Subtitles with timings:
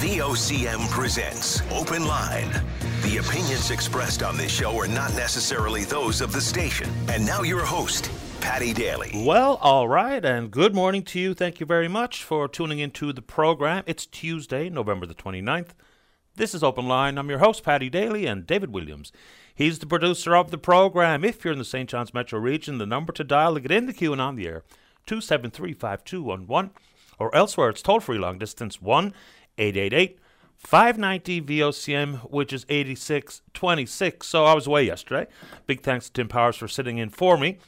[0.00, 2.50] VOCM presents Open Line.
[3.02, 6.88] The opinions expressed on this show are not necessarily those of the station.
[7.08, 8.10] And now your host,
[8.40, 9.10] Paddy Daly.
[9.14, 11.34] Well, all right, and good morning to you.
[11.34, 13.84] Thank you very much for tuning into the program.
[13.86, 15.72] It's Tuesday, November the 29th.
[16.34, 17.18] This is Open Line.
[17.18, 19.12] I'm your host, Paddy Daly, and David Williams.
[19.54, 21.26] He's the producer of the program.
[21.26, 21.90] If you're in the St.
[21.90, 24.46] John's metro region, the number to dial to get in the queue and on the
[24.46, 24.62] air,
[25.04, 26.70] 273 5211,
[27.18, 29.12] or elsewhere, it's toll free long distance 1
[29.60, 30.18] 888
[30.58, 34.26] 590 VOCM, which is 8626.
[34.26, 35.26] So I was away yesterday.
[35.66, 37.58] Big thanks to Tim Powers for sitting in for me.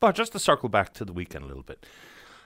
[0.00, 1.86] But just to circle back to the weekend a little bit.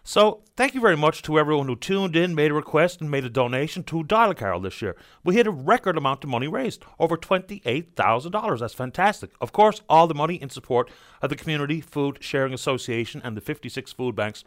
[0.09, 3.25] So, thank you very much to everyone who tuned in, made a request, and made
[3.25, 4.95] a donation to Dial Carol this year.
[5.25, 8.61] We hit a record amount of money raised, over $28,000.
[8.61, 9.33] That's fantastic.
[9.41, 13.41] Of course, all the money in support of the Community Food Sharing Association and the
[13.41, 14.45] 56 food banks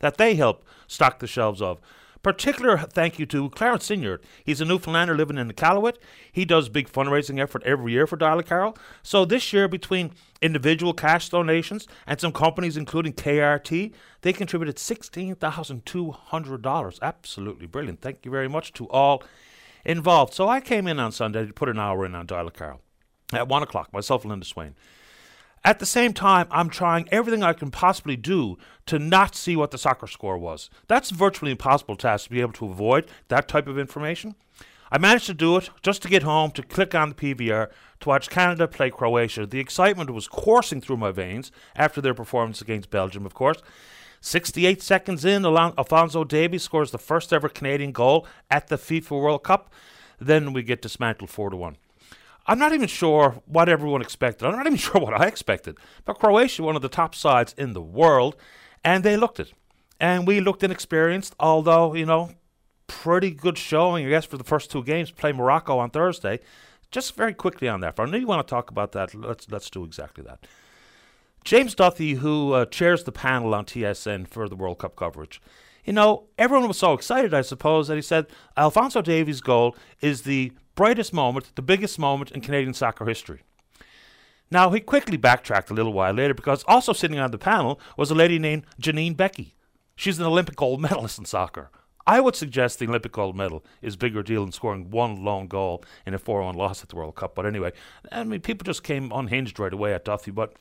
[0.00, 1.80] that they help stock the shelves of.
[2.22, 4.20] Particular thank you to Clarence Sinyard.
[4.44, 5.96] He's a Newfoundlander living in Iqaluit.
[6.30, 8.76] He does big fundraising effort every year for Dial Carol.
[9.02, 16.98] So this year, between individual cash donations and some companies, including KRT, they contributed $16,200.
[17.00, 18.02] Absolutely brilliant.
[18.02, 19.24] Thank you very much to all
[19.84, 20.34] involved.
[20.34, 22.82] So I came in on Sunday to put an hour in on Dial Carol
[23.32, 24.74] at 1 o'clock, myself Linda Swain.
[25.62, 29.70] At the same time, I'm trying everything I can possibly do to not see what
[29.70, 30.70] the soccer score was.
[30.88, 34.36] That's virtually impossible task to be able to avoid that type of information.
[34.90, 37.68] I managed to do it just to get home, to click on the PVR,
[38.00, 39.46] to watch Canada play Croatia.
[39.46, 43.62] The excitement was coursing through my veins after their performance against Belgium, of course.
[44.22, 49.44] 68 seconds in, Alfonso Davies scores the first ever Canadian goal at the FIFA World
[49.44, 49.72] Cup.
[50.18, 51.76] Then we get dismantled 4 to 1.
[52.46, 54.46] I'm not even sure what everyone expected.
[54.46, 55.76] I'm not even sure what I expected.
[56.04, 58.36] But Croatia, one of the top sides in the world,
[58.84, 59.52] and they looked it.
[59.98, 62.30] And we looked inexperienced, although, you know,
[62.86, 65.10] pretty good showing, I guess, for the first two games.
[65.10, 66.40] Play Morocco on Thursday.
[66.90, 68.00] Just very quickly on that.
[68.00, 69.14] I know you want to talk about that.
[69.14, 70.46] Let's let's do exactly that.
[71.44, 75.40] James Duthie, who uh, chairs the panel on TSN for the World Cup coverage,
[75.84, 78.26] you know, everyone was so excited, I suppose, that he said
[78.56, 83.42] Alfonso Davies' goal is the brightest moment, the biggest moment in Canadian soccer history.
[84.50, 88.10] Now, he quickly backtracked a little while later because also sitting on the panel was
[88.10, 89.52] a lady named Janine Beckie.
[89.94, 91.70] She's an Olympic gold medalist in soccer.
[92.06, 95.84] I would suggest the Olympic gold medal is bigger deal than scoring one lone goal
[96.06, 97.34] in a 4 1 loss at the World Cup.
[97.34, 97.74] But anyway,
[98.10, 100.54] I mean, people just came unhinged right away at Duthie, but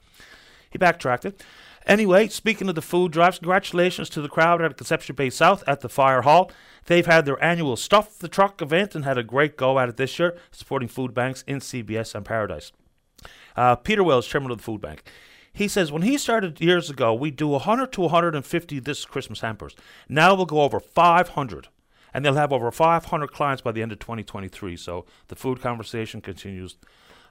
[0.69, 1.41] he backtracked it.
[1.90, 5.80] Anyway, speaking of the food drives, congratulations to the crowd at Conception Bay South at
[5.80, 6.52] the Fire Hall.
[6.86, 9.98] They've had their annual Stuff the Truck event and had a great go at it
[9.98, 12.72] this year, supporting food banks in CBS and Paradise.
[13.56, 15.02] Uh, Peter Wells, chairman of the food bank,
[15.52, 19.76] he says when he started years ago, we do 100 to 150 this Christmas hampers.
[20.08, 21.70] Now we'll go over 500,
[22.14, 24.78] and they'll have over 500 clients by the end of 2023.
[24.78, 26.78] So the food conversation continues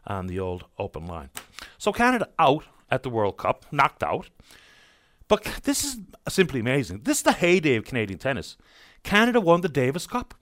[0.04, 1.30] on the old open line.
[1.78, 4.30] So Canada out at the World Cup, knocked out.
[5.28, 7.02] But this is simply amazing.
[7.04, 8.56] This is the heyday of Canadian tennis.
[9.02, 10.34] Canada won the Davis Cup.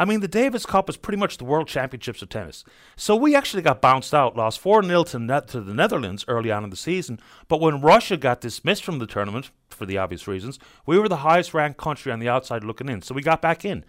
[0.00, 2.64] I mean, the Davis Cup is pretty much the World Championships of tennis.
[2.94, 6.52] So we actually got bounced out, lost 4 0 to, ne- to the Netherlands early
[6.52, 7.18] on in the season.
[7.48, 11.16] But when Russia got dismissed from the tournament, for the obvious reasons, we were the
[11.16, 13.02] highest ranked country on the outside looking in.
[13.02, 13.84] So we got back in.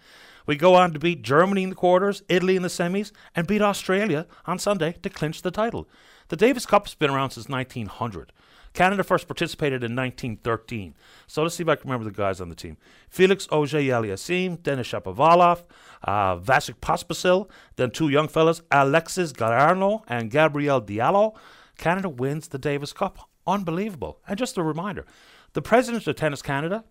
[0.46, 3.62] We go on to beat Germany in the quarters, Italy in the semis, and beat
[3.62, 5.88] Australia on Sunday to clinch the title.
[6.30, 8.32] The Davis Cup has been around since 1900.
[8.72, 10.94] Canada first participated in 1913.
[11.26, 12.76] So let's see if I can remember the guys on the team.
[13.08, 15.64] Felix Auger-Aliassime, Denis Shapovalov,
[16.04, 21.34] uh, Vasek Pospisil, then two young fellas, Alexis Garneau and Gabriel Diallo.
[21.78, 23.28] Canada wins the Davis Cup.
[23.44, 24.20] Unbelievable.
[24.28, 25.06] And just a reminder,
[25.54, 26.84] the president of Tennis Canada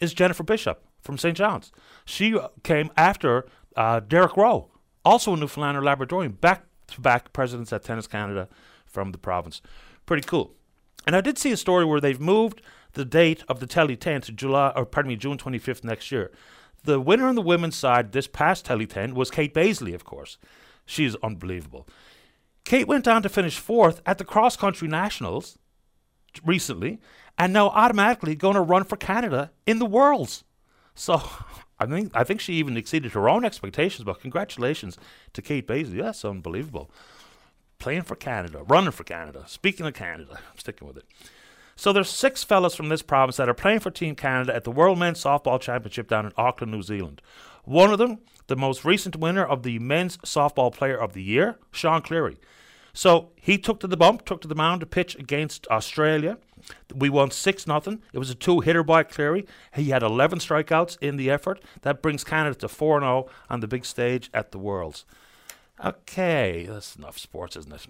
[0.00, 1.36] is Jennifer Bishop from St.
[1.36, 1.72] John's.
[2.04, 4.70] She came after uh, Derek Rowe,
[5.04, 8.48] also a Newfoundlander Labradorian, back to back presidents at Tennis Canada
[8.96, 9.60] from the province.
[10.06, 10.54] Pretty cool.
[11.06, 12.62] And I did see a story where they've moved
[12.94, 16.32] the date of the Tely 10 to July, or pardon me, June 25th next year.
[16.84, 20.38] The winner on the women's side this past Tely 10 was Kate Bazeley, of course.
[20.86, 21.86] She's unbelievable.
[22.64, 25.58] Kate went on to finish fourth at the cross country nationals
[26.42, 26.98] recently,
[27.36, 30.42] and now automatically going to run for Canada in the Worlds.
[30.94, 31.20] So
[31.78, 34.04] I think I think she even exceeded her own expectations.
[34.04, 34.96] But congratulations
[35.34, 36.00] to Kate Bazeley.
[36.00, 36.90] That's unbelievable
[37.78, 39.44] playing for Canada, running for Canada.
[39.46, 41.04] Speaking of Canada, I'm sticking with it.
[41.76, 44.70] So there's six fellas from this province that are playing for Team Canada at the
[44.70, 47.20] World Men's Softball Championship down in Auckland, New Zealand.
[47.64, 51.58] One of them, the most recent winner of the Men's Softball Player of the Year,
[51.72, 52.38] Sean Cleary.
[52.94, 56.38] So he took to the bump, took to the mound to pitch against Australia.
[56.94, 58.00] We won 6 nothing.
[58.14, 59.46] It was a two hitter by Cleary.
[59.74, 61.62] He had 11 strikeouts in the effort.
[61.82, 65.04] That brings Canada to 4 0 on the big stage at the Worlds.
[65.84, 67.86] Okay, that's enough sports, isn't it?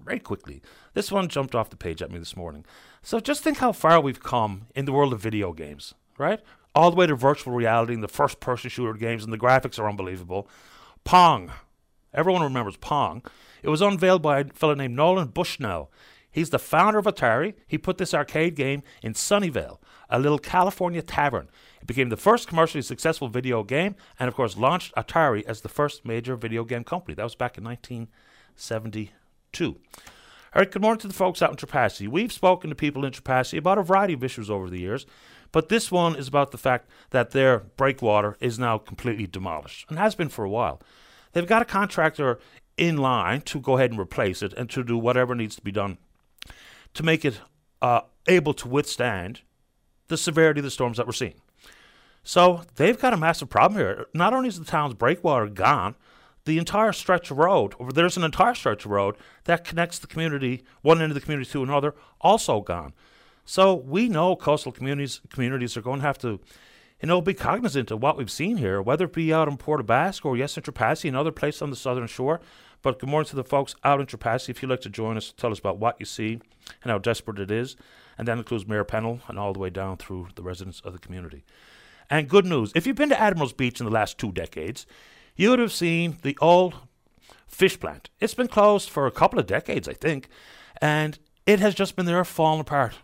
[0.00, 0.62] Very quickly.
[0.94, 2.64] This one jumped off the page at me this morning.
[3.02, 6.40] So just think how far we've come in the world of video games, right?
[6.74, 9.78] All the way to virtual reality and the first person shooter games, and the graphics
[9.78, 10.48] are unbelievable.
[11.04, 11.52] Pong.
[12.14, 13.22] Everyone remembers Pong.
[13.62, 15.90] It was unveiled by a fellow named Nolan Bushnell.
[16.30, 17.54] He's the founder of Atari.
[17.66, 19.78] He put this arcade game in Sunnyvale,
[20.08, 21.48] a little California tavern.
[21.80, 25.68] It became the first commercially successful video game and, of course, launched Atari as the
[25.68, 27.14] first major video game company.
[27.14, 29.76] That was back in 1972.
[30.54, 32.08] All right, good morning to the folks out in Trepassey.
[32.08, 35.04] We've spoken to people in Trepassey about a variety of issues over the years,
[35.52, 39.98] but this one is about the fact that their breakwater is now completely demolished and
[39.98, 40.80] has been for a while.
[41.32, 42.38] They've got a contractor
[42.78, 45.72] in line to go ahead and replace it and to do whatever needs to be
[45.72, 45.98] done
[46.94, 47.40] to make it
[47.82, 49.42] uh, able to withstand
[50.08, 51.40] the severity of the storms that we're seeing.
[52.28, 54.04] So they've got a massive problem here.
[54.12, 55.94] Not only is the town's breakwater gone,
[56.44, 60.06] the entire stretch of road, or there's an entire stretch of road that connects the
[60.06, 62.92] community, one end of the community to another, also gone.
[63.46, 66.38] So we know coastal communities communities are going to have to,
[67.00, 69.80] you know, be cognizant of what we've seen here, whether it be out in Port
[69.80, 72.42] aux Basques or yes in Trepassey and other places on the southern shore.
[72.82, 74.50] But good morning to the folks out in Trepassey.
[74.50, 76.42] If you'd like to join us, tell us about what you see
[76.82, 77.74] and how desperate it is.
[78.18, 80.98] And that includes Mayor Pennell and all the way down through the residents of the
[80.98, 81.44] community.
[82.10, 84.86] And good news if you've been to Admiral's Beach in the last two decades,
[85.36, 86.74] you would have seen the old
[87.46, 88.10] fish plant.
[88.20, 90.28] It's been closed for a couple of decades, I think,
[90.80, 92.94] and it has just been there falling apart.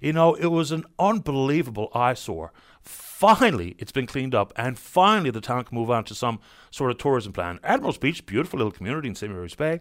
[0.00, 2.52] You know, it was an unbelievable eyesore.
[2.82, 6.40] Finally, it's been cleaned up, and finally, the town can move on to some
[6.70, 7.60] sort of tourism plan.
[7.62, 9.30] Admiral's Beach, beautiful little community in St.
[9.30, 9.80] Mary's Bay,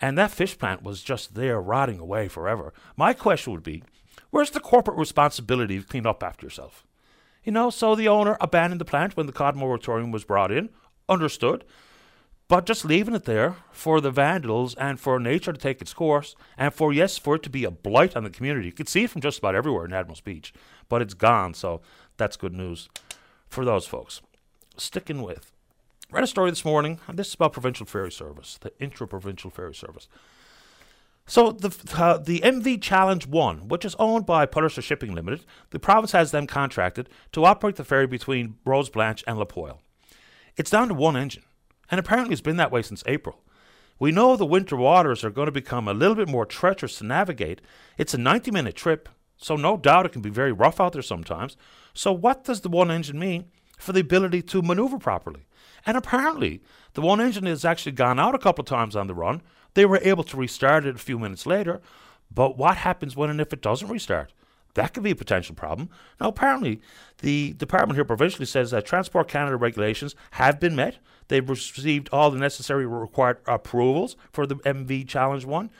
[0.00, 2.72] and that fish plant was just there rotting away forever.
[2.96, 3.82] My question would be
[4.30, 6.86] where's the corporate responsibility to clean up after yourself?
[7.44, 10.70] You know, so the owner abandoned the plant when the cod moratorium was brought in,
[11.08, 11.64] understood,
[12.48, 16.34] but just leaving it there for the vandals and for nature to take its course,
[16.56, 18.66] and for, yes, for it to be a blight on the community.
[18.66, 20.54] You could see it from just about everywhere in Admiral's Beach,
[20.88, 21.82] but it's gone, so
[22.16, 22.88] that's good news
[23.48, 24.22] for those folks.
[24.76, 25.52] Sticking with.
[26.10, 29.74] Read a story this morning, and this is about provincial ferry service, the intra-provincial ferry
[29.74, 30.08] service.
[31.26, 35.78] So the uh, the MV Challenge One, which is owned by Palliser Shipping Limited, the
[35.78, 39.78] province has them contracted to operate the ferry between Rose Blanche and La Poile.
[40.56, 41.44] It's down to one engine,
[41.90, 43.40] and apparently it's been that way since April.
[43.98, 47.06] We know the winter waters are going to become a little bit more treacherous to
[47.06, 47.62] navigate.
[47.96, 51.02] It's a 90 minute trip, so no doubt it can be very rough out there
[51.02, 51.56] sometimes.
[51.94, 53.46] So, what does the one engine mean
[53.78, 55.46] for the ability to maneuver properly?
[55.86, 56.62] And apparently,
[56.94, 59.42] the one engine has actually gone out a couple of times on the run.
[59.74, 61.80] They were able to restart it a few minutes later.
[62.32, 64.32] But what happens when and if it doesn't restart?
[64.74, 65.88] That could be a potential problem.
[66.20, 66.80] Now, apparently,
[67.18, 70.98] the department here provincially says that Transport Canada regulations have been met.
[71.28, 75.70] They've received all the necessary required approvals for the MV Challenge 1,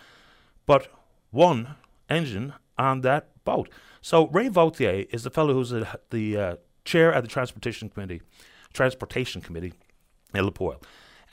[0.65, 0.89] but
[1.31, 1.75] one
[2.09, 3.69] engine on that boat.
[4.01, 5.71] So Ray Vautier is the fellow who's
[6.11, 8.23] the uh, chair at the Transportation Committee,
[8.73, 9.73] Transportation Committee
[10.33, 10.81] in La Poile.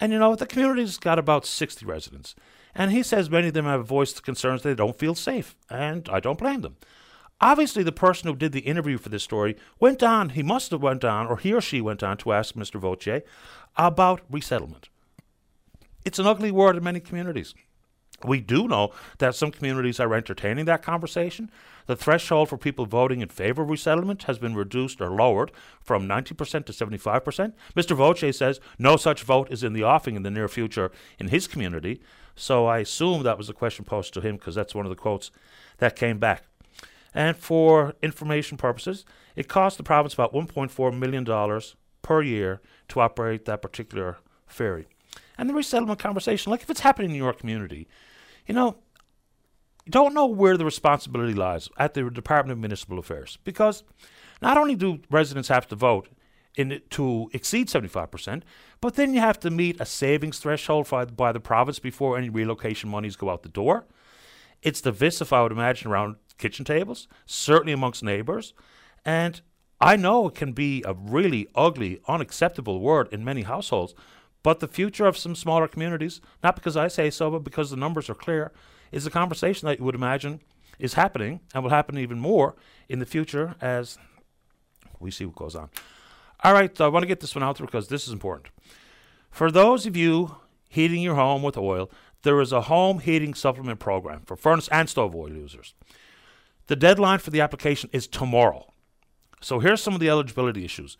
[0.01, 2.33] And you know, the community's got about 60 residents.
[2.73, 5.55] And he says many of them have voiced concerns they don't feel safe.
[5.69, 6.77] And I don't blame them.
[7.39, 10.81] Obviously, the person who did the interview for this story went on, he must have
[10.81, 12.79] went on, or he or she went on to ask Mr.
[12.79, 13.21] Vautier
[13.77, 14.89] about resettlement.
[16.03, 17.53] It's an ugly word in many communities.
[18.25, 21.51] We do know that some communities are entertaining that conversation.
[21.87, 25.51] The threshold for people voting in favor of resettlement has been reduced or lowered
[25.81, 27.53] from 90% to 75%.
[27.75, 27.95] Mr.
[27.95, 31.47] Vautier says no such vote is in the offing in the near future in his
[31.47, 32.01] community.
[32.35, 34.95] So I assume that was a question posed to him because that's one of the
[34.95, 35.31] quotes
[35.79, 36.43] that came back.
[37.13, 41.61] And for information purposes, it costs the province about $1.4 million
[42.01, 44.87] per year to operate that particular ferry.
[45.37, 47.87] And the resettlement conversation, like if it's happening in your community,
[48.47, 48.77] you know,
[49.85, 53.83] you don't know where the responsibility lies at the Department of Municipal Affairs because
[54.41, 56.09] not only do residents have to vote
[56.55, 58.43] in to exceed 75%,
[58.81, 62.89] but then you have to meet a savings threshold by the province before any relocation
[62.89, 63.85] monies go out the door.
[64.61, 68.53] It's divisive, I would imagine, around kitchen tables, certainly amongst neighbours.
[69.05, 69.41] And
[69.79, 73.95] I know it can be a really ugly, unacceptable word in many households,
[74.43, 77.77] but the future of some smaller communities, not because I say so, but because the
[77.77, 78.51] numbers are clear,
[78.91, 80.41] is a conversation that you would imagine
[80.79, 82.55] is happening and will happen even more
[82.89, 83.97] in the future as
[84.99, 85.69] we see what goes on.
[86.43, 88.49] All right, so I want to get this one out there because this is important.
[89.29, 90.35] For those of you
[90.67, 91.91] heating your home with oil,
[92.23, 95.73] there is a home heating supplement program for furnace and stove oil users.
[96.67, 98.71] The deadline for the application is tomorrow.
[99.41, 100.97] So here's some of the eligibility issues.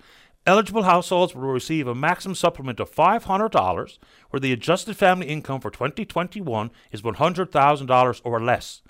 [0.48, 3.98] Eligible households will receive a maximum supplement of $500
[4.32, 8.82] where the adjusted family income for 2021 is $100,000 or less.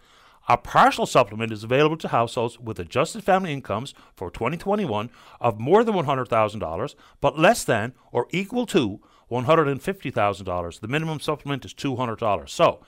[0.47, 5.09] A partial supplement is available to households with adjusted family incomes for 2021
[5.41, 10.79] of more than $100,000 but less than or equal to $150,000.
[10.79, 12.49] The minimum supplement is $200.
[12.49, 12.81] So,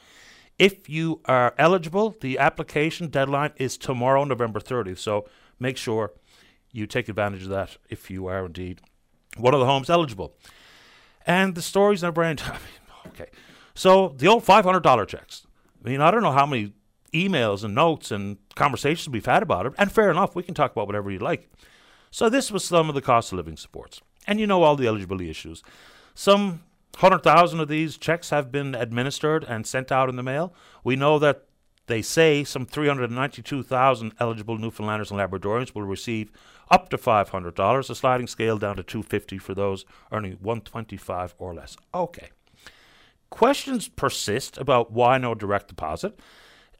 [0.57, 4.99] if you are eligible, the application deadline is tomorrow, November 30th.
[4.99, 5.27] So,
[5.59, 6.13] make sure
[6.73, 8.81] you take advantage of that if you are indeed
[9.37, 10.35] one of the homes eligible.
[11.25, 12.43] And the stories never end.
[13.07, 13.27] okay.
[13.75, 15.47] So, the old $500 checks.
[15.83, 16.73] I mean, I don't know how many
[17.13, 20.71] emails and notes and conversations we've had about it, and fair enough, we can talk
[20.71, 21.49] about whatever you like.
[22.11, 24.01] So, this was some of the cost of living supports.
[24.27, 25.63] And you know all the eligibility issues.
[26.13, 26.63] Some
[26.99, 30.53] 100,000 of these checks have been administered and sent out in the mail.
[30.83, 31.45] We know that
[31.87, 36.31] they say some 392,000 eligible Newfoundlanders and Labradorians will receive
[36.71, 41.75] up to $500, a sliding scale down to 250 for those earning 125 or less.
[41.93, 42.29] Okay.
[43.29, 46.19] Questions persist about why no direct deposit.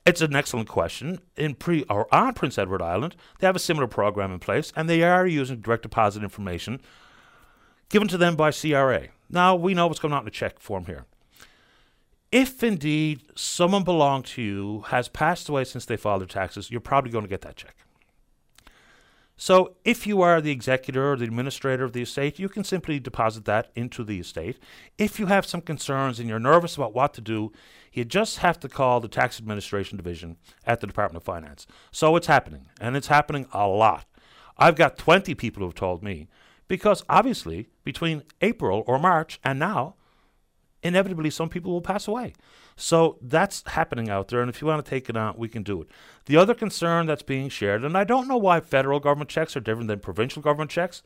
[0.05, 1.19] It's an excellent question.
[1.35, 4.89] In pre or on Prince Edward Island, they have a similar program in place, and
[4.89, 6.81] they are using direct deposit information
[7.89, 9.07] given to them by CRA.
[9.29, 11.05] Now, we know what's going on in the check form here.
[12.33, 16.81] If indeed someone belonged to you has passed away since they filed their taxes, you're
[16.81, 17.75] probably going to get that check.
[19.37, 22.99] So, if you are the executor or the administrator of the estate, you can simply
[22.99, 24.57] deposit that into the estate.
[24.97, 27.51] If you have some concerns and you're nervous about what to do,
[27.91, 31.67] you just have to call the Tax Administration Division at the Department of Finance.
[31.91, 34.05] So, it's happening, and it's happening a lot.
[34.57, 36.29] I've got 20 people who have told me
[36.67, 39.97] because obviously, between April or March and now,
[40.83, 42.33] inevitably some people will pass away.
[42.75, 45.63] So that's happening out there, and if you want to take it out, we can
[45.63, 45.87] do it.
[46.25, 49.61] The other concern that's being shared, and I don't know why federal government checks are
[49.61, 51.01] different than provincial government checks.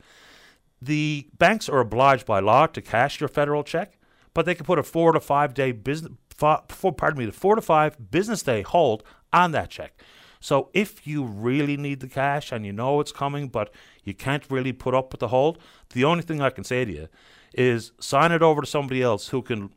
[0.80, 3.98] The banks are obliged by law to cash your federal check,
[4.34, 7.54] but they can put a four to five day business, four, pardon me, the four
[7.54, 10.00] to five business day hold on that check.
[10.40, 13.72] So if you really need the cash and you know it's coming, but
[14.04, 15.58] you can't really put up with the hold,
[15.90, 17.08] the only thing I can say to you
[17.54, 19.70] is sign it over to somebody else who can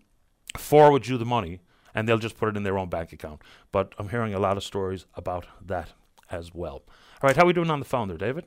[0.58, 1.62] forward you the money
[1.94, 3.42] and they'll just put it in their own bank account.
[3.72, 5.90] But I'm hearing a lot of stories about that
[6.30, 6.84] as well.
[7.22, 8.46] All right, how are we doing on the phone there, David?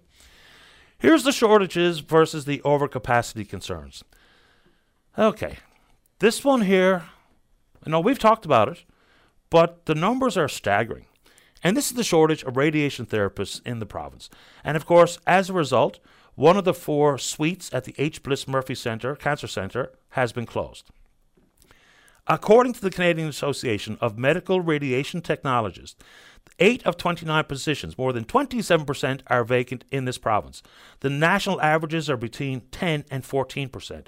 [0.99, 4.04] Here's the shortages versus the overcapacity concerns.
[5.19, 5.59] Okay,
[6.19, 7.04] this one here,
[7.87, 8.85] I know we've talked about it,
[9.50, 11.07] but the numbers are staggering.
[11.62, 14.28] And this is the shortage of radiation therapists in the province.
[14.62, 15.99] And of course, as a result,
[16.35, 18.23] one of the four suites at the H.
[18.23, 20.91] Bliss Murphy Center, Cancer Center, has been closed.
[22.26, 25.97] According to the Canadian Association of Medical Radiation Technologists,
[26.59, 30.62] 8 of 29 positions, more than 27%, are vacant in this province.
[31.00, 34.07] The national averages are between 10 and 14%.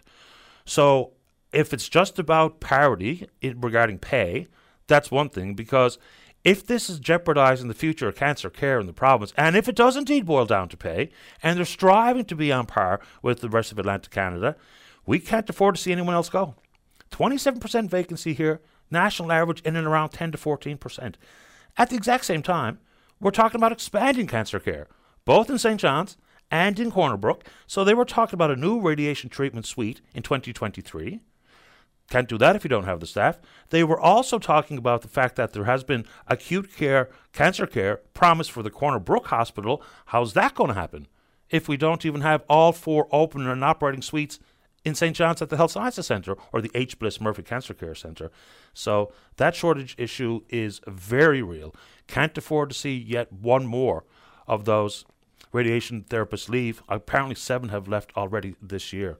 [0.64, 1.12] So,
[1.52, 4.48] if it's just about parity regarding pay,
[4.86, 5.98] that's one thing because
[6.46, 9.74] if this is jeopardizing the future of cancer care in the province, and if it
[9.74, 11.10] does indeed boil down to pay,
[11.42, 14.54] and they're striving to be on par with the rest of Atlantic Canada,
[15.04, 16.54] we can't afford to see anyone else go.
[17.10, 18.60] 27% vacancy here,
[18.92, 21.16] national average in and around 10 to 14%.
[21.76, 22.78] At the exact same time,
[23.20, 24.86] we're talking about expanding cancer care,
[25.24, 25.80] both in St.
[25.80, 26.16] John's
[26.48, 27.42] and in Corner Brook.
[27.66, 31.18] So they were talking about a new radiation treatment suite in 2023.
[32.08, 33.40] Can't do that if you don't have the staff.
[33.70, 38.00] They were also talking about the fact that there has been acute care, cancer care
[38.14, 39.82] promised for the Corner Brook Hospital.
[40.06, 41.08] How's that going to happen
[41.50, 44.38] if we don't even have all four open and operating suites
[44.84, 45.16] in St.
[45.16, 46.98] John's at the Health Sciences Centre or the H.
[46.98, 48.30] Bliss Murphy Cancer Care Centre?
[48.72, 51.74] So that shortage issue is very real.
[52.06, 54.04] Can't afford to see yet one more
[54.46, 55.04] of those
[55.52, 56.82] radiation therapists leave.
[56.88, 59.18] Apparently, seven have left already this year.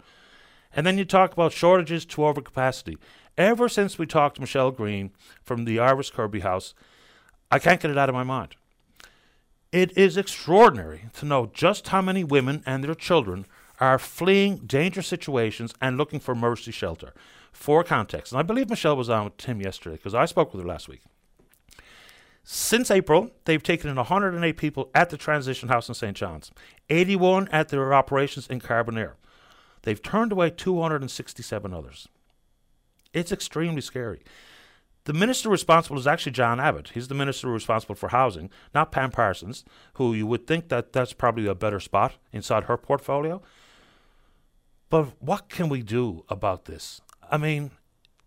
[0.76, 2.99] And then you talk about shortages to overcapacity.
[3.38, 5.11] Ever since we talked to Michelle Green
[5.42, 6.75] from the Iris Kirby House,
[7.50, 8.56] I can't get it out of my mind.
[9.73, 13.47] It is extraordinary to know just how many women and their children
[13.80, 17.12] are fleeing dangerous situations and looking for mercy shelter.
[17.52, 20.62] For context, and I believe Michelle was on with Tim yesterday because I spoke with
[20.62, 21.00] her last week.
[22.45, 26.14] Since April, they've taken in 108 people at the transition house in St.
[26.14, 26.52] John's,
[26.90, 29.14] 81 at their operations in Carbonear.
[29.87, 32.09] They've turned away 267 others.
[33.12, 34.25] It's extremely scary.
[35.05, 36.90] The minister responsible is actually John Abbott.
[36.95, 39.64] He's the minister responsible for housing, not Pam Parsons,
[39.95, 43.40] who you would think that that's probably a better spot inside her portfolio.
[44.90, 47.00] But what can we do about this?
[47.31, 47.71] I mean,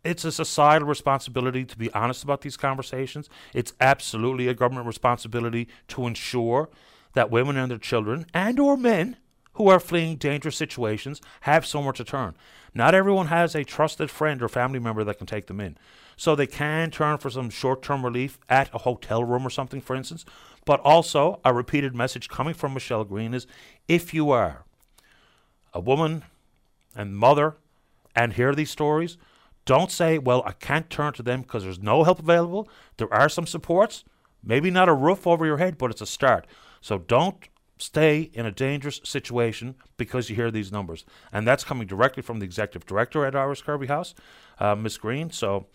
[0.06, 3.30] it's a societal responsibility to be honest about these conversations.
[3.54, 6.70] It's absolutely a government responsibility to ensure
[7.16, 9.18] that women and their children and or men
[9.60, 12.34] who are fleeing dangerous situations have somewhere to turn.
[12.74, 15.78] Not everyone has a trusted friend or family member that can take them in.
[16.16, 19.98] So they can turn for some short-term relief at a hotel room or something for
[19.98, 20.24] instance,
[20.64, 23.48] but also a repeated message coming from Michelle Green is
[23.90, 24.64] if you are
[25.74, 26.24] a woman
[26.96, 27.58] and mother
[28.16, 29.18] and hear these stories,
[29.66, 32.70] don't say, well, I can't turn to them because there's no help available.
[32.96, 34.06] There are some supports,
[34.42, 36.48] maybe not a roof over your head, but it's a start.
[36.80, 37.49] So don't
[37.80, 41.06] stay in a dangerous situation because you hear these numbers.
[41.32, 44.14] And that's coming directly from the executive director at Iris Kirby House,
[44.60, 45.32] uh, Miss Green.
[45.32, 45.68] So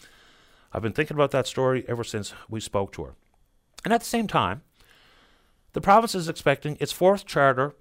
[0.72, 3.14] I've been thinking about that story ever since we spoke to her.
[3.84, 4.62] And at the same time,
[5.72, 7.74] the province is expecting its fourth charter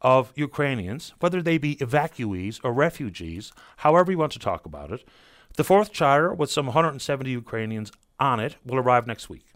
[0.00, 5.06] of Ukrainians, whether they be evacuees or refugees, however you want to talk about it.
[5.56, 9.46] The fourth charter, with some 170 Ukrainians on it, will arrive next week.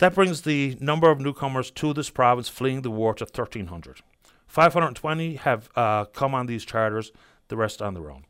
[0.00, 4.00] That brings the number of newcomers to this province fleeing the war to 1,300.
[4.46, 7.12] 520 have uh, come on these charters,
[7.48, 8.24] the rest on their own.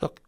[0.00, 0.22] Look,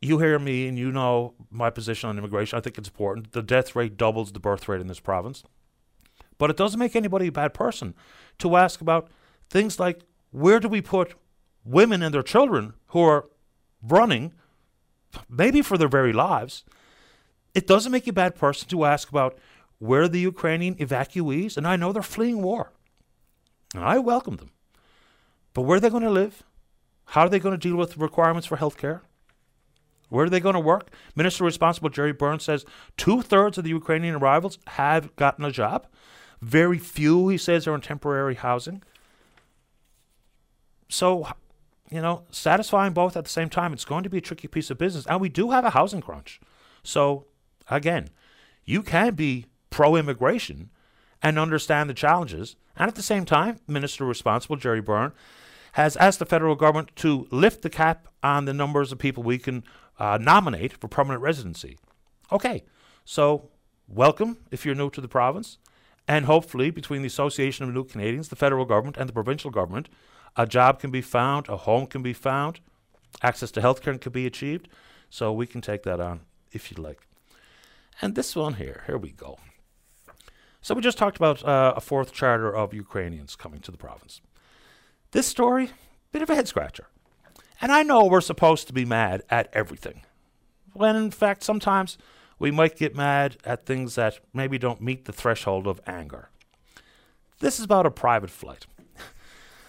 [0.00, 2.56] you hear me and you know my position on immigration.
[2.56, 3.32] I think it's important.
[3.32, 5.42] The death rate doubles the birth rate in this province.
[6.38, 7.94] But it doesn't make anybody a bad person
[8.38, 9.10] to ask about
[9.50, 11.12] things like where do we put
[11.66, 13.26] women and their children who are
[13.86, 14.32] running,
[15.28, 16.64] maybe for their very lives.
[17.52, 19.36] It doesn't make you a bad person to ask about
[19.80, 22.72] where the Ukrainian evacuees, and I know they're fleeing war.
[23.74, 24.50] And I welcome them.
[25.54, 26.44] But where are they going to live?
[27.06, 29.02] How are they going to deal with requirements for health care?
[30.10, 30.90] Where are they going to work?
[31.16, 32.64] Minister responsible Gerry Byrne says
[32.96, 35.86] two thirds of the Ukrainian arrivals have gotten a job.
[36.42, 38.82] Very few, he says, are in temporary housing.
[40.88, 41.26] So,
[41.90, 44.70] you know, satisfying both at the same time, it's going to be a tricky piece
[44.70, 45.06] of business.
[45.06, 46.40] And we do have a housing crunch.
[46.82, 47.26] So,
[47.70, 48.10] again,
[48.64, 50.70] you can be pro immigration
[51.22, 52.56] and understand the challenges.
[52.76, 55.12] And at the same time, Minister responsible, Gerry Byrne,
[55.72, 59.38] has asked the federal government to lift the cap on the numbers of people we
[59.38, 59.64] can
[59.98, 61.78] uh, nominate for permanent residency.
[62.32, 62.64] Okay,
[63.04, 63.50] so
[63.86, 65.58] welcome if you're new to the province.
[66.08, 69.88] And hopefully, between the Association of New Canadians, the federal government, and the provincial government,
[70.36, 72.60] a job can be found, a home can be found,
[73.22, 74.68] access to healthcare can be achieved.
[75.08, 76.20] So we can take that on
[76.52, 77.00] if you'd like.
[78.00, 79.38] And this one here, here we go.
[80.62, 84.20] So we just talked about uh, a fourth charter of Ukrainians coming to the province.
[85.12, 85.70] This story,
[86.12, 86.86] bit of a head scratcher.
[87.60, 90.02] And I know we're supposed to be mad at everything,
[90.72, 91.98] when in fact sometimes
[92.38, 96.30] we might get mad at things that maybe don't meet the threshold of anger.
[97.40, 98.66] This is about a private flight.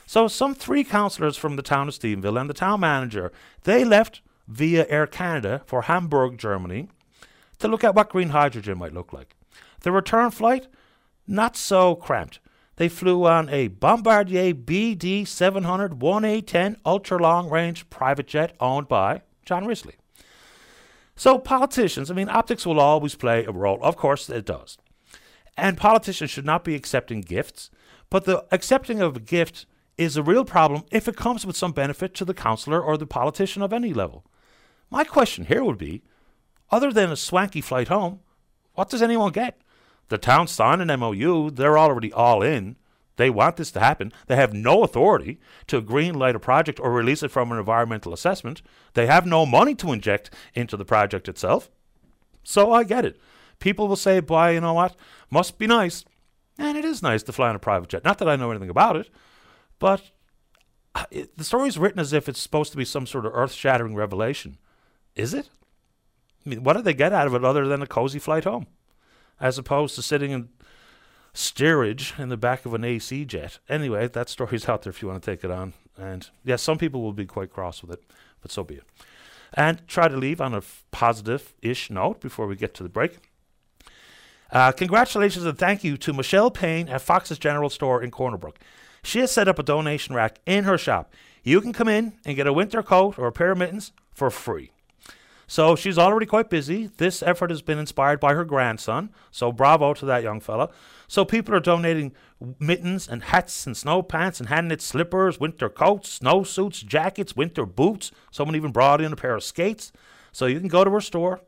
[0.05, 3.31] so, some three councillors from the town of Stephenville and the town manager,
[3.63, 6.89] they left via Air Canada for Hamburg, Germany,
[7.59, 9.35] to look at what green hydrogen might look like.
[9.81, 10.67] The return flight,
[11.27, 12.39] not so cramped.
[12.77, 19.21] They flew on a Bombardier BD 700 1A10 ultra long range private jet owned by
[19.45, 19.95] John Risley.
[21.15, 23.77] So, politicians, I mean, optics will always play a role.
[23.83, 24.77] Of course, it does.
[25.55, 27.69] And politicians should not be accepting gifts,
[28.09, 29.65] but the accepting of a gift
[29.97, 33.05] is a real problem if it comes with some benefit to the councillor or the
[33.05, 34.25] politician of any level.
[34.89, 36.01] My question here would be
[36.71, 38.21] other than a swanky flight home,
[38.73, 39.61] what does anyone get?
[40.09, 42.75] The town signed an MOU, they're already all in.
[43.17, 44.11] They want this to happen.
[44.27, 48.61] They have no authority to greenlight a project or release it from an environmental assessment.
[48.93, 51.69] They have no money to inject into the project itself.
[52.43, 53.19] So I get it.
[53.59, 54.95] People will say, boy, you know what?
[55.29, 56.03] Must be nice.
[56.57, 58.03] And it is nice to fly on a private jet.
[58.03, 59.09] Not that I know anything about it,
[59.77, 60.01] but
[60.95, 63.33] uh, it, the story is written as if it's supposed to be some sort of
[63.35, 64.57] earth shattering revelation.
[65.15, 65.49] Is it?
[66.45, 68.67] I mean, what do they get out of it other than a cozy flight home?
[69.41, 70.49] As opposed to sitting in
[71.33, 73.59] steerage in the back of an AC jet.
[73.67, 75.73] Anyway, that story's out there if you want to take it on.
[75.97, 78.03] And yeah, some people will be quite cross with it,
[78.41, 78.83] but so be it.
[79.53, 82.89] And try to leave on a f- positive ish note before we get to the
[82.89, 83.19] break.
[84.51, 88.59] Uh, congratulations and thank you to Michelle Payne at Fox's General Store in Corner Brook.
[89.03, 91.13] She has set up a donation rack in her shop.
[91.43, 94.29] You can come in and get a winter coat or a pair of mittens for
[94.29, 94.71] free.
[95.51, 96.91] So she's already quite busy.
[96.95, 99.09] This effort has been inspired by her grandson.
[99.31, 100.69] So bravo to that young fella.
[101.09, 102.13] So people are donating
[102.57, 107.35] mittens and hats and snow pants and hand knit slippers, winter coats, snow suits, jackets,
[107.35, 108.13] winter boots.
[108.31, 109.91] Someone even brought in a pair of skates.
[110.31, 111.41] So you can go to her store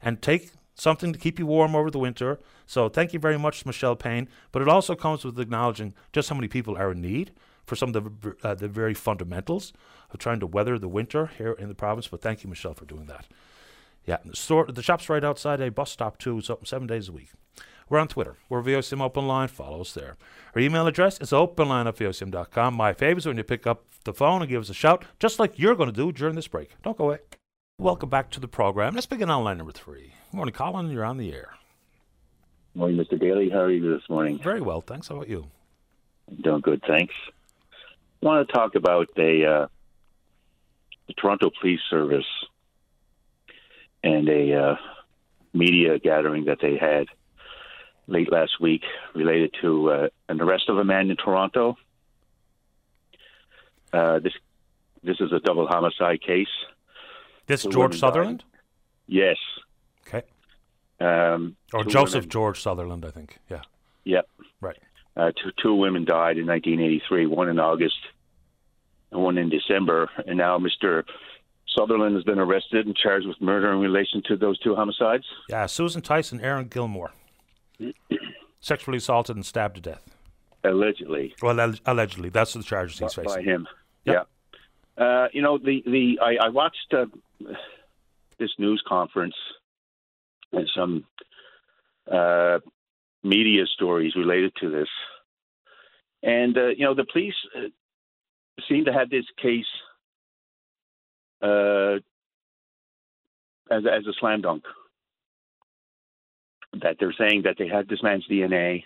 [0.00, 2.38] and take something to keep you warm over the winter.
[2.66, 4.28] So thank you very much, Michelle Payne.
[4.52, 7.32] But it also comes with acknowledging just how many people are in need
[7.66, 9.72] for some of the uh, the very fundamentals
[10.14, 12.08] of trying to weather the winter here in the province.
[12.08, 13.26] But thank you, Michelle, for doing that.
[14.06, 16.38] Yeah, the store, the shop's right outside a bus stop too.
[16.38, 17.30] It's open seven days a week.
[17.88, 18.36] We're on Twitter.
[18.48, 19.48] We're VOCM Open Line.
[19.48, 20.16] Follow us there.
[20.54, 22.74] Our email address is openline at VOCM.com.
[22.74, 25.38] My favorite is when you pick up the phone and give us a shout, just
[25.38, 26.70] like you're going to do during this break.
[26.82, 27.18] Don't go away.
[27.78, 28.94] Welcome back to the program.
[28.94, 30.12] Let's begin on line number three.
[30.30, 30.90] Good morning, Colin.
[30.90, 31.54] You're on the air.
[32.74, 33.20] Morning, Mr.
[33.20, 33.50] Daly.
[33.50, 34.38] How are you this morning?
[34.38, 35.08] Very well, thanks.
[35.08, 35.50] How about you?
[36.42, 37.14] Doing good, thanks.
[38.22, 39.66] I want to talk about the, uh,
[41.06, 42.26] the Toronto Police Service
[44.02, 44.76] and a uh,
[45.52, 47.06] media gathering that they had
[48.06, 48.82] late last week
[49.14, 51.76] related to uh, an arrest of a man in Toronto.
[53.92, 54.32] Uh, this
[55.02, 56.48] this is a double homicide case.
[57.46, 58.38] This Two George Sutherland?
[58.40, 58.60] died.
[59.06, 59.36] Yes.
[60.06, 60.22] Okay.
[61.00, 63.38] Um, Or Joseph women- George Sutherland, I think.
[63.50, 63.60] Yeah.
[64.04, 64.28] Yep.
[64.62, 64.78] Right.
[65.16, 67.96] Uh, two, two women died in 1983, one in August
[69.14, 70.08] one in December.
[70.26, 71.04] And now Mr.
[71.68, 75.24] Sutherland has been arrested and charged with murder in relation to those two homicides.
[75.48, 77.10] Yeah, Susan Tyson, Erin Gilmour.
[78.60, 80.16] Sexually assaulted and stabbed to death.
[80.64, 82.30] Allegedly Well, al- allegedly.
[82.30, 83.24] That's the charges he's facing.
[83.34, 83.66] by him.
[84.06, 84.28] Yep.
[84.98, 85.04] Yeah.
[85.04, 87.06] Uh, you know, the, the I, I watched uh,
[88.38, 89.34] this news conference
[90.52, 91.04] and some
[92.10, 92.60] uh,
[93.22, 94.88] media stories related to this.
[96.22, 97.68] And, uh, you know, the police uh,
[98.68, 99.64] seem to have this case
[101.42, 101.96] uh,
[103.70, 104.64] as, as a slam dunk.
[106.82, 108.84] That they're saying that they had this man's DNA.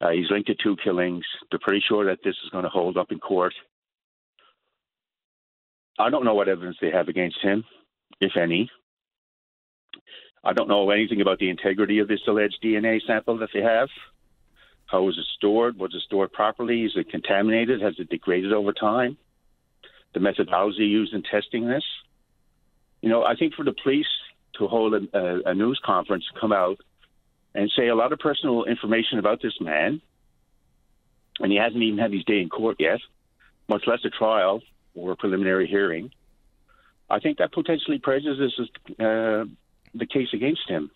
[0.00, 1.24] Uh, he's linked to two killings.
[1.50, 3.52] They're pretty sure that this is going to hold up in court.
[5.98, 7.64] I don't know what evidence they have against him,
[8.20, 8.70] if any.
[10.42, 13.88] I don't know anything about the integrity of this alleged DNA sample that they have.
[14.90, 15.78] How was it stored?
[15.78, 16.82] Was it stored properly?
[16.82, 17.80] Is it contaminated?
[17.80, 19.16] Has it degraded over time?
[20.14, 21.84] The methodology used in testing this.
[23.00, 24.08] You know, I think for the police
[24.58, 26.78] to hold a, a, a news conference, come out
[27.54, 30.00] and say a lot of personal information about this man,
[31.38, 32.98] and he hasn't even had his day in court yet,
[33.68, 34.60] much less a trial
[34.96, 36.10] or a preliminary hearing.
[37.08, 39.44] I think that potentially prejudices uh,
[39.94, 40.90] the case against him.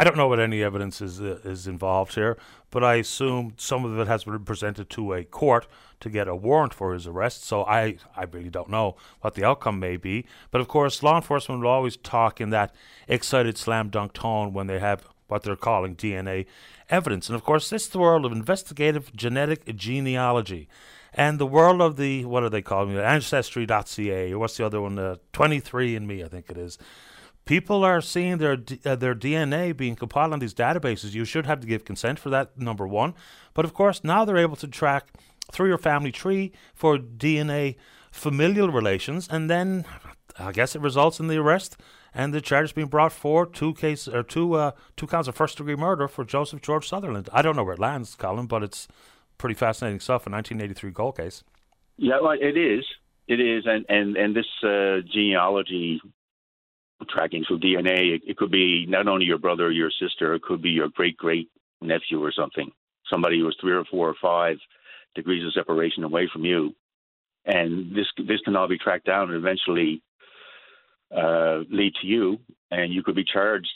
[0.00, 2.38] I don't know what any evidence is uh, is involved here,
[2.70, 5.66] but I assume some of it has been presented to a court
[6.00, 7.44] to get a warrant for his arrest.
[7.44, 10.24] So I, I really don't know what the outcome may be.
[10.50, 12.74] But of course, law enforcement will always talk in that
[13.08, 16.46] excited slam dunk tone when they have what they're calling DNA
[16.88, 17.28] evidence.
[17.28, 20.66] And of course, this is the world of investigative genetic genealogy.
[21.12, 23.02] And the world of the, what are they calling it?
[23.02, 24.98] Ancestry.ca, or what's the other one?
[24.98, 26.78] Uh, 23andMe, I think it is
[27.44, 31.12] people are seeing their uh, their DNA being compiled on these databases.
[31.12, 33.14] You should have to give consent for that, number one.
[33.54, 35.08] But of course, now they're able to track
[35.52, 37.76] through your family tree for DNA
[38.10, 39.84] familial relations, and then
[40.38, 41.76] I guess it results in the arrest
[42.14, 45.58] and the charges being brought for two cases or two uh, two counts of first
[45.58, 47.28] degree murder for Joseph George Sutherland.
[47.32, 48.88] I don't know where it lands, Colin, but it's
[49.38, 50.26] pretty fascinating stuff.
[50.26, 51.44] A 1983 gold case.
[51.96, 52.84] Yeah, well, it is.
[53.28, 56.00] It is, and and and this uh, genealogy
[57.08, 57.44] tracking.
[57.46, 60.62] Through DNA, it, it could be not only your brother or your sister, it could
[60.62, 61.48] be your great great
[61.80, 62.70] nephew or something,
[63.08, 64.56] somebody who was three or four or five
[65.14, 66.74] degrees of separation away from you,
[67.46, 70.02] and this this can all be tracked down and eventually
[71.16, 72.38] uh, lead to you,
[72.70, 73.68] and you could be charged,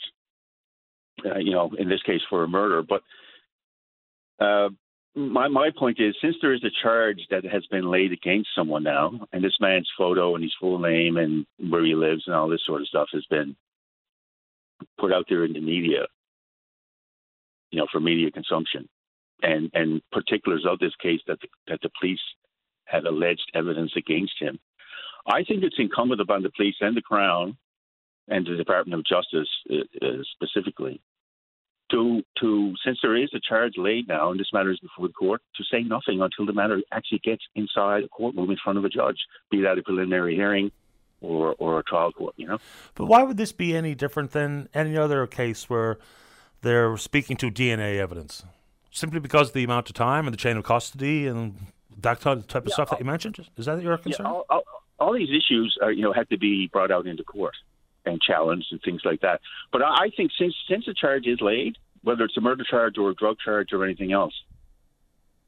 [1.24, 3.02] uh, you know, in this case for a murder, but.
[4.40, 4.68] Uh,
[5.14, 8.82] my my point is, since there is a charge that has been laid against someone
[8.82, 12.48] now, and this man's photo and his full name and where he lives and all
[12.48, 13.54] this sort of stuff has been
[14.98, 16.06] put out there in the media,
[17.70, 18.88] you know, for media consumption,
[19.42, 22.20] and and particulars of this case that the, that the police
[22.86, 24.58] had alleged evidence against him,
[25.26, 27.56] I think it's incumbent upon the police and the Crown
[28.28, 31.00] and the Department of Justice uh, uh, specifically
[31.94, 35.14] to to since there is a charge laid now and this matter is before the
[35.14, 38.84] court to say nothing until the matter actually gets inside a courtroom in front of
[38.84, 39.16] a judge,
[39.50, 40.70] be that a preliminary hearing
[41.20, 42.58] or or a trial court, you know.
[42.94, 45.98] But why would this be any different than any other case where
[46.62, 48.44] they're speaking to DNA evidence?
[48.90, 51.56] Simply because of the amount of time and the chain of custody and
[52.00, 53.46] that type of Yeah, stuff that uh, you mentioned?
[53.56, 54.26] Is that your concern?
[54.26, 54.62] Yeah, all, all,
[54.98, 57.54] all these issues are you know have to be brought out into court
[58.06, 59.40] and challenged and things like that.
[59.72, 62.98] But I, I think since since the charge is laid, whether it's a murder charge
[62.98, 64.34] or a drug charge or anything else,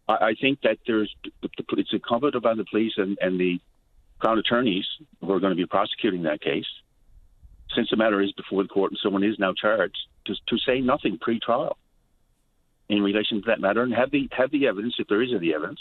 [0.09, 3.61] I, I think that there's it's incumbent upon the police and, and the
[4.19, 4.87] crown attorneys
[5.21, 6.67] who are going to be prosecuting that case,
[7.75, 10.81] since the matter is before the court and someone is now charged, to, to say
[10.81, 11.77] nothing pre-trial
[12.89, 15.53] in relation to that matter and have the have the evidence if there is any
[15.55, 15.81] evidence,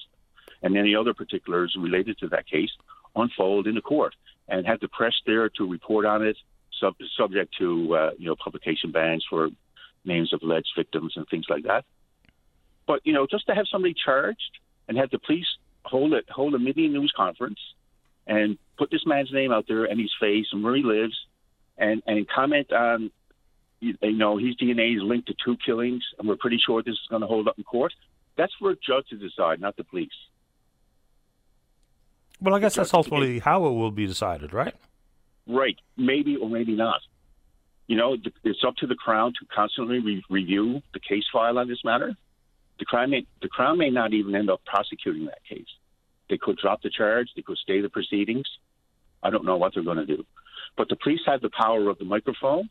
[0.61, 2.71] and any other particulars related to that case
[3.15, 4.13] unfold in the court,
[4.47, 6.35] and have the press there to report on it,
[6.79, 9.49] sub- subject to uh, you know publication bans for
[10.03, 11.85] names of alleged victims and things like that.
[12.87, 15.47] But you know, just to have somebody charged and have the police
[15.83, 17.59] hold it, hold a mini news conference
[18.27, 21.15] and put this man's name out there and his face and where he lives,
[21.77, 23.11] and and comment on,
[23.79, 27.07] you know, his DNA is linked to two killings, and we're pretty sure this is
[27.09, 27.93] going to hold up in court.
[28.37, 30.09] That's for a judge to decide, not the police.
[32.41, 34.75] Well, I guess that's ultimately how it will be decided, right?
[35.47, 37.01] Right, maybe or maybe not.
[37.87, 41.67] You know, it's up to the Crown to constantly re- review the case file on
[41.67, 42.15] this matter.
[42.79, 45.67] The Crown, may, the Crown may not even end up prosecuting that case.
[46.29, 47.29] They could drop the charge.
[47.35, 48.47] They could stay the proceedings.
[49.21, 50.25] I don't know what they're going to do.
[50.75, 52.69] But the police have the power of the microphone.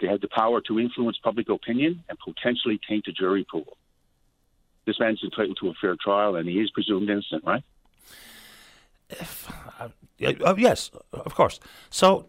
[0.00, 3.76] They have the power to influence public opinion and potentially taint a jury pool.
[4.86, 7.62] This man's entitled to a fair trial, and he is presumed innocent, right?
[9.10, 9.88] If, uh,
[10.44, 11.60] uh, yes, of course.
[11.90, 12.28] So,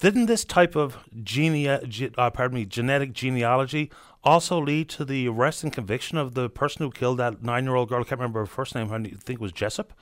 [0.00, 3.90] didn't this type of gene, uh, pardon me, genetic genealogy
[4.22, 8.00] also lead to the arrest and conviction of the person who killed that nine-year-old girl?
[8.00, 8.92] I can't remember her first name.
[8.92, 9.92] I think it was Jessop.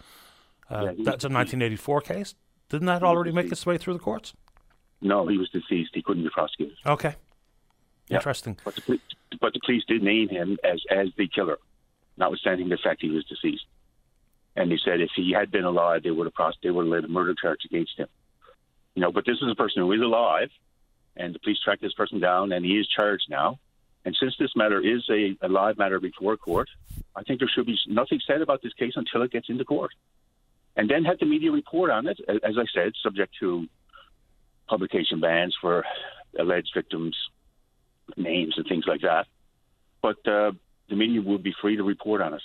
[0.70, 2.34] Uh, yeah, he, that's a 1984 case.
[2.68, 4.34] Didn't that already make its way through the courts?
[5.00, 5.90] No, he was deceased.
[5.94, 6.76] He couldn't be prosecuted.
[6.84, 7.14] Okay.
[8.10, 8.56] Interesting.
[8.64, 8.98] But the,
[9.40, 11.58] but the police did name him as as the killer,
[12.16, 13.64] notwithstanding the fact he was deceased.
[14.58, 16.92] And they said if he had been alive, they would have pros- they would have
[16.92, 18.08] laid a murder charge against him.
[18.96, 20.50] You know, but this is a person who is alive,
[21.16, 23.60] and the police tracked this person down, and he is charged now.
[24.04, 26.68] And since this matter is a, a live matter before court,
[27.14, 29.92] I think there should be nothing said about this case until it gets into court.
[30.74, 33.68] And then have the media report on it, as I said, subject to
[34.68, 35.84] publication bans for
[36.36, 37.16] alleged victims'
[38.16, 39.26] names and things like that.
[40.02, 40.50] But uh,
[40.88, 42.42] the media would be free to report on it.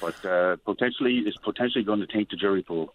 [0.00, 2.94] But uh, potentially, it's potentially going to taint the jury pool.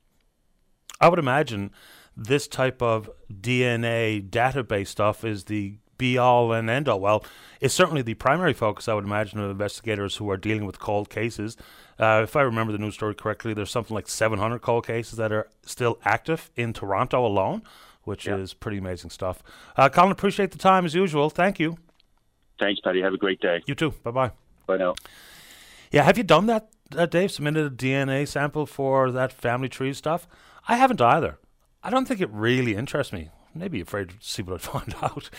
[1.00, 1.72] I would imagine
[2.15, 7.00] this type of DNA database stuff is the be all and end all.
[7.00, 7.24] Well,
[7.60, 11.10] it's certainly the primary focus, I would imagine, of investigators who are dealing with cold
[11.12, 11.56] cases.
[12.00, 15.32] Uh, if I remember the news story correctly, there's something like 700 cold cases that
[15.32, 17.62] are still active in Toronto alone,
[18.04, 18.38] which yeah.
[18.38, 19.44] is pretty amazing stuff.
[19.78, 21.30] Uh, Colin, appreciate the time as usual.
[21.30, 21.78] Thank you.
[22.60, 23.02] Thanks, Paddy.
[23.02, 23.62] Have a great day.
[23.67, 23.91] You too.
[24.04, 24.32] Bye bye.
[24.65, 24.96] Bye now.
[25.92, 27.32] Yeah, have you done that, uh, Dave?
[27.32, 30.28] Submitted a DNA sample for that family tree stuff?
[30.68, 31.38] I haven't either.
[31.84, 34.62] I don't think it really interests me maybe afraid to see what I'd
[34.94, 35.30] find out.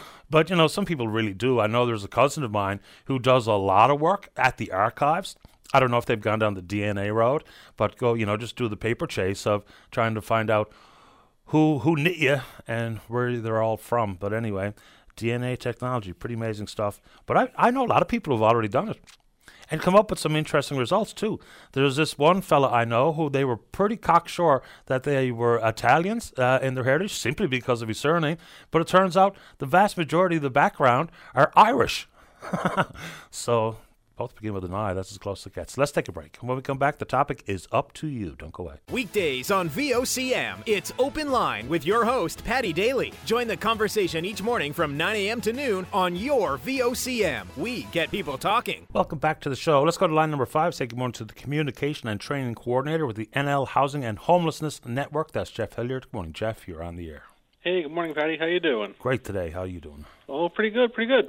[0.30, 1.60] but, you know, some people really do.
[1.60, 4.70] I know there's a cousin of mine who does a lot of work at the
[4.70, 5.36] archives.
[5.72, 7.44] I don't know if they've gone down the DNA road,
[7.76, 10.72] but go, you know, just do the paper chase of trying to find out
[11.46, 14.14] who who knit you and where they're all from.
[14.14, 14.72] But anyway,
[15.16, 17.02] DNA technology, pretty amazing stuff.
[17.26, 18.98] But I, I know a lot of people who've already done it
[19.70, 21.38] and come up with some interesting results too.
[21.72, 26.32] There's this one fella I know who they were pretty cocksure that they were Italians
[26.36, 28.38] uh, in their heritage simply because of his surname,
[28.70, 32.08] but it turns out the vast majority of the background are Irish.
[33.30, 33.78] so
[34.18, 34.94] both begin with an I.
[34.94, 35.78] That's as close as it gets.
[35.78, 36.36] Let's take a break.
[36.40, 38.34] When we come back, the topic is up to you.
[38.36, 38.74] Don't go away.
[38.90, 43.12] Weekdays on VOCM, it's Open Line with your host, Paddy Daly.
[43.24, 45.40] Join the conversation each morning from 9 a.m.
[45.42, 47.46] to noon on your VOCM.
[47.56, 48.88] We get people talking.
[48.92, 49.82] Welcome back to the show.
[49.82, 50.74] Let's go to line number five.
[50.74, 54.84] Say good morning to the Communication and Training Coordinator with the NL Housing and Homelessness
[54.84, 55.30] Network.
[55.30, 56.06] That's Jeff Hilliard.
[56.06, 56.66] Good morning, Jeff.
[56.66, 57.22] You're on the air.
[57.60, 58.36] Hey, good morning, Paddy.
[58.36, 58.94] How you doing?
[58.98, 59.50] Great today.
[59.50, 60.06] How are you doing?
[60.28, 61.28] Oh, pretty good, pretty good.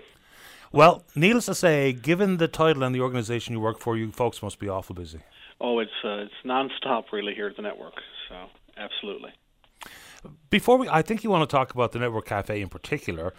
[0.71, 4.43] Well, needless to say, given the title and the organization you work for, you folks
[4.43, 5.21] must be awful busy.
[5.59, 7.95] Oh, it's uh, it's nonstop really here at the network.
[8.29, 8.35] So
[8.77, 9.31] absolutely.
[10.49, 13.33] Before we, I think you want to talk about the network cafe in particular.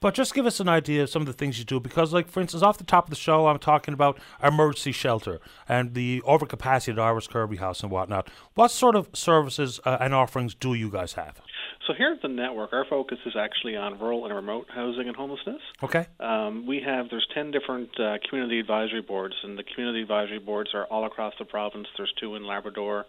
[0.00, 2.28] But just give us an idea of some of the things you do, because, like
[2.28, 6.22] for instance, off the top of the show, I'm talking about emergency shelter and the
[6.24, 8.30] overcapacity at Iris Kirby House and whatnot.
[8.54, 11.40] What sort of services uh, and offerings do you guys have?
[11.88, 15.16] So here at the network, our focus is actually on rural and remote housing and
[15.16, 15.62] homelessness.
[15.82, 16.06] Okay.
[16.20, 20.74] Um, we have there's ten different uh, community advisory boards, and the community advisory boards
[20.74, 21.88] are all across the province.
[21.96, 23.06] There's two in Labrador,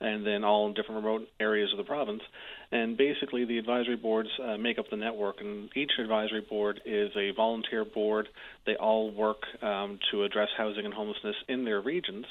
[0.00, 2.22] and then all in different remote areas of the province.
[2.70, 7.10] And basically, the advisory boards uh, make up the network, and each advisory board is
[7.16, 8.28] a volunteer board.
[8.66, 12.26] They all work um, to address housing and homelessness in their regions.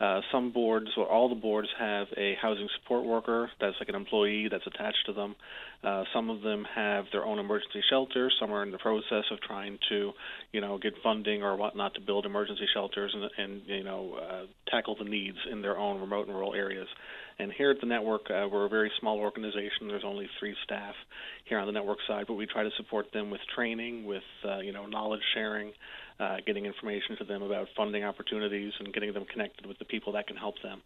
[0.00, 3.94] Uh, some boards, or all the boards, have a housing support worker that's like an
[3.94, 5.36] employee that's attached to them.
[5.84, 8.32] Uh, some of them have their own emergency shelters.
[8.40, 10.12] Some are in the process of trying to,
[10.52, 14.42] you know, get funding or whatnot to build emergency shelters and, and you know, uh,
[14.70, 16.86] tackle the needs in their own remote and rural areas.
[17.38, 19.88] And here at the network, uh, we're a very small organization.
[19.88, 20.94] There's only three staff
[21.46, 24.58] here on the network side, but we try to support them with training, with uh,
[24.58, 25.72] you know knowledge sharing,
[26.20, 30.12] uh, getting information to them about funding opportunities, and getting them connected with the people
[30.12, 30.82] that can help them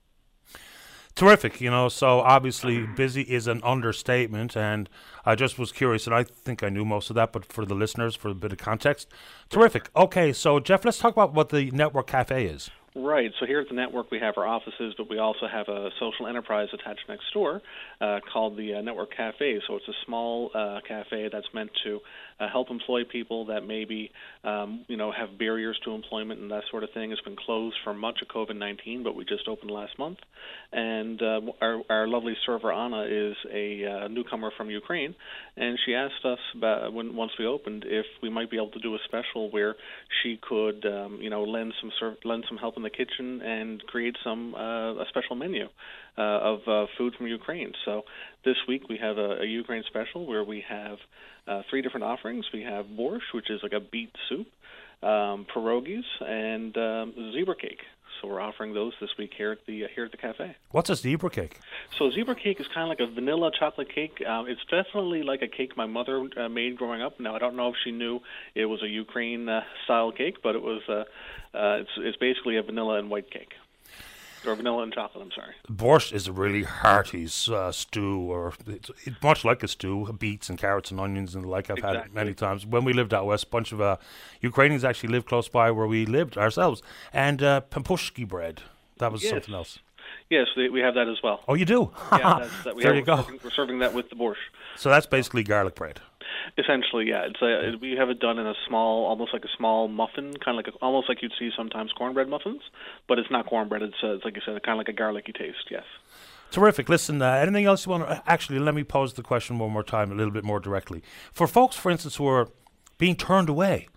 [1.17, 1.89] terrific, you know.
[1.89, 4.89] So obviously, busy is an understatement, and
[5.25, 7.75] I just was curious, and I think I knew most of that, but for the
[7.75, 9.09] listeners, for a bit of context,
[9.51, 9.91] terrific.
[9.97, 12.71] Okay, so Jeff, let's talk about what the network cafe is.
[12.99, 13.31] Right.
[13.39, 16.27] So here at the network, we have our offices, but we also have a social
[16.29, 17.61] enterprise attached next door
[18.01, 19.61] uh, called the uh, Network Cafe.
[19.67, 22.01] So it's a small uh, cafe that's meant to
[22.39, 24.11] uh, help employ people that maybe
[24.45, 27.13] um, you know have barriers to employment and that sort of thing.
[27.13, 30.19] It's been closed for much of COVID-19, but we just opened last month.
[30.73, 35.15] And uh, our, our lovely server Anna is a uh, newcomer from Ukraine,
[35.57, 38.81] and she asked us about, when once we opened if we might be able to
[38.81, 39.75] do a special where
[40.23, 43.83] she could um, you know lend some serv- lend some help in the kitchen and
[43.87, 45.67] create some uh, a special menu
[46.19, 47.73] uh, of uh, food from Ukraine.
[47.85, 48.05] So
[48.45, 50.99] this week we have a, a Ukraine special where we have
[51.47, 52.47] uh, three different offerings.
[52.53, 54.47] We have borscht, which is like a beet soup,
[55.03, 57.83] um, pierogies, and um, zebra cake.
[58.21, 60.57] So we're offering those this week here at the uh, here at the cafe.
[60.71, 61.61] What's a zebra cake?
[61.99, 64.23] So zebra cake is kind of like a vanilla chocolate cake.
[64.27, 67.21] Um, it's definitely like a cake my mother uh, made growing up.
[67.21, 68.21] Now I don't know if she knew
[68.55, 70.81] it was a Ukraine uh, style cake, but it was.
[70.89, 71.05] Uh,
[71.55, 73.53] uh, it's it's basically a vanilla and white cake
[74.47, 75.25] or vanilla and chocolate.
[75.25, 75.55] I'm sorry.
[75.69, 80.49] Borscht is a really hearty uh, stew, or it's, it's, much like a stew, beets
[80.49, 81.71] and carrots and onions and the like.
[81.71, 81.99] I've exactly.
[81.99, 82.67] had it many times.
[82.67, 83.97] When we lived out west, a bunch of uh,
[84.41, 86.83] Ukrainians actually lived close by where we lived ourselves,
[87.13, 88.63] and uh, pampushki bread.
[88.99, 89.31] That was yes.
[89.33, 89.79] something else.
[90.31, 91.41] Yes, we have that as well.
[91.47, 91.93] Oh, you do?
[92.13, 93.17] yeah, that's, that we there have, you go.
[93.17, 94.37] We're serving, we're serving that with the borscht.
[94.77, 96.01] So that's basically garlic bread.
[96.59, 97.27] Essentially, yeah.
[97.27, 100.59] It's a, we have it done in a small, almost like a small muffin, kind
[100.59, 102.63] of like a, almost like you'd see sometimes cornbread muffins,
[103.09, 103.83] but it's not cornbread.
[103.83, 105.69] It's, uh, it's like you said, kind of like a garlicky taste.
[105.71, 105.85] Yes.
[106.51, 106.89] Terrific.
[106.89, 109.83] Listen, uh, anything else you want to actually let me pose the question one more
[109.83, 111.03] time, a little bit more directly.
[111.33, 112.49] For folks, for instance, who are
[112.99, 113.89] being turned away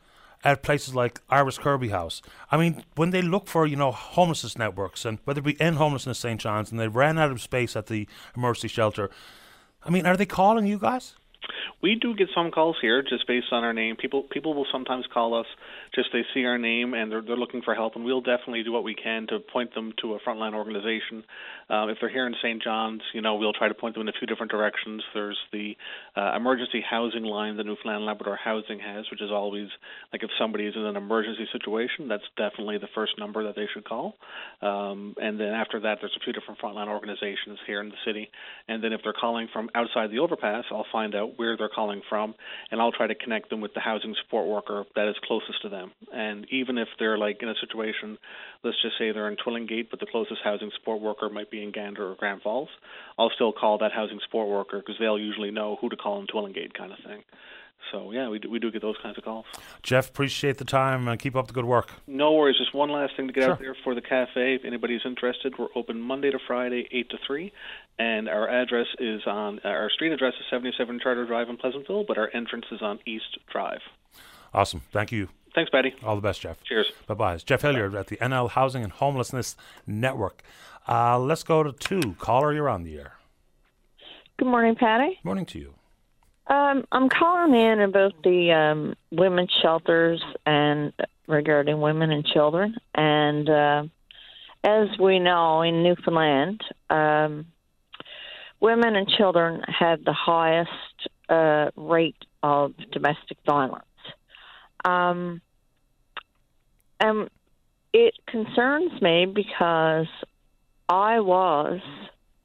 [0.43, 2.21] at places like Iris Kirby House.
[2.51, 5.77] I mean, when they look for, you know, homelessness networks and whether it be end
[5.77, 6.39] homelessness St.
[6.39, 9.09] John's and they ran out of space at the emergency shelter,
[9.83, 11.15] I mean, are they calling you guys?
[11.81, 13.95] We do get some calls here just based on our name.
[13.95, 15.47] People people will sometimes call us
[15.93, 18.71] just they see our name and they're they're looking for help, and we'll definitely do
[18.71, 21.23] what we can to point them to a frontline organization.
[21.69, 22.61] Um, if they're here in St.
[22.61, 25.03] John's, you know, we'll try to point them in a few different directions.
[25.13, 25.75] There's the
[26.15, 29.67] uh, emergency housing line that Newfoundland Labrador Housing has, which is always
[30.11, 33.67] like if somebody is in an emergency situation, that's definitely the first number that they
[33.73, 34.15] should call.
[34.61, 38.29] Um, and then after that, there's a few different frontline organizations here in the city.
[38.67, 42.01] And then if they're calling from outside the overpass, I'll find out where they're calling
[42.09, 42.35] from,
[42.71, 45.69] and I'll try to connect them with the housing support worker that is closest to
[45.69, 45.78] them.
[46.13, 48.17] And even if they're like in a situation,
[48.63, 51.71] let's just say they're in Twillingate, but the closest housing support worker might be in
[51.71, 52.69] Gander or Grand Falls,
[53.17, 56.27] I'll still call that housing support worker because they'll usually know who to call in
[56.27, 57.23] Twillingate, kind of thing.
[57.91, 59.45] So yeah, we do, we do get those kinds of calls.
[59.81, 61.91] Jeff, appreciate the time and keep up the good work.
[62.07, 62.57] No worries.
[62.57, 63.53] Just one last thing to get sure.
[63.53, 64.55] out there for the cafe.
[64.55, 67.51] If anybody's interested, we're open Monday to Friday, eight to three,
[67.97, 72.17] and our address is on our street address is 77 Charter Drive in Pleasantville, but
[72.17, 73.81] our entrance is on East Drive.
[74.53, 74.81] Awesome.
[74.91, 75.29] Thank you.
[75.55, 75.93] Thanks, Paddy.
[76.03, 76.63] All the best, Jeff.
[76.63, 76.91] Cheers.
[77.07, 77.33] Bye bye.
[77.35, 79.55] It's Jeff Hilliard at the NL Housing and Homelessness
[79.87, 80.43] Network.
[80.87, 82.15] Uh, let's go to two.
[82.19, 83.13] Caller, you're on the air.
[84.37, 85.19] Good morning, Paddy.
[85.23, 85.73] Morning to you.
[86.47, 90.93] Um, I'm calling in about the um, women's shelters and
[91.27, 92.75] regarding women and children.
[92.95, 93.83] And uh,
[94.63, 97.45] as we know, in Newfoundland, um,
[98.59, 100.71] women and children have the highest
[101.29, 103.83] uh, rate of domestic violence.
[104.85, 105.41] Um,
[106.99, 107.29] and
[107.93, 110.07] it concerns me because
[110.87, 111.79] I was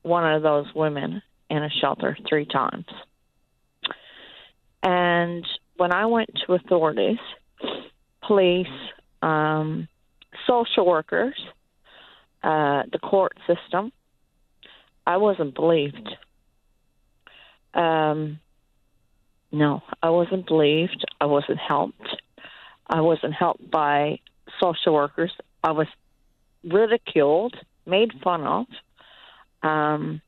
[0.02, 2.86] one of those women in a shelter three times.
[4.82, 7.18] And when I went to authorities,
[8.26, 8.66] police,
[9.22, 9.88] um,
[10.46, 11.34] social workers,
[12.42, 13.92] uh, the court system,
[15.06, 16.08] I wasn't believed.
[17.72, 18.40] Um,
[19.50, 21.04] no, I wasn't believed.
[21.20, 22.22] I wasn't helped.
[22.86, 24.20] I wasn't helped by
[24.60, 25.32] social workers.
[25.62, 25.86] I was
[26.62, 28.66] ridiculed, made fun of.
[29.62, 30.20] Um,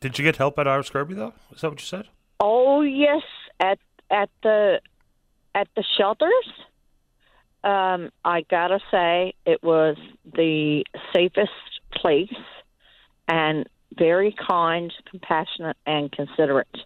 [0.00, 1.34] Did you get help at Iris Kirby, though?
[1.54, 2.08] Is that what you said?
[2.40, 3.22] Oh yes,
[3.60, 3.78] at
[4.10, 4.80] at the
[5.54, 6.48] at the shelters.
[7.64, 10.84] Um, I gotta say, it was the
[11.14, 11.52] safest
[11.92, 12.34] place,
[13.28, 16.76] and very kind, compassionate, and considerate,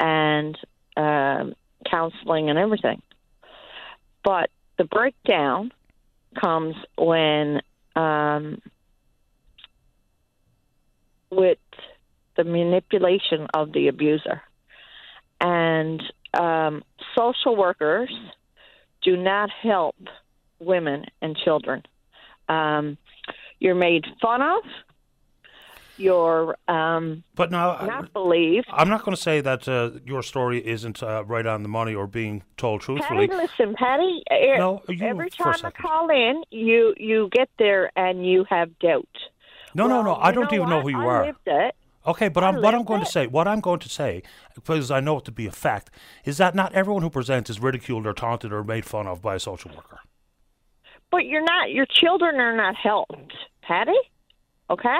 [0.00, 0.58] and
[0.96, 1.54] um,
[1.88, 3.00] counseling and everything.
[4.24, 5.72] But the breakdown
[6.40, 7.60] comes when
[7.96, 8.60] um,
[11.30, 11.58] with
[12.36, 14.42] the manipulation of the abuser.
[15.40, 16.02] And
[16.34, 16.82] um,
[17.16, 18.10] social workers
[19.02, 19.96] do not help
[20.60, 21.82] women and children.
[22.48, 22.96] Um,
[23.58, 24.62] you're made fun of.
[25.98, 28.66] You're um, But now, I- not believed.
[28.72, 31.94] I'm not going to say that uh, your story isn't uh, right on the money
[31.94, 33.28] or being told truthfully.
[33.28, 34.22] Paddy, listen, Paddy.
[34.30, 38.78] eh, No, you every time I call in, you you get there and you have
[38.78, 39.06] doubt.
[39.74, 40.14] No, no, no.
[40.16, 41.26] I don't even know who you I are.
[41.26, 41.74] Lived it.
[42.04, 44.22] Okay, but I'm, what I'm going to say, what I'm going to say,
[44.56, 45.88] because I know it to be a fact,
[46.24, 49.36] is that not everyone who presents is ridiculed or taunted or made fun of by
[49.36, 50.00] a social worker.
[51.12, 51.70] But you're not.
[51.70, 53.32] Your children are not helped,
[53.62, 53.92] Paddy.
[54.68, 54.98] Okay.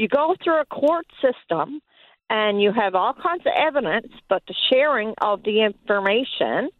[0.00, 1.82] You go through a court system,
[2.30, 6.70] and you have all kinds of evidence, but the sharing of the information,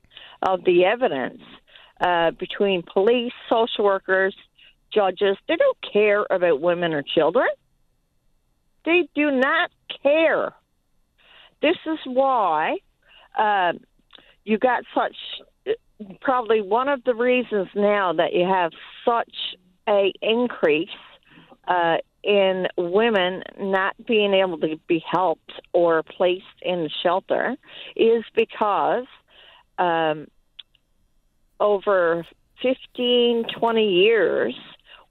[0.40, 1.42] of the evidence
[2.00, 4.34] uh, between police, social workers,
[4.90, 7.46] judges, they don't care about women or children.
[8.86, 9.70] They do not
[10.02, 10.54] care.
[11.60, 12.78] This is why
[13.38, 13.74] uh,
[14.44, 15.16] you got such
[16.22, 18.72] probably one of the reasons now that you have
[19.04, 20.88] such a increase
[21.68, 27.56] uh, in women not being able to be helped or placed in shelter
[27.96, 29.06] is because
[29.78, 30.26] um,
[31.58, 32.26] over
[32.62, 34.54] 15, 20 years,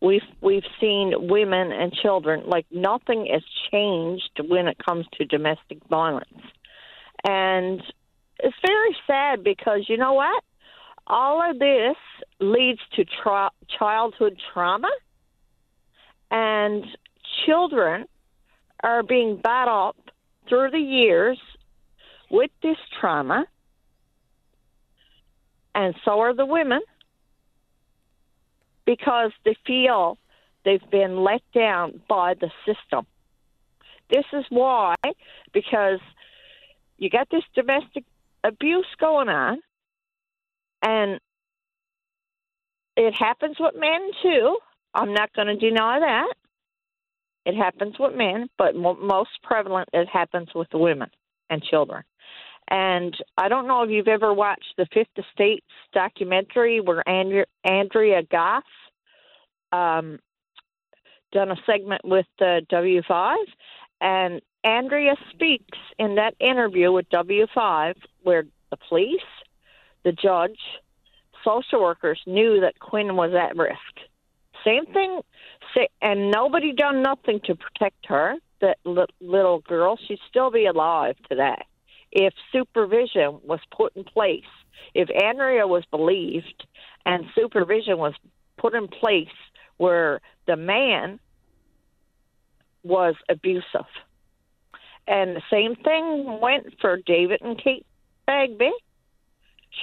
[0.01, 5.79] we've we've seen women and children like nothing has changed when it comes to domestic
[5.89, 6.41] violence,
[7.27, 7.81] and
[8.39, 10.43] it's very sad because you know what?
[11.07, 11.97] All of this
[12.39, 14.91] leads to tra- childhood trauma,
[16.31, 16.85] and
[17.45, 18.05] children
[18.83, 19.97] are being up
[20.47, 21.39] through the years
[22.29, 23.45] with this trauma,
[25.75, 26.81] and so are the women
[28.85, 30.17] because they feel
[30.65, 33.05] they've been let down by the system.
[34.09, 34.95] This is why,
[35.53, 35.99] because
[36.97, 38.03] you got this domestic
[38.43, 39.59] abuse going on,
[40.81, 41.19] and
[42.97, 44.57] it happens with men too.
[44.93, 46.33] I'm not going to deny that.
[47.45, 51.09] It happens with men, but mo- most prevalent it happens with women
[51.49, 52.03] and children.
[52.69, 58.21] And I don't know if you've ever watched the Fifth Estates documentary where Andrea, Andrea
[58.23, 58.63] Goff
[59.71, 60.19] um,
[61.31, 63.35] done a segment with the W5,
[64.01, 69.19] and Andrea speaks in that interview with W5 where the police,
[70.03, 70.59] the judge,
[71.43, 74.08] social workers knew that Quinn was at risk.
[74.65, 75.21] Same thing,
[75.73, 78.35] sa- and nobody done nothing to protect her.
[78.61, 81.63] That li- little girl, she'd still be alive today
[82.11, 84.43] if supervision was put in place.
[84.93, 86.65] If Andrea was believed
[87.05, 88.13] and supervision was
[88.57, 89.27] put in place
[89.77, 91.19] where the man
[92.83, 93.87] was abusive.
[95.07, 97.85] And the same thing went for David and Kate
[98.25, 98.71] Bagby.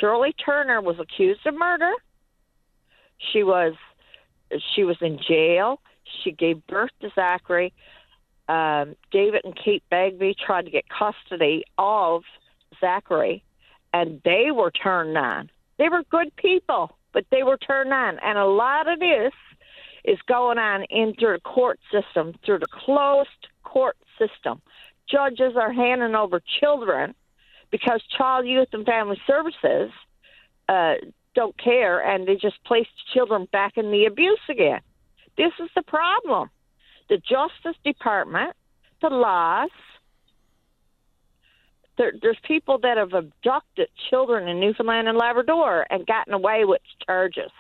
[0.00, 1.92] Shirley Turner was accused of murder.
[3.32, 3.74] She was
[4.74, 5.80] she was in jail.
[6.22, 7.72] She gave birth to Zachary.
[8.48, 12.22] Um, David and Kate Bagby tried to get custody of
[12.80, 13.42] Zachary,
[13.92, 15.50] and they were turned on.
[15.78, 18.18] They were good people, but they were turned on.
[18.22, 19.32] And a lot of this
[20.04, 23.28] is going on into the court system through the closed
[23.64, 24.62] court system.
[25.10, 27.14] Judges are handing over children
[27.70, 29.90] because Child, Youth, and Family Services
[30.68, 30.94] uh,
[31.36, 34.80] don't care, and they just place children back in the abuse again.
[35.36, 36.50] This is the problem.
[37.08, 38.56] The Justice Department,
[39.00, 39.70] the laws.
[41.98, 46.82] There, there's people that have abducted children in Newfoundland and Labrador and gotten away with
[47.06, 47.52] charges.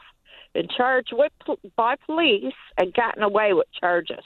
[0.52, 1.32] Been charged with
[1.76, 4.24] by police and gotten away with charges.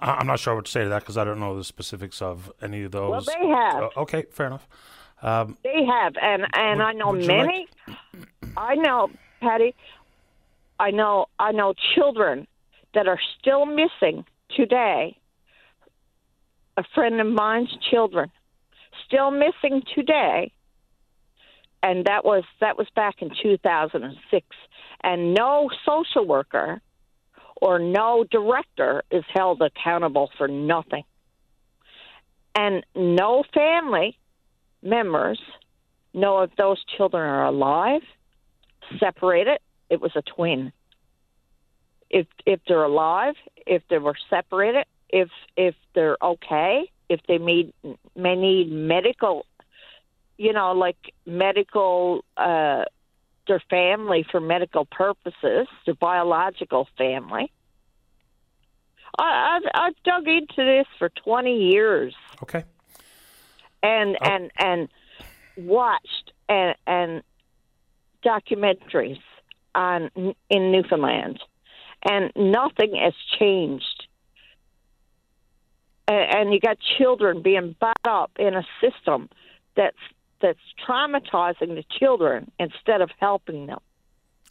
[0.00, 2.52] I'm not sure what to say to that because I don't know the specifics of
[2.60, 3.10] any of those.
[3.10, 3.82] Well, they have.
[3.84, 4.68] Uh, okay, fair enough.
[5.24, 7.66] Um, They have, and and Would- I know many.
[8.56, 9.10] I know,
[9.40, 9.74] Paddy.
[10.78, 12.46] I know I know children
[12.92, 15.16] that are still missing today.
[16.76, 18.30] A friend of mine's children
[19.06, 20.52] still missing today,
[21.82, 24.46] and that was that was back in 2006.
[25.00, 26.82] And no social worker
[27.56, 31.04] or no director is held accountable for nothing.
[32.54, 34.18] And no family
[34.84, 35.40] members
[36.12, 38.02] know if those children are alive,
[38.98, 39.58] separated.
[39.90, 40.72] It was a twin.
[42.10, 43.34] If if they're alive,
[43.66, 47.72] if they were separated, if if they're okay, if they may
[48.14, 49.46] may need medical,
[50.36, 52.84] you know, like medical, uh,
[53.48, 57.50] their family for medical purposes, their biological family.
[59.18, 62.64] I, I've I've dug into this for twenty years Okay.
[63.84, 64.24] And Oh.
[64.30, 64.88] and and
[65.56, 67.22] watched and and
[68.24, 69.20] documentaries
[69.74, 70.10] on
[70.50, 71.38] in Newfoundland,
[72.08, 74.06] and nothing has changed.
[76.06, 79.28] And, and you got children being brought up in a system
[79.76, 79.96] that's
[80.40, 83.78] that's traumatizing the children instead of helping them.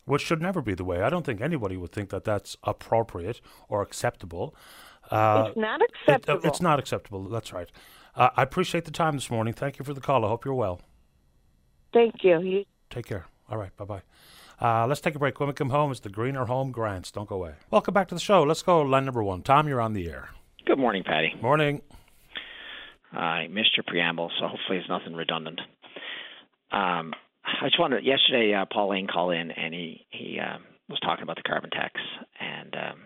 [0.05, 1.01] Which should never be the way.
[1.01, 4.55] I don't think anybody would think that that's appropriate or acceptable.
[5.11, 6.41] Uh, it's not it- acceptable.
[6.43, 7.23] it's not acceptable.
[7.25, 7.69] That's right.
[8.15, 9.53] Uh, I appreciate the time this morning.
[9.53, 10.23] Thank you for the call.
[10.25, 10.81] I hope you're well.
[11.93, 12.41] Thank you.
[12.41, 13.25] you Take care.
[13.49, 13.75] All right.
[13.77, 14.01] Bye bye.
[14.61, 15.39] Uh, let's take a break.
[15.39, 17.11] When we come home, it's the Greener Home Grants.
[17.11, 17.53] Don't go away.
[17.71, 18.43] Welcome back to the show.
[18.43, 19.41] Let's go line number one.
[19.41, 20.29] Tom, you're on the air.
[20.65, 21.35] Good morning, Paddy.
[21.41, 21.81] Morning.
[23.11, 25.59] I missed your preamble, so hopefully it's nothing redundant.
[26.71, 28.53] Um, I just wanted yesterday.
[28.53, 31.99] Uh, Paul Lane called in, and he he um, was talking about the carbon tax
[32.39, 33.01] and um,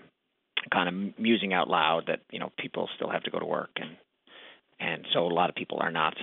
[0.71, 3.71] kind of musing out loud that you know people still have to go to work,
[3.77, 3.97] and
[4.79, 6.15] and so a lot of people are not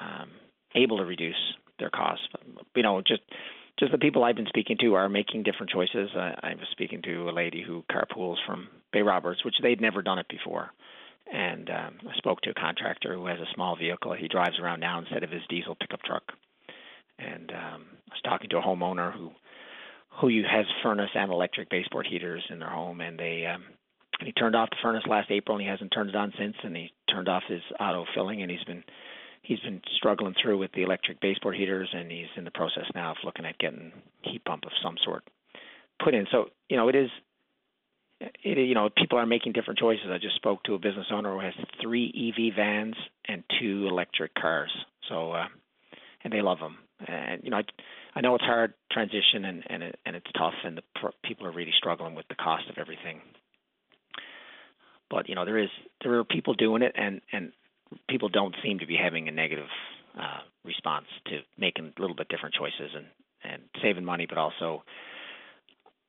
[0.00, 0.30] um,
[0.74, 2.26] able to reduce their costs.
[2.74, 3.22] You know, just
[3.78, 6.10] just the people I've been speaking to are making different choices.
[6.14, 10.02] I, I was speaking to a lady who carpools from Bay Roberts, which they'd never
[10.02, 10.70] done it before.
[11.32, 14.14] And um, I spoke to a contractor who has a small vehicle.
[14.14, 16.22] He drives around now instead of his diesel pickup truck.
[17.18, 19.30] And um, I was talking to a homeowner who
[20.20, 23.62] who has furnace and electric baseboard heaters in their home, and they um,
[24.24, 26.56] he turned off the furnace last April, and he hasn't turned it on since.
[26.62, 28.84] And he turned off his auto filling, and he's been
[29.42, 33.12] he's been struggling through with the electric baseboard heaters, and he's in the process now
[33.12, 33.92] of looking at getting
[34.22, 35.24] heat pump of some sort
[36.02, 36.26] put in.
[36.30, 37.10] So you know, it is.
[38.20, 40.06] It, you know, people are making different choices.
[40.10, 42.96] I just spoke to a business owner who has three EV vans
[43.28, 44.72] and two electric cars.
[45.08, 45.46] So, uh,
[46.24, 46.78] and they love them.
[47.06, 47.62] And you know, I,
[48.16, 51.46] I know it's hard transition and and it, and it's tough, and the pr- people
[51.46, 53.20] are really struggling with the cost of everything.
[55.10, 55.70] But you know, there is
[56.02, 57.52] there are people doing it, and and
[58.08, 59.68] people don't seem to be having a negative
[60.18, 63.06] uh, response to making a little bit different choices and
[63.44, 64.82] and saving money, but also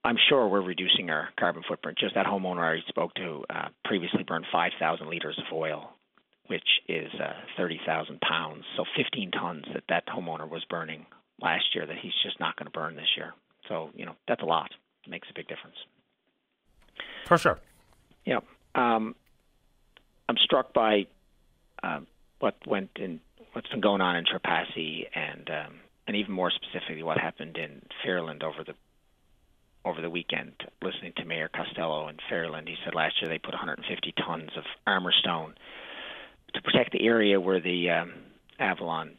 [0.03, 1.97] I'm sure we're reducing our carbon footprint.
[1.99, 5.91] Just that homeowner I spoke to uh, previously burned 5,000 liters of oil,
[6.47, 8.63] which is uh, 30,000 pounds.
[8.77, 11.05] So 15 tons that that homeowner was burning
[11.41, 13.33] last year that he's just not going to burn this year.
[13.67, 14.71] So you know that's a lot.
[15.05, 15.77] It makes a big difference.
[17.27, 17.59] For sure.
[18.25, 18.39] Yeah.
[18.79, 19.15] Um,
[20.29, 21.07] I'm struck by
[21.83, 21.99] uh,
[22.39, 23.19] what went in,
[23.51, 27.81] what's been going on in Trepassey, and um, and even more specifically, what happened in
[28.03, 28.73] Ferryland over the
[29.83, 30.53] over the weekend.
[30.81, 34.63] Listening to Mayor Costello in Ferryland, he said last year they put 150 tons of
[34.87, 35.55] armor stone
[36.53, 38.13] to protect the area where the um,
[38.59, 39.17] Avalon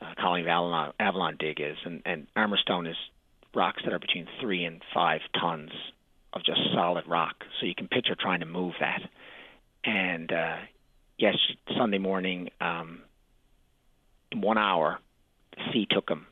[0.00, 2.96] uh, Colony of Avalon, Avalon dig is, and, and armor stone is
[3.54, 5.70] rocks that are between three and five tons
[6.32, 7.44] of just solid rock.
[7.58, 9.02] So you can picture trying to move that.
[9.84, 10.56] And uh,
[11.18, 11.36] yes,
[11.76, 13.02] Sunday morning, um,
[14.30, 14.98] in one hour,
[15.56, 16.26] the sea took them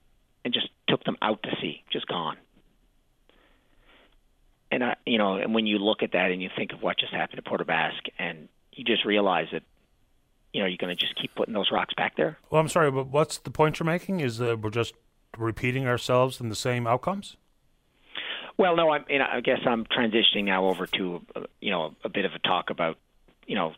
[0.45, 2.37] and just took them out to sea, just gone.
[4.71, 6.99] And I, you know, and when you look at that and you think of what
[6.99, 9.63] just happened to Port Basque, and you just realize that,
[10.53, 12.39] you know, you're going to just keep putting those rocks back there.
[12.51, 14.21] Well, I'm sorry, but what's the point you're making?
[14.21, 14.95] Is that we're just
[15.37, 17.37] repeating ourselves in the same outcomes?
[18.59, 21.95] Well, no, I'm, you know, I guess I'm transitioning now over to, uh, you know,
[22.03, 22.99] a bit of a talk about,
[23.47, 23.73] you know,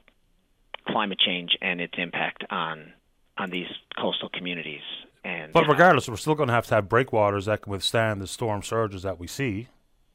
[0.89, 2.95] climate change and its impact on
[3.37, 3.69] on these
[3.99, 4.83] coastal communities.
[5.23, 8.27] And But regardless, we're still going to have to have breakwaters that can withstand the
[8.27, 9.69] storm surges that we see,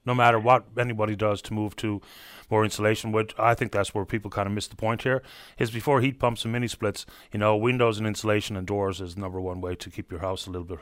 [0.03, 2.01] no matter what anybody does to move to
[2.49, 3.11] more insulation.
[3.11, 5.21] Which I think that's where people kind of miss the point here.
[5.59, 9.13] Is before heat pumps and mini splits, you know, windows and insulation and doors is
[9.13, 10.79] the number one way to keep your house a little bit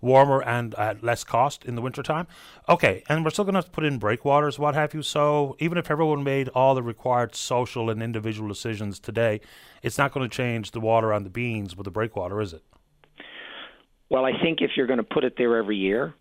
[0.00, 2.26] warmer and at less cost in the wintertime.
[2.68, 5.02] Okay, and we're still going to have to put in breakwaters, what have you.
[5.02, 9.40] So even if everyone made all the required social and individual decisions today,
[9.82, 12.62] it's not going to change the water on the beans with the breakwater, is it?
[14.10, 16.14] Well, I think if you're going to put it there every year,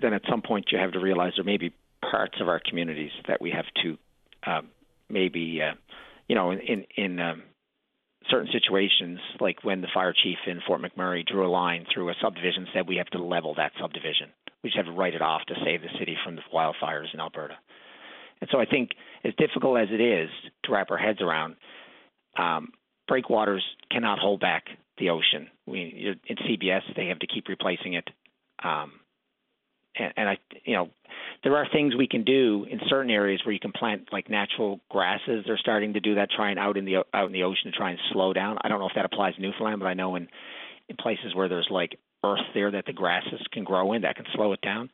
[0.00, 3.10] then at some point you have to realize there may be parts of our communities
[3.26, 3.98] that we have to
[4.46, 4.68] um,
[5.10, 5.74] maybe, uh,
[6.28, 7.42] you know, in in, in um,
[8.30, 12.14] certain situations, like when the fire chief in Fort McMurray drew a line through a
[12.20, 14.30] subdivision, said we have to level that subdivision.
[14.62, 17.20] We just have to write it off to save the city from the wildfires in
[17.20, 17.54] Alberta.
[18.40, 18.90] And so I think,
[19.24, 20.30] as difficult as it is
[20.64, 21.56] to wrap our heads around,
[22.38, 22.68] um,
[23.06, 24.64] breakwaters cannot hold back
[24.98, 25.48] the ocean.
[25.66, 28.08] We in CBS they have to keep replacing it,
[28.62, 28.92] um,
[29.98, 30.88] and, and I you know
[31.44, 34.80] there are things we can do in certain areas where you can plant like natural
[34.90, 35.44] grasses.
[35.46, 37.90] They're starting to do that, trying out in the out in the ocean to try
[37.90, 38.58] and slow down.
[38.62, 40.28] I don't know if that applies to Newfoundland, but I know in
[40.88, 44.26] in places where there's like earth there that the grasses can grow in that can
[44.34, 44.90] slow it down.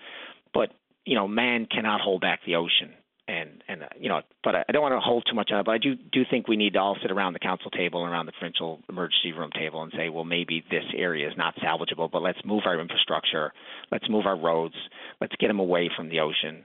[0.53, 0.71] But
[1.05, 2.93] you know, man cannot hold back the ocean.
[3.27, 5.61] And and uh, you know, but I, I don't want to hold too much on
[5.61, 5.67] it.
[5.67, 8.13] But I do do think we need to all sit around the council table and
[8.13, 12.11] around the provincial emergency room table and say, well, maybe this area is not salvageable,
[12.11, 13.53] but let's move our infrastructure,
[13.91, 14.75] let's move our roads,
[15.21, 16.65] let's get them away from the ocean,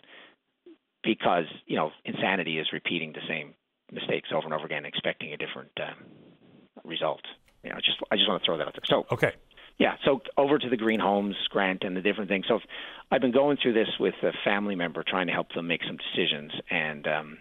[1.04, 3.54] because you know, insanity is repeating the same
[3.92, 5.94] mistakes over and over again, expecting a different uh,
[6.84, 7.22] result.
[7.64, 8.82] You know, just I just want to throw that out there.
[8.86, 9.34] So Okay.
[9.80, 12.46] Yeah, so over to the green homes grant and the different things.
[12.50, 12.62] So if,
[13.10, 15.98] I've been going through this with a family member, trying to help them make some
[15.98, 17.38] decisions, and um,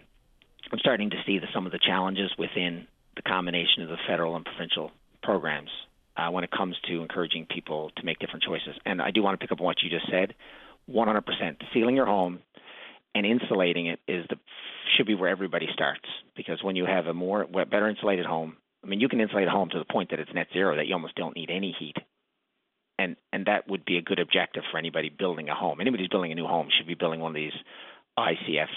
[0.71, 2.87] I'm starting to see the, some of the challenges within
[3.17, 5.69] the combination of the federal and provincial programs
[6.15, 8.79] uh, when it comes to encouraging people to make different choices.
[8.85, 10.33] And I do want to pick up on what you just said.
[10.89, 11.23] 100%
[11.73, 12.39] sealing your home
[13.13, 14.37] and insulating it is the
[14.97, 18.87] should be where everybody starts because when you have a more better insulated home, I
[18.87, 20.93] mean you can insulate a home to the point that it's net zero that you
[20.93, 21.95] almost don't need any heat
[22.99, 25.79] and and that would be a good objective for anybody building a home.
[25.79, 27.53] Anybody who's building a new home should be building one of these
[28.17, 28.67] ICF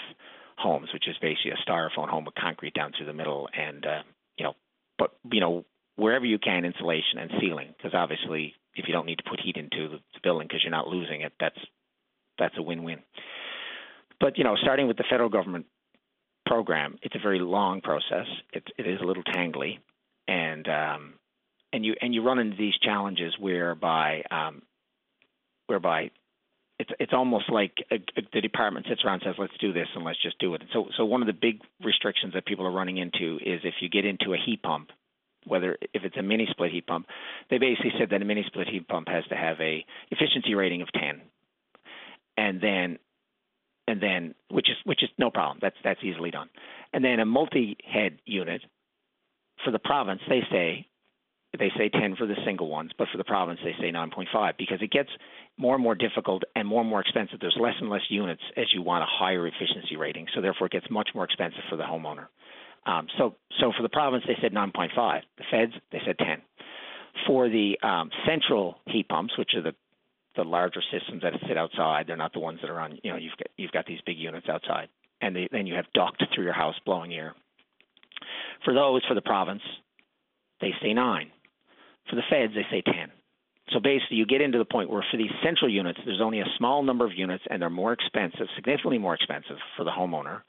[0.57, 4.01] homes, which is basically a styrofoam home with concrete down through the middle, and uh,
[4.37, 4.53] you know,
[4.97, 5.65] but you know,
[5.97, 9.57] wherever you can, insulation and ceiling, because obviously, if you don't need to put heat
[9.57, 11.59] into the building because you're not losing it, that's
[12.39, 12.99] that's a win-win.
[14.21, 15.65] But you know, starting with the federal government
[16.45, 18.27] program, it's a very long process.
[18.53, 19.79] It, it is a little tangly,
[20.29, 21.13] and um,
[21.73, 24.61] and you and you run into these challenges whereby um,
[25.67, 26.11] whereby
[26.79, 29.87] it's it's almost like a, a, the department sits around and says let's do this
[29.95, 30.61] and let's just do it.
[30.61, 33.75] And so so one of the big restrictions that people are running into is if
[33.81, 34.91] you get into a heat pump,
[35.45, 37.07] whether if it's a mini split heat pump,
[37.49, 40.83] they basically said that a mini split heat pump has to have a efficiency rating
[40.83, 41.21] of 10,
[42.37, 42.99] and then
[43.87, 45.57] and then which is which is no problem.
[45.59, 46.49] That's that's easily done.
[46.93, 48.61] And then a multi head unit
[49.65, 50.87] for the province, they say
[51.59, 54.81] they say 10 for the single ones, but for the province they say 9.5 because
[54.81, 55.09] it gets
[55.57, 57.39] more and more difficult and more and more expensive.
[57.39, 60.73] There's less and less units as you want a higher efficiency rating, so therefore it
[60.73, 62.27] gets much more expensive for the homeowner.
[62.85, 65.21] Um, so, so for the province they said 9.5.
[65.37, 66.41] The feds they said 10.
[67.27, 69.75] For the um, central heat pumps, which are the
[70.35, 72.97] the larger systems that sit outside, they're not the ones that are on.
[73.03, 74.89] You know, you've got you've got these big units outside,
[75.21, 77.35] and they, then you have duct through your house blowing air.
[78.65, 79.61] For those, for the province,
[80.61, 81.31] they say nine.
[82.09, 83.11] For the feds, they say 10.
[83.71, 86.45] So basically, you get into the point where for these central units, there's only a
[86.57, 90.41] small number of units, and they're more expensive, significantly more expensive for the homeowner,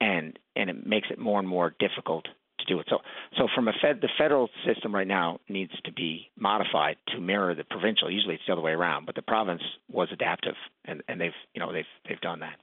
[0.00, 2.26] and and it makes it more and more difficult
[2.58, 2.86] to do it.
[2.90, 2.98] So
[3.38, 7.54] so from a fed, the federal system right now needs to be modified to mirror
[7.54, 8.10] the provincial.
[8.10, 11.60] Usually it's the other way around, but the province was adaptive, and and they've you
[11.60, 12.56] know they've they've done that.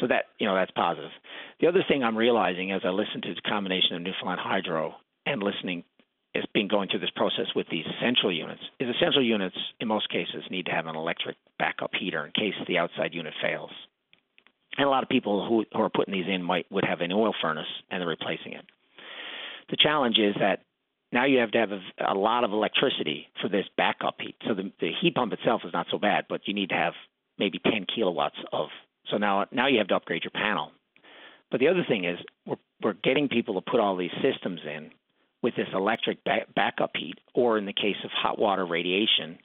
[0.00, 1.10] So that you know that's positive.
[1.60, 4.94] The other thing I'm realizing as I listen to the combination of Newfoundland Hydro
[5.24, 5.84] and listening
[6.36, 9.88] has been going through this process with these central units is the central units in
[9.88, 13.70] most cases need to have an electric backup heater in case the outside unit fails.
[14.78, 17.12] And a lot of people who, who are putting these in might would have an
[17.12, 18.64] oil furnace and they're replacing it.
[19.70, 20.60] The challenge is that
[21.12, 21.80] now you have to have a,
[22.12, 24.36] a lot of electricity for this backup heat.
[24.46, 26.92] So the, the heat pump itself is not so bad, but you need to have
[27.38, 28.68] maybe 10 kilowatts of.
[29.10, 30.72] So now now you have to upgrade your panel.
[31.50, 34.90] But the other thing is we're we're getting people to put all these systems in
[35.46, 39.38] with this electric back- backup heat, or in the case of hot water radiation,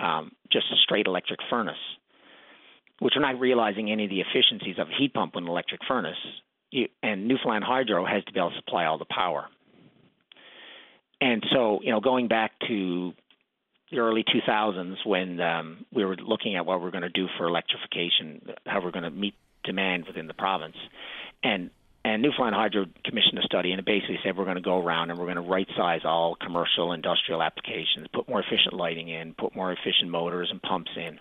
[0.00, 1.78] um, just a straight electric furnace,
[2.98, 5.80] which we're not realizing any of the efficiencies of a heat pump with an electric
[5.86, 6.18] furnace.
[6.72, 9.46] You, and Newfoundland Hydro has to be able to supply all the power.
[11.20, 13.12] And so, you know, going back to
[13.92, 17.46] the early 2000s when um, we were looking at what we're going to do for
[17.46, 20.76] electrification, how we're going to meet demand within the province,
[21.44, 21.70] and
[22.08, 25.10] and Newfoundland Hydro commissioned a study, and it basically said we're going to go around
[25.10, 29.34] and we're going to right size all commercial, industrial applications, put more efficient lighting in,
[29.34, 31.20] put more efficient motors and pumps in,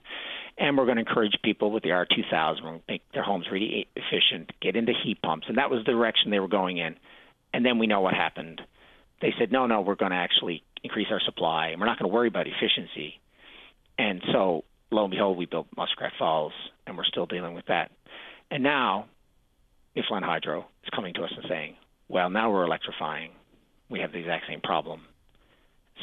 [0.58, 4.78] and we're going to encourage people with the R2000 make their homes really efficient, get
[4.78, 6.96] into heat pumps, and that was the direction they were going in.
[7.54, 8.62] And then we know what happened.
[9.22, 12.10] They said, no, no, we're going to actually increase our supply, and we're not going
[12.10, 13.20] to worry about efficiency.
[14.00, 16.54] And so, lo and behold, we built Muskrat Falls,
[16.86, 17.92] and we're still dealing with that.
[18.50, 19.08] And now
[19.98, 21.76] Newfoundland Hydro is coming to us and saying,
[22.08, 23.32] well, now we're electrifying.
[23.90, 25.02] We have the exact same problem.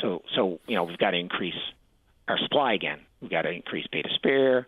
[0.02, 1.54] So, so you know, we've got to increase
[2.26, 2.98] our supply again.
[3.20, 4.66] We've got to increase Bay d'Espoir.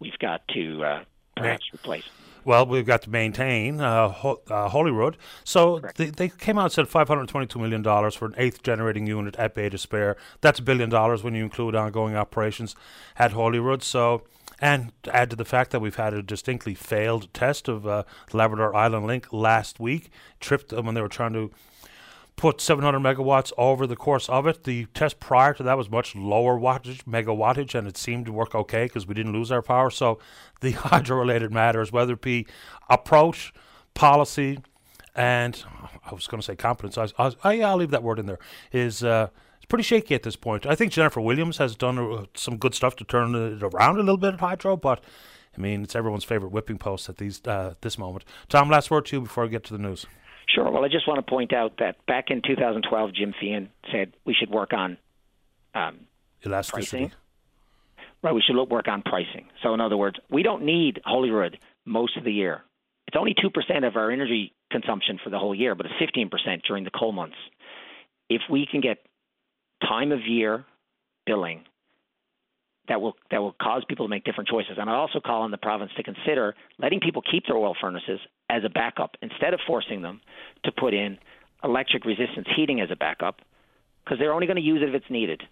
[0.00, 1.04] We've got to uh,
[1.36, 2.04] perhaps replace.
[2.44, 5.16] Well, we've got to maintain uh, Ho- uh, Holyrood.
[5.44, 9.54] So they, they came out and said $522 million for an eighth generating unit at
[9.54, 10.16] Bay d'Espoir.
[10.40, 12.74] That's a billion dollars when you include ongoing operations
[13.16, 13.82] at Holyrood.
[13.84, 14.24] So
[14.64, 18.02] and add to the fact that we've had a distinctly failed test of uh,
[18.32, 20.08] Labrador Island Link last week,
[20.40, 21.50] tripped them when they were trying to
[22.36, 24.64] put 700 megawatts over the course of it.
[24.64, 28.54] The test prior to that was much lower wattage, megawattage, and it seemed to work
[28.54, 29.90] okay because we didn't lose our power.
[29.90, 30.18] So
[30.62, 32.46] the hydro-related matters, whether it be
[32.88, 33.52] approach,
[33.92, 34.60] policy,
[35.14, 35.62] and
[36.06, 36.96] I was going to say competence.
[36.96, 38.38] I, I, I, I'll leave that word in there.
[38.72, 39.28] Is uh,
[39.64, 40.66] it's pretty shaky at this point.
[40.66, 44.00] I think Jennifer Williams has done uh, some good stuff to turn it around a
[44.00, 45.02] little bit at hydro, but
[45.56, 48.26] I mean it's everyone's favorite whipping post at these uh, this moment.
[48.50, 50.04] Tom, last word to you before I get to the news.
[50.54, 50.70] Sure.
[50.70, 54.34] Well, I just want to point out that back in 2012, Jim Feehan said we
[54.34, 54.98] should work on
[55.74, 56.00] um,
[56.44, 56.98] elasticity.
[56.98, 57.12] Pricing.
[58.22, 59.48] Right, we should look, work on pricing.
[59.62, 62.62] So, in other words, we don't need Holyrood most of the year.
[63.06, 66.84] It's only 2% of our energy consumption for the whole year, but it's 15% during
[66.84, 67.36] the cold months.
[68.28, 68.98] If we can get
[69.88, 70.64] time of year
[71.26, 71.64] billing
[72.88, 74.72] that will that will cause people to make different choices.
[74.78, 78.20] And I also call on the province to consider letting people keep their oil furnaces
[78.50, 80.20] as a backup instead of forcing them
[80.64, 81.18] to put in
[81.62, 83.40] electric resistance heating as a backup
[84.04, 85.42] because they're only going to use it if it's needed.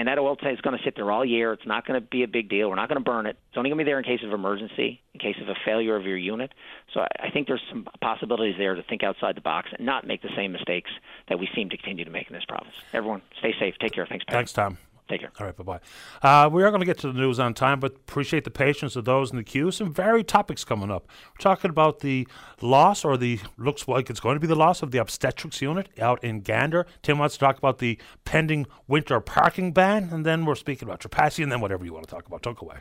[0.00, 1.52] And that oil tank is going to sit there all year.
[1.52, 2.70] It's not going to be a big deal.
[2.70, 3.36] We're not going to burn it.
[3.50, 5.94] It's only going to be there in case of emergency, in case of a failure
[5.94, 6.54] of your unit.
[6.94, 10.22] So I think there's some possibilities there to think outside the box and not make
[10.22, 10.90] the same mistakes
[11.28, 12.74] that we seem to continue to make in this province.
[12.94, 13.74] Everyone, stay safe.
[13.78, 14.06] Take care.
[14.06, 14.36] Thanks, Pat.
[14.36, 14.78] Thanks, Tom.
[15.10, 15.32] Take care.
[15.40, 15.80] All right, bye bye.
[16.22, 18.94] Uh, we are going to get to the news on time, but appreciate the patience
[18.94, 19.72] of those in the queue.
[19.72, 21.08] Some varied topics coming up.
[21.32, 22.28] We're talking about the
[22.60, 25.88] loss, or the looks like it's going to be the loss of the obstetrics unit
[26.00, 26.86] out in Gander.
[27.02, 31.00] Tim wants to talk about the pending winter parking ban, and then we're speaking about
[31.00, 32.44] Trepassey, and then whatever you want to talk about.
[32.44, 32.76] Talk away.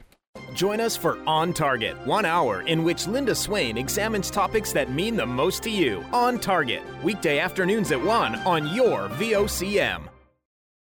[0.53, 5.15] Join us for On Target, one hour in which Linda Swain examines topics that mean
[5.15, 6.05] the most to you.
[6.13, 10.03] On Target, weekday afternoons at 1 on your VOCM.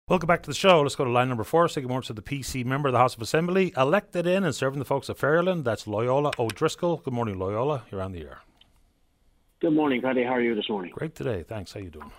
[0.10, 0.84] Welcome back to the show.
[0.84, 1.68] Let's go to line number four.
[1.68, 4.55] Say good morning to the PC member of the House of Assembly, elected in and
[4.55, 5.66] serving the folks of Ferryland.
[5.66, 7.01] That's Loyola O'Driscoll.
[7.03, 7.84] Good morning, Loyola.
[7.91, 8.39] You're on the air.
[9.60, 10.24] Good morning, Paddy.
[10.24, 10.93] How are you this morning?
[10.95, 11.43] Great today.
[11.43, 11.74] Thanks.
[11.74, 12.10] How you doing?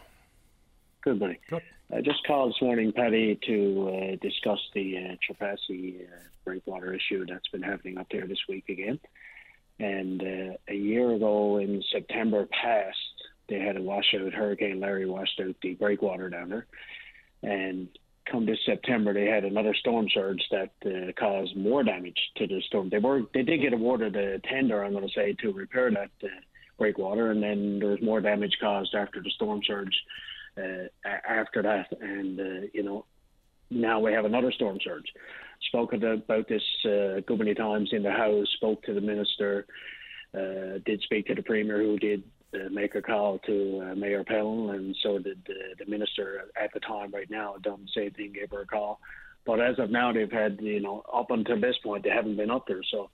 [1.01, 1.39] Good, buddy.
[1.49, 1.63] Good.
[1.91, 7.25] I just called this morning, Paddy, to uh, discuss the uh, Trepassey uh, breakwater issue
[7.25, 9.01] that's been happening up there this week again.
[9.81, 12.99] And uh, a year ago in September past,
[13.49, 14.35] they had a washout.
[14.35, 16.67] Hurricane Larry washed out the breakwater down there
[17.43, 17.89] and
[18.31, 22.61] come this September, they had another storm surge that uh, caused more damage to the
[22.67, 22.89] storm.
[22.91, 26.11] They were they did get awarded a tender, I'm going to say, to repair that
[26.23, 26.29] uh,
[26.79, 29.95] breakwater, and then there was more damage caused after the storm surge.
[30.57, 30.89] Uh,
[31.29, 33.05] after that, and uh, you know,
[33.71, 35.07] now we have another storm surge.
[35.69, 38.49] Spoke about this uh, good many times in the House.
[38.57, 39.67] Spoke to the minister.
[40.35, 42.25] Uh, did speak to the premier, who did
[42.71, 46.81] make a call to uh, Mayor Pellin, and so did the, the minister at the
[46.81, 47.11] time.
[47.13, 49.01] Right now, done the same thing, gave her a call.
[49.45, 52.51] But as of now, they've had you know up until this point, they haven't been
[52.51, 52.83] up there.
[52.91, 53.11] So,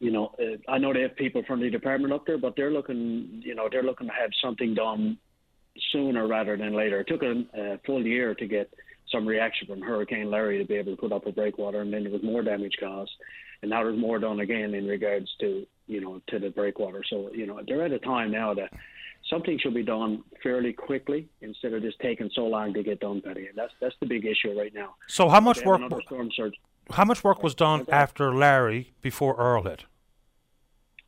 [0.00, 2.70] you know, uh, I know they have people from the department up there, but they're
[2.70, 5.18] looking, you know, they're looking to have something done
[5.92, 7.00] sooner rather than later.
[7.00, 8.72] It took a, a full year to get
[9.10, 12.04] some reaction from Hurricane Larry to be able to put up a breakwater, and then
[12.04, 13.12] there was more damage caused,
[13.62, 17.02] and now there's more done again in regards to you know to the breakwater.
[17.08, 18.72] So you know they're at a time now that
[19.28, 23.20] something should be done fairly quickly instead of just taking so long to get done,
[23.20, 23.46] Paddy.
[23.46, 24.94] And that's that's the big issue right now.
[25.06, 25.80] So how much work?
[26.90, 29.86] How much work was done after Larry before Earl hit?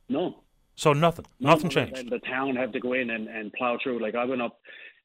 [0.09, 0.41] No.
[0.75, 1.25] So nothing.
[1.39, 2.09] No, nothing changed.
[2.09, 4.01] The town had to go in and, and plow through.
[4.01, 4.59] Like I went up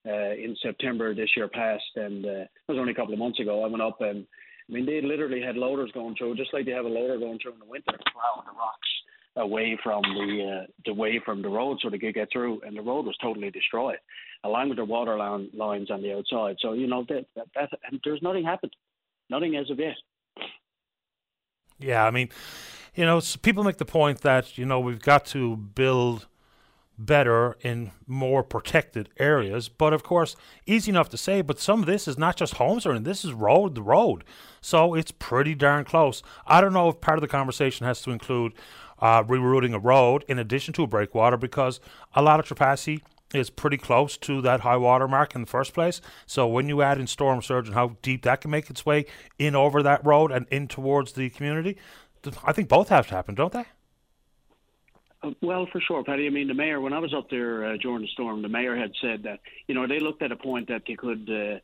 [0.06, 3.40] uh, in September this year past, and uh, it was only a couple of months
[3.40, 3.64] ago.
[3.64, 4.26] I went up and
[4.68, 7.38] I mean they literally had loaders going through, just like they have a loader going
[7.38, 8.88] through in the winter, plowing the rocks
[9.37, 12.83] away from the uh, away from the road so they could get through, and the
[12.83, 13.99] road was totally destroyed,
[14.45, 16.57] along with the water line, lines on the outside.
[16.61, 17.70] So you know that, that, that
[18.05, 18.72] there's nothing happened,
[19.30, 19.97] nothing as of yet.
[21.78, 22.28] Yeah, I mean,
[22.95, 26.26] you know, people make the point that you know we've got to build
[26.99, 29.68] better in more protected areas.
[29.68, 32.87] But of course, easy enough to say, but some of this is not just homes
[32.87, 34.24] or this is road the road.
[34.61, 36.22] So it's pretty darn close.
[36.47, 38.53] I don't know if part of the conversation has to include
[39.03, 41.80] uh, rerouting a road in addition to a breakwater because
[42.14, 43.03] a lot of Trepassey
[43.34, 46.00] is pretty close to that high water mark in the first place.
[46.26, 49.07] So when you add in storm surge and how deep that can make its way
[49.38, 51.76] in over that road and in towards the community,
[52.44, 53.64] I think both have to happen, don't they?
[55.22, 56.26] Uh, well, for sure, Paddy.
[56.26, 58.76] I mean, the mayor, when I was up there uh, during the storm, the mayor
[58.76, 61.59] had said that, you know, they looked at a point that they could uh,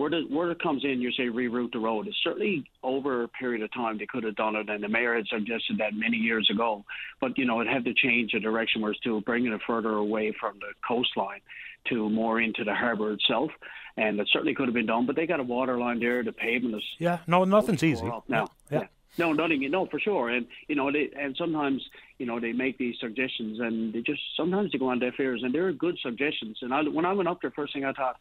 [0.00, 2.08] where, the, where it comes in, you say reroute the road.
[2.08, 5.14] It's certainly over a period of time they could have done it, and the mayor
[5.14, 6.86] had suggested that many years ago.
[7.20, 9.92] But you know, it had to change the direction where it's to bringing it further
[9.92, 11.40] away from the coastline
[11.88, 13.50] to more into the harbour itself,
[13.98, 15.04] and it certainly could have been done.
[15.04, 16.24] But they got a water line there.
[16.24, 18.24] The pavement is yeah, no, nothing's easy now.
[18.26, 18.46] Yeah.
[18.70, 18.86] yeah.
[19.18, 19.68] No, nothing.
[19.70, 20.30] No, for sure.
[20.30, 21.82] And you know, they and sometimes
[22.18, 25.42] you know they make these suggestions, and they just sometimes they go on deaf ears,
[25.42, 26.58] and they're good suggestions.
[26.62, 28.16] And I, when I went up there, first thing I thought,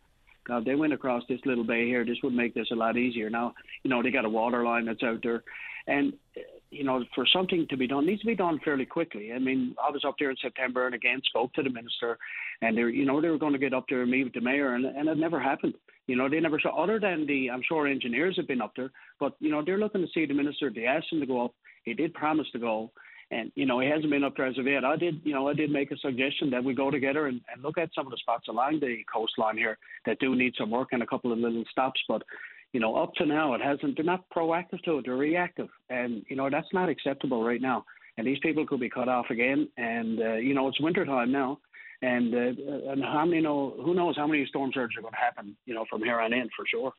[0.50, 2.04] God, they went across this little bay here.
[2.04, 3.30] This would make this a lot easier.
[3.30, 5.44] Now, you know, they got a water line that's out there,
[5.88, 6.14] and
[6.72, 9.34] you know, for something to be done, needs to be done fairly quickly.
[9.34, 12.18] I mean, I was up there in September and again spoke to the minister,
[12.62, 14.42] and they, you know, they were going to get up there and meet with the
[14.42, 15.74] mayor, and, and it never happened.
[16.06, 18.92] You know, they never saw, other than the, I'm sure engineers have been up there,
[19.20, 20.72] but, you know, they're looking to see the minister.
[20.74, 21.54] They asked him to go up.
[21.86, 22.92] He did promise to go.
[23.32, 24.84] And, you know, he hasn't been up there as of yet.
[24.84, 27.62] I did, you know, I did make a suggestion that we go together and, and
[27.62, 30.90] look at some of the spots along the coastline here that do need some work
[30.94, 32.02] and a couple of little stops.
[32.08, 32.24] But,
[32.74, 33.96] you know, up to now, it hasn't.
[33.96, 37.84] They're not proactive to it; they're reactive, and you know that's not acceptable right now.
[38.18, 39.68] And these people could be cut off again.
[39.78, 41.60] And uh, you know, it's winter time now,
[42.02, 43.76] and uh, and how many know?
[43.84, 45.58] Who knows how many storm surges are going to happen?
[45.66, 46.94] You know, from here on in for sure.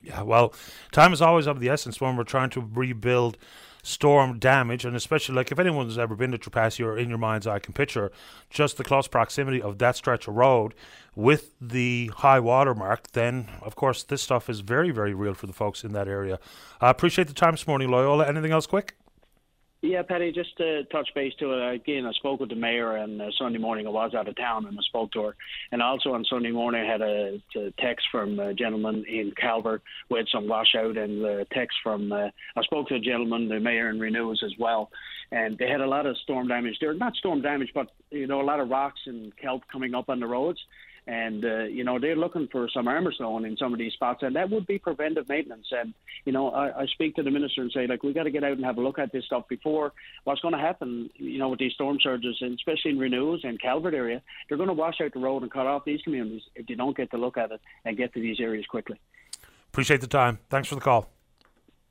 [0.00, 0.54] Yeah, well,
[0.92, 3.36] time is always of the essence when we're trying to rebuild
[3.82, 7.46] storm damage, and especially like if anyone's ever been to Trepassey or in your mind's
[7.46, 8.10] eye can picture
[8.50, 10.74] just the close proximity of that stretch of road
[11.14, 15.46] with the high water mark, then of course this stuff is very, very real for
[15.46, 16.38] the folks in that area.
[16.80, 18.26] I appreciate the time this morning, Loyola.
[18.26, 18.94] Anything else quick?
[19.80, 23.22] Yeah, Paddy, just to touch base to it again, I spoke with the mayor and
[23.22, 25.36] uh, Sunday morning I was out of town and I spoke to her.
[25.70, 29.82] And also on Sunday morning I had a, a text from a gentleman in Calvert
[30.10, 32.26] with some washout and a text from, uh,
[32.56, 34.90] I spoke to a gentleman, the mayor in Renews as well.
[35.30, 38.40] And they had a lot of storm damage there, not storm damage, but, you know,
[38.40, 40.58] a lot of rocks and kelp coming up on the roads
[41.08, 44.22] and uh, you know they're looking for some armor stone in some of these spots,
[44.22, 45.66] and that would be preventive maintenance.
[45.72, 45.94] And
[46.26, 48.44] you know, I, I speak to the minister and say like we got to get
[48.44, 49.92] out and have a look at this stuff before
[50.24, 51.08] what's going to happen.
[51.16, 54.68] You know, with these storm surges, and especially in Renews and Calvert area, they're going
[54.68, 57.16] to wash out the road and cut off these communities if they don't get to
[57.16, 59.00] look at it and get to these areas quickly.
[59.72, 60.38] Appreciate the time.
[60.50, 61.10] Thanks for the call.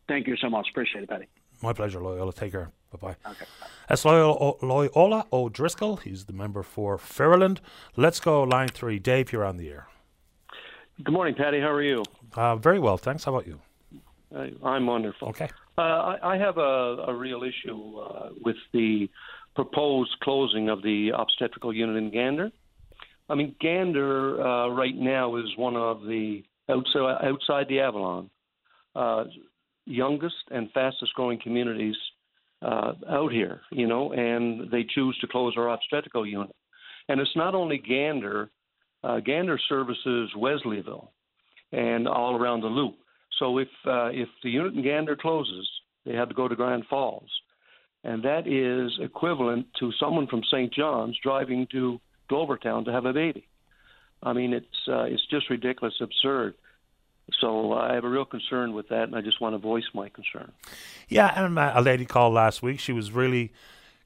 [0.07, 0.67] Thank you so much.
[0.69, 1.25] Appreciate it, Patty.
[1.63, 2.33] My pleasure, Loyola.
[2.33, 2.71] Take care.
[2.99, 3.31] Bye bye.
[3.31, 3.45] Okay.
[3.89, 5.97] That's Loyola, Loyola O'Driscoll.
[5.97, 7.61] He's the member for Ferryland.
[7.95, 8.99] Let's go line three.
[8.99, 9.87] Dave, you're on the air.
[11.03, 11.59] Good morning, Paddy.
[11.59, 12.03] How are you?
[12.35, 13.23] Uh, very well, thanks.
[13.23, 13.59] How about you?
[14.35, 15.29] Uh, I'm wonderful.
[15.29, 15.49] Okay.
[15.77, 19.07] Uh, I, I, have a, a real issue uh, with the
[19.55, 22.51] proposed closing of the obstetrical unit in Gander.
[23.29, 28.29] I mean, Gander uh, right now is one of the outside, outside the Avalon
[28.95, 29.25] uh,
[29.85, 31.95] youngest and fastest growing communities
[32.61, 36.55] uh, out here, you know, and they choose to close our obstetrical unit.
[37.09, 38.49] And it's not only Gander,
[39.03, 41.09] uh, Gander services Wesleyville
[41.71, 42.95] and all around the loop.
[43.39, 45.67] So if uh, if the unit in Gander closes,
[46.05, 47.29] they have to go to Grand Falls,
[48.03, 50.73] and that is equivalent to someone from St.
[50.73, 51.99] John's driving to
[52.31, 53.47] Glovertown to have a baby.
[54.23, 56.55] I mean, it's uh, it's just ridiculous, absurd.
[57.39, 60.09] So I have a real concern with that, and I just want to voice my
[60.09, 60.51] concern.
[61.07, 62.79] Yeah, and uh, a lady called last week.
[62.79, 63.51] She was really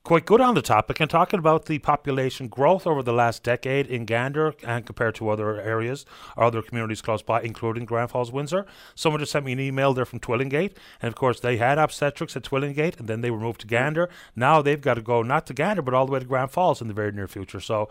[0.04, 3.86] quite good on the topic and talking about the population growth over the last decade
[3.86, 6.06] in Gander and compared to other areas
[6.36, 8.66] or other communities close by, including Grand Falls, Windsor.
[8.96, 12.36] Someone just sent me an email there from Twillingate, and of course they had obstetrics
[12.36, 14.10] at Twillingate, and then they were moved to Gander.
[14.36, 16.82] Now they've got to go not to Gander, but all the way to Grand Falls
[16.82, 17.60] in the very near future.
[17.60, 17.90] So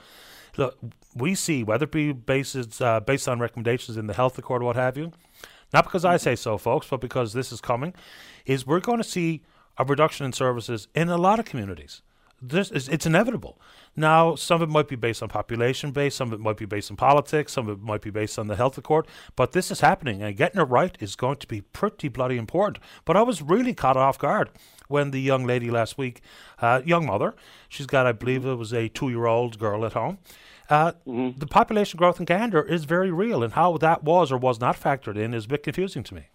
[0.56, 0.78] look,
[1.14, 4.66] we see whether it be based uh, based on recommendations in the health accord, or
[4.66, 5.12] what have you.
[5.72, 7.94] Not because I say so, folks, but because this is coming.
[8.46, 9.42] Is we're going to see
[9.78, 12.02] a reduction in services in a lot of communities.
[12.42, 13.60] This is it's inevitable.
[13.96, 16.64] Now, some of it might be based on population base, some of it might be
[16.64, 19.70] based on politics, some of it might be based on the health accord, but this
[19.70, 22.78] is happening and getting it right is going to be pretty bloody important.
[23.04, 24.50] But I was really caught off guard
[24.88, 26.22] when the young lady last week,
[26.60, 27.34] uh, young mother,
[27.68, 30.18] she's got, I believe it was a two year old girl at home.
[30.70, 31.38] Uh, mm-hmm.
[31.38, 34.80] The population growth in Gander is very real, and how that was or was not
[34.80, 36.28] factored in is a bit confusing to me.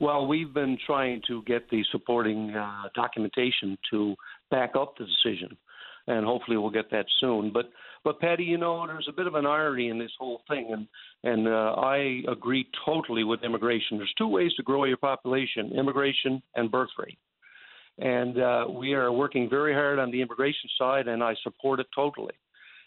[0.00, 4.14] Well, we've been trying to get the supporting uh, documentation to
[4.50, 5.56] back up the decision,
[6.06, 7.52] and hopefully we'll get that soon.
[7.52, 7.70] But,
[8.04, 10.86] but Paddy, you know, there's a bit of an irony in this whole thing, and
[11.24, 13.98] and uh, I agree totally with immigration.
[13.98, 17.18] There's two ways to grow your population: immigration and birth rate
[17.98, 21.86] and uh, we are working very hard on the immigration side, and I support it
[21.94, 22.34] totally.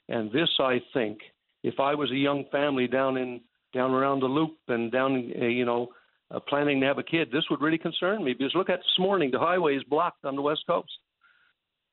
[0.07, 1.19] And this, I think,
[1.63, 3.41] if I was a young family down in
[3.73, 5.87] down around the loop and down, uh, you know,
[6.29, 8.99] uh, planning to have a kid, this would really concern me because look at this
[8.99, 10.91] morning, the highway is blocked on the west coast.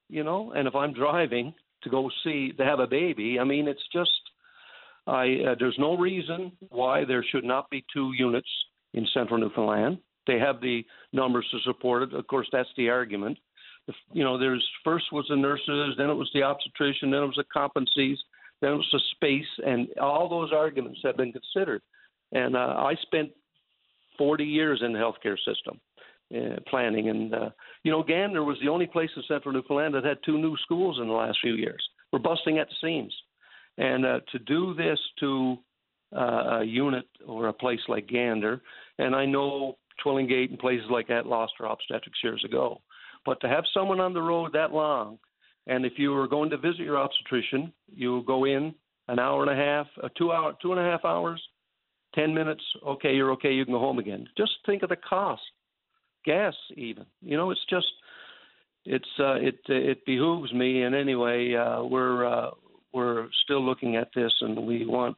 [0.08, 3.68] You know, and if I'm driving to go see to have a baby, I mean,
[3.68, 4.10] it's just,
[5.06, 8.48] I uh, there's no reason why there should not be two units
[8.94, 9.98] in central Newfoundland
[10.28, 12.14] they have the numbers to support it.
[12.14, 13.38] Of course, that's the argument.
[14.12, 17.38] You know, there's first was the nurses, then it was the obstetrician, then it was
[17.38, 18.16] the competencies,
[18.60, 21.80] then it was the space, and all those arguments have been considered.
[22.32, 23.30] And uh, I spent
[24.18, 25.80] 40 years in the healthcare system,
[26.34, 27.08] uh, planning.
[27.08, 27.50] And uh,
[27.82, 30.98] you know, Gander was the only place in central Newfoundland that had two new schools
[31.00, 31.82] in the last few years.
[32.12, 33.14] We're busting at the seams,
[33.76, 35.56] and uh, to do this to
[36.16, 38.62] uh, a unit or a place like Gander,
[38.98, 42.80] and I know Twillingate and places like that lost their obstetrics years ago,
[43.26, 45.18] but to have someone on the road that long,
[45.66, 48.74] and if you were going to visit your obstetrician, you go in
[49.08, 51.42] an hour and a half, uh, two hour, two and a half hours,
[52.14, 52.62] ten minutes.
[52.86, 53.52] Okay, you're okay.
[53.52, 54.26] You can go home again.
[54.36, 55.42] Just think of the cost
[56.28, 57.06] gas even.
[57.22, 57.86] You know, it's just
[58.84, 60.82] it's uh, it it behooves me.
[60.82, 62.50] And anyway, uh, we're uh,
[62.92, 65.16] we're still looking at this, and we want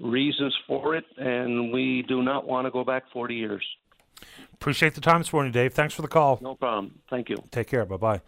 [0.00, 3.64] reasons for it, and we do not want to go back 40 years.
[4.54, 5.74] Appreciate the time this morning, Dave.
[5.74, 6.38] Thanks for the call.
[6.42, 7.00] No problem.
[7.10, 7.36] Thank you.
[7.50, 7.84] Take care.
[7.84, 8.20] Bye bye.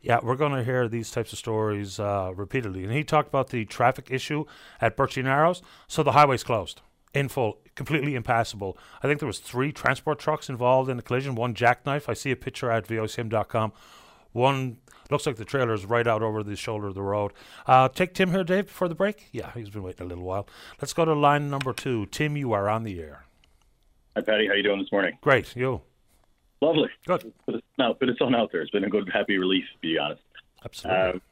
[0.00, 2.82] Yeah, we're going to hear these types of stories uh, repeatedly.
[2.82, 4.44] And he talked about the traffic issue
[4.80, 5.62] at Birchy Narrows.
[5.86, 6.80] So the highway's closed
[7.14, 8.76] in full, completely impassable.
[9.02, 11.34] I think there was three transport trucks involved in the collision.
[11.34, 12.08] One jackknife.
[12.08, 13.72] I see a picture at vocm.com.
[14.32, 14.78] One
[15.10, 17.32] looks like the trailer is right out over the shoulder of the road.
[17.66, 19.28] Uh, take Tim here, Dave, before the break.
[19.32, 20.48] Yeah, he's been waiting a little while.
[20.80, 22.06] Let's go to line number two.
[22.06, 23.26] Tim, you are on the air.
[24.16, 24.46] Hi, Paddy.
[24.46, 25.18] How you doing this morning?
[25.20, 25.54] Great.
[25.56, 25.82] You?
[26.60, 26.88] Lovely.
[27.06, 27.32] Good.
[27.46, 28.62] But it's, no, but it's on out there.
[28.62, 30.22] It's been a good, happy relief, to be honest.
[30.64, 31.02] Absolutely.
[31.02, 31.22] Um,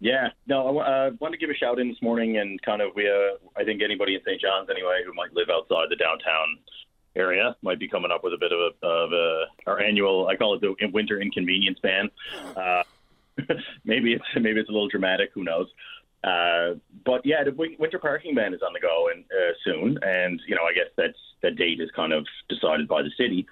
[0.00, 2.88] yeah, no, I uh, wanted to give a shout in this morning and kind of
[2.96, 4.40] we, uh, I think anybody in St.
[4.40, 6.58] John's anyway who might live outside the downtown
[7.14, 10.36] area might be coming up with a bit of a, of a our annual, I
[10.36, 12.10] call it the winter inconvenience ban.
[12.56, 12.82] Uh,
[13.84, 15.68] maybe it's maybe it's a little dramatic, who knows.
[16.22, 16.74] Uh,
[17.04, 20.54] but yeah, the winter parking ban is on the go and uh, soon, and you
[20.54, 23.46] know I guess that's that date is kind of decided by the city.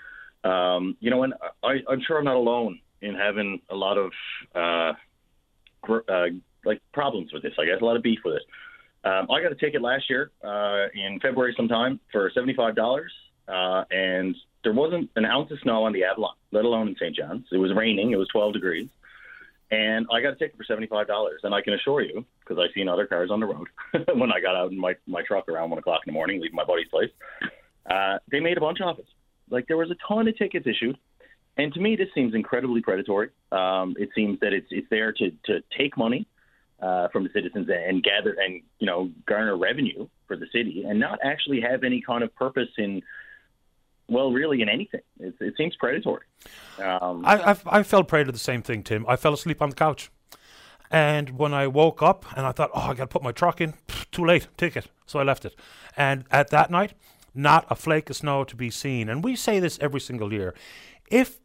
[0.45, 4.13] Um, you know, and I, I'm sure I'm not alone in having a lot of
[4.55, 4.93] uh,
[5.89, 6.27] uh,
[6.65, 7.53] like problems with this.
[7.59, 8.43] I guess a lot of beef with it.
[9.05, 13.13] Um, I got a ticket last year uh, in February sometime for seventy five dollars,
[13.47, 17.15] uh, and there wasn't an ounce of snow on the Avalon, let alone in St.
[17.15, 17.47] John's.
[17.53, 18.11] It was raining.
[18.11, 18.89] It was twelve degrees,
[19.71, 21.41] and I got a ticket for seventy five dollars.
[21.45, 23.69] And I can assure you, because I've seen other cars on the road
[24.15, 26.57] when I got out in my my truck around one o'clock in the morning, leaving
[26.57, 27.11] my buddy's place,
[27.89, 29.07] uh, they made a bunch off it.
[29.49, 30.99] Like there was a ton of tickets issued.
[31.59, 33.31] And to me, this seems incredibly predatory.
[33.53, 36.27] Um, it seems that it's it's there to to take money
[36.81, 41.01] uh, from the citizens and gather and you know garner revenue for the city, and
[41.01, 43.03] not actually have any kind of purpose in
[44.09, 45.03] well, really in anything.
[45.21, 46.25] It, it seems predatory.
[46.79, 49.05] Um, I I've, I fell prey to the same thing, Tim.
[49.07, 50.11] I fell asleep on the couch.
[50.91, 53.61] And when I woke up and I thought, oh, I got to put my truck
[53.61, 53.75] in,
[54.11, 54.87] too late, ticket.
[55.05, 55.55] So I left it.
[55.99, 56.95] And at that night,
[57.35, 59.11] not a flake of snow to be seen.
[59.11, 60.55] And we say this every single year.
[61.11, 61.39] If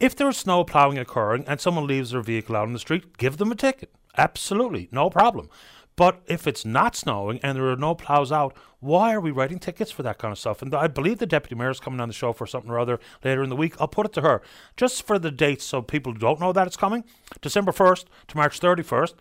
[0.00, 3.36] if there's snow plowing occurring and someone leaves their vehicle out on the street, give
[3.36, 3.90] them a ticket.
[4.16, 5.48] Absolutely, no problem.
[5.96, 9.58] But if it's not snowing and there are no plows out, why are we writing
[9.58, 10.60] tickets for that kind of stuff?
[10.60, 13.00] And I believe the deputy mayor is coming on the show for something or other
[13.24, 13.74] later in the week.
[13.80, 14.42] I'll put it to her
[14.76, 17.04] just for the dates so people don't know that it's coming.
[17.40, 19.14] December 1st to March 31st,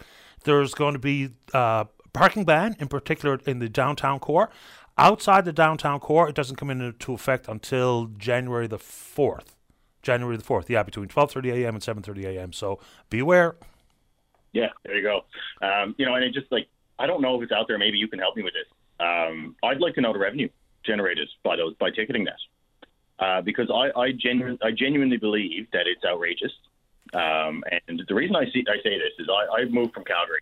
[0.44, 4.50] there's going to be a parking ban, in particular in the downtown core.
[4.98, 9.55] Outside the downtown core, it doesn't come into effect until January the 4th.
[10.06, 10.70] January the 4th.
[10.70, 11.76] Yeah, between 12:30 a.m.
[11.76, 12.54] and 7:30 a.m.
[12.54, 12.80] So
[13.10, 13.56] beware.
[14.54, 15.26] Yeah, there you go.
[15.68, 16.68] Um, you know, and it just like
[17.00, 17.78] I don't know if it's out there.
[17.78, 18.68] Maybe you can help me with this.
[19.00, 20.48] Um, I'd like to know the revenue
[20.86, 25.88] generated by those by ticketing that, uh, because I I, genu- I genuinely believe that
[25.88, 26.54] it's outrageous.
[27.14, 30.42] Um, and the reason I see I say this is I, I moved from Calgary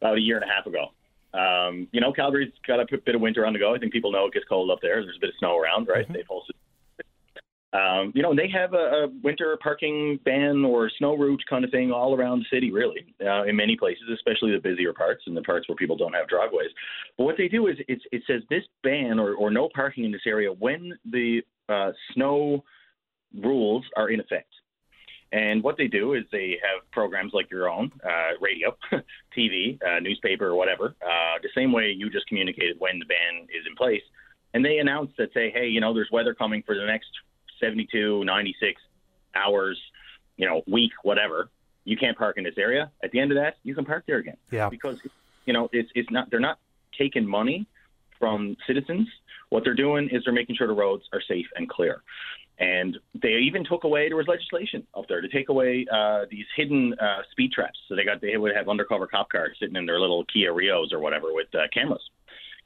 [0.00, 0.90] about a year and a half ago.
[1.32, 3.74] Um, you know, Calgary's got a bit of winter on the go.
[3.74, 5.02] I think people know it gets cold up there.
[5.02, 6.04] There's a bit of snow around, right?
[6.04, 6.12] Mm-hmm.
[6.14, 6.56] They've hosted
[7.72, 11.70] um, you know, they have a, a, winter parking ban or snow route kind of
[11.70, 15.36] thing all around the city, really, uh, in many places, especially the busier parts and
[15.36, 16.70] the parts where people don't have driveways.
[17.18, 20.22] But what they do is it says this ban or, or no parking in this
[20.26, 22.64] area when the uh, snow
[23.42, 24.52] rules are in effect.
[25.32, 28.76] And what they do is they have programs like your own, uh, radio,
[29.36, 33.42] TV, uh, newspaper, or whatever, uh, the same way you just communicated when the ban
[33.42, 34.02] is in place.
[34.54, 37.08] And they announce that say, hey, you know, there's weather coming for the next
[37.60, 38.80] 72, 96
[39.34, 39.78] hours,
[40.36, 41.50] you know, week, whatever,
[41.84, 42.90] you can't park in this area.
[43.02, 44.36] At the end of that, you can park there again.
[44.50, 44.68] Yeah.
[44.68, 44.98] Because,
[45.44, 46.58] you know, it's, it's not, they're not
[46.98, 47.66] taking money
[48.18, 49.08] from citizens.
[49.50, 52.02] What they're doing is they're making sure the roads are safe and clear.
[52.58, 56.46] And they even took away there was legislation up there to take away uh, these
[56.56, 57.78] hidden uh, speed traps.
[57.86, 60.90] So they got they would have undercover cop cars sitting in their little Kia Rios
[60.92, 62.00] or whatever with uh, cameras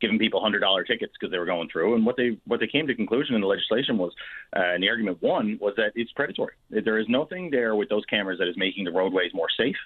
[0.00, 1.94] giving people hundred dollar tickets because they were going through.
[1.94, 4.12] And what they what they came to conclusion in the legislation was,
[4.56, 6.54] uh, and the argument one was that it's predatory.
[6.70, 9.76] There is nothing there with those cameras that is making the roadways more safe.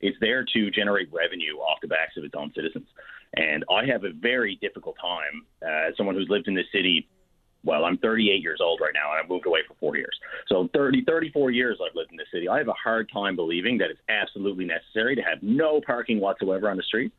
[0.00, 2.86] It's there to generate revenue off the backs of its own citizens.
[3.36, 7.08] And I have a very difficult time, uh, as someone who's lived in this city
[7.64, 10.14] well, I'm 38 years old right now, and I've moved away for four years.
[10.48, 12.48] So 30, 34 years I've lived in this city.
[12.48, 16.70] I have a hard time believing that it's absolutely necessary to have no parking whatsoever
[16.70, 17.12] on the street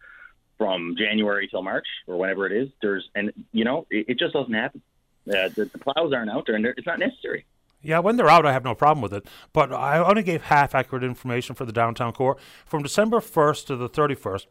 [0.57, 2.69] from January till March or whenever it is.
[2.81, 4.81] There's and you know it, it just doesn't happen.
[5.27, 7.45] Uh, the, the plows aren't out there, and it's not necessary.
[7.81, 9.27] Yeah, when they're out, I have no problem with it.
[9.53, 12.37] But I only gave half accurate information for the downtown core.
[12.65, 14.47] From December 1st to the 31st,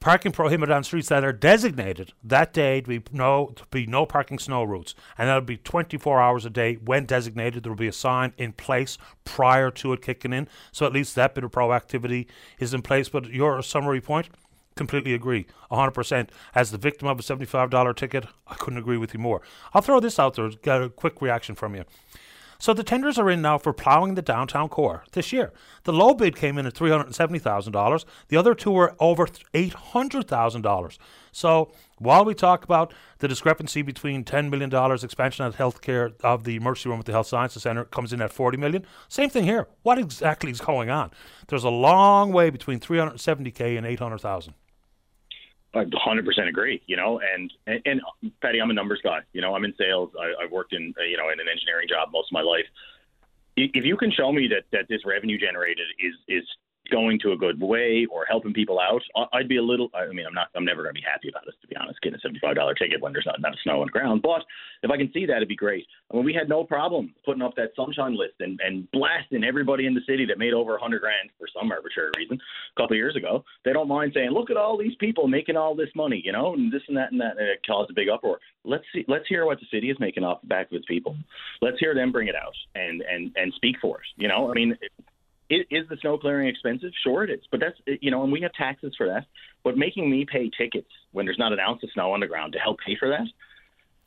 [0.00, 4.06] parking prohibited on streets that are designated that day to be no to be no
[4.06, 7.62] parking snow routes, and that'll be 24 hours a day when designated.
[7.62, 11.14] There will be a sign in place prior to it kicking in, so at least
[11.14, 12.26] that bit of proactivity
[12.58, 13.08] is in place.
[13.08, 14.28] But your summary point.
[14.76, 16.28] Completely agree, 100%.
[16.54, 19.40] As the victim of a $75 ticket, I couldn't agree with you more.
[19.72, 21.84] I'll throw this out there, get a quick reaction from you.
[22.58, 25.52] So the tenders are in now for ploughing the downtown core this year.
[25.82, 28.04] The low bid came in at $370,000.
[28.28, 30.98] The other two were over $800,000.
[31.30, 34.72] So while we talk about the discrepancy between $10 million
[35.02, 38.32] expansion of healthcare of the emergency room at the Health Sciences Centre comes in at
[38.32, 39.68] 40 million, same thing here.
[39.82, 41.10] What exactly is going on?
[41.48, 44.54] There's a long way between 370K and 800,000.
[45.74, 46.82] I 100% agree.
[46.86, 49.20] You know, and, and and Paddy, I'm a numbers guy.
[49.32, 50.10] You know, I'm in sales.
[50.18, 52.66] I, I've worked in you know in an engineering job most of my life.
[53.56, 56.44] If you can show me that that this revenue generated is is
[56.90, 59.90] going to a good way or helping people out, I'd be a little.
[59.94, 60.48] I mean, I'm not.
[60.54, 62.00] I'm never going to be happy about this, to be honest.
[62.02, 64.22] Getting a seventy-five dollar ticket when there's not enough snow on the ground.
[64.22, 64.42] But
[64.82, 65.86] if I can see that, it'd be great.
[66.12, 69.86] I mean, we had no problem putting up that sunshine list and and blasting everybody
[69.86, 72.38] in the city that made over a hundred grand for some arbitrary reason
[72.76, 73.44] a couple of years ago.
[73.64, 76.54] They don't mind saying, "Look at all these people making all this money," you know,
[76.54, 78.38] and this and that and that, and it caused a big uproar.
[78.64, 79.04] Let's see.
[79.08, 81.16] Let's hear what the city is making off the back of its people.
[81.60, 84.06] Let's hear them bring it out and and and speak for us.
[84.16, 84.72] You know, I mean.
[84.80, 84.90] It,
[85.50, 86.90] is the snow clearing expensive?
[87.02, 87.40] Sure, it is.
[87.50, 89.26] But that's you know, and we have taxes for that.
[89.62, 92.52] But making me pay tickets when there's not an ounce of snow on the ground
[92.54, 93.26] to help pay for that,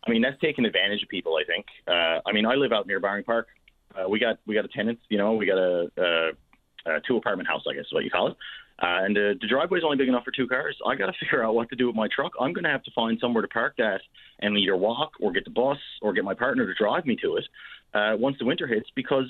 [0.06, 1.36] I mean, that's taking advantage of people.
[1.36, 1.66] I think.
[1.88, 3.48] Uh, I mean, I live out near Bowring Park.
[3.96, 5.00] Uh, we got we got a tenant.
[5.10, 8.10] You know, we got a, a, a two apartment house, I guess is what you
[8.10, 8.38] call it.
[8.80, 10.78] Uh, and uh, the driveway is only big enough for two cars.
[10.86, 12.34] I got to figure out what to do with my truck.
[12.40, 14.02] I'm going to have to find somewhere to park that
[14.40, 17.38] and either walk or get the bus or get my partner to drive me to
[17.38, 17.46] it
[17.94, 19.26] uh, once the winter hits because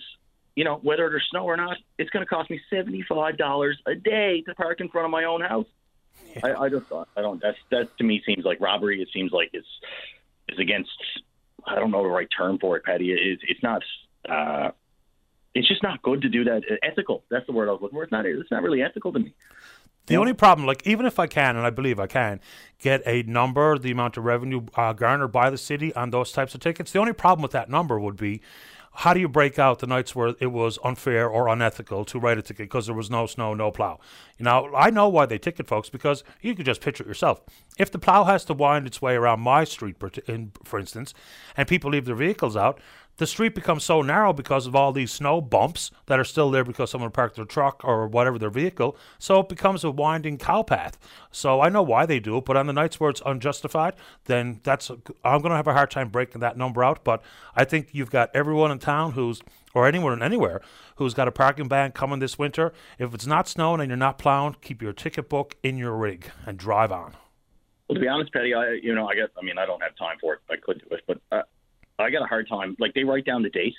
[0.58, 3.93] you know, whether there's snow or not, it's going to cost me seventy-five dollars a
[3.93, 5.68] day to park in front of my own house.
[6.43, 7.39] I, I just, thought I don't.
[7.39, 8.99] That's that to me seems like robbery.
[8.99, 9.68] It seems like it's
[10.49, 10.89] is against.
[11.64, 13.12] I don't know the right term for it, Paddy.
[13.12, 13.84] It's it's not.
[14.28, 14.72] Uh,
[15.53, 16.64] it's just not good to do that.
[16.82, 17.24] Ethical.
[17.30, 18.03] That's the word I was looking for.
[18.03, 18.26] It's not.
[18.26, 19.36] It's not really ethical to me.
[20.08, 22.39] The only problem, like even if I can, and I believe I can,
[22.80, 26.55] get a number, the amount of revenue uh, garnered by the city on those types
[26.55, 28.41] of tickets, the only problem with that number would be
[28.97, 32.39] how do you break out the nights where it was unfair or unethical to write
[32.39, 33.99] a ticket because there was no snow, no plow?
[34.39, 37.41] You know, I know why they ticket folks because you could just picture it yourself.
[37.77, 39.97] If the plow has to wind its way around my street,
[40.63, 41.13] for instance,
[41.55, 42.79] and people leave their vehicles out,
[43.18, 46.63] the street becomes so narrow because of all these snow bumps that are still there
[46.63, 48.95] because someone parked their truck or whatever their vehicle.
[49.20, 50.97] So it becomes a winding cow path.
[51.32, 53.95] So I know why they do it, but on the nights where it's unjustified,
[54.26, 54.89] then that's
[55.24, 57.03] I'm going to have a hard time breaking that number out.
[57.03, 57.24] But
[57.55, 59.41] I think you've got everyone in town who's
[59.74, 60.61] or anyone anywhere
[60.95, 62.74] who's got a parking ban coming this winter.
[62.97, 66.32] If it's not snowing and you're not plowing, keep your ticket book in your rig
[66.45, 67.15] and drive on.
[67.88, 69.95] Well, to be honest, Paddy, I you know I guess I mean I don't have
[69.95, 70.39] time for it.
[70.49, 71.20] I could do it, but.
[71.32, 71.41] Uh,
[71.99, 72.75] I got a hard time.
[72.79, 73.73] Like they write down the date.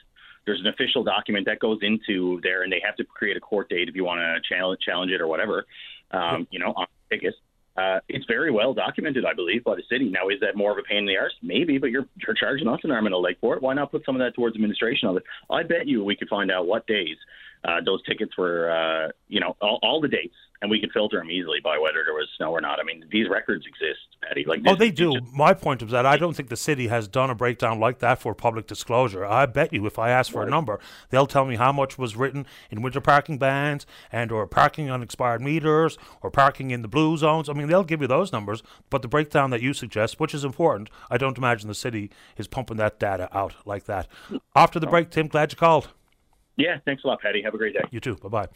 [0.45, 3.69] There's an official document that goes into there, and they have to create a court
[3.69, 5.67] date if you want to challenge challenge it or whatever.
[6.11, 7.37] Um, you know, on tickets.
[7.77, 10.09] Uh, it's very well documented, I believe, by the city.
[10.09, 11.35] Now, is that more of a pain in the arse?
[11.43, 13.63] Maybe, but you're you're charging us an arm and a leg for it.
[13.63, 15.23] Why not put some of that towards administration of it?
[15.49, 17.17] I bet you we could find out what days
[17.65, 21.19] uh, those tickets were, uh, you know, all, all the dates and we can filter
[21.19, 22.81] them easily by whether there was snow or not.
[22.81, 24.45] I mean, these records exist, Paddy.
[24.45, 25.13] Like, oh, they do.
[25.13, 28.01] Just, My point of that, I don't think the city has done a breakdown like
[28.01, 29.25] that for public disclosure.
[29.25, 30.81] I bet you, if I ask for a number,
[31.11, 35.03] they'll tell me how much was written in winter parking bans and or parking on
[35.03, 37.49] expired meters or parking in the blue zones.
[37.49, 40.45] I mean, they'll give you those numbers, but the breakdown that you suggest, which is
[40.45, 44.09] important, I don't imagine the city is pumping that data out like that.
[44.57, 45.89] After the break, Tim, glad you called.
[46.59, 47.41] Yeah, thanks a lot, Paddy.
[47.43, 47.85] Have a great day.
[47.91, 48.17] You too.
[48.17, 48.41] Bye bye.
[48.41, 48.47] All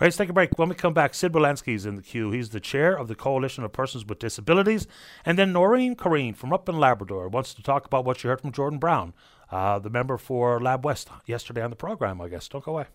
[0.00, 0.58] right, let's take a break.
[0.58, 2.30] When we come back, Sid Wolanski is in the queue.
[2.30, 4.86] He's the chair of the Coalition of Persons with Disabilities.
[5.26, 8.40] And then Noreen Corrine from up in Labrador wants to talk about what she heard
[8.40, 9.12] from Jordan Brown,
[9.50, 12.48] uh, the member for Lab West, yesterday on the program, I guess.
[12.48, 12.86] Don't go away.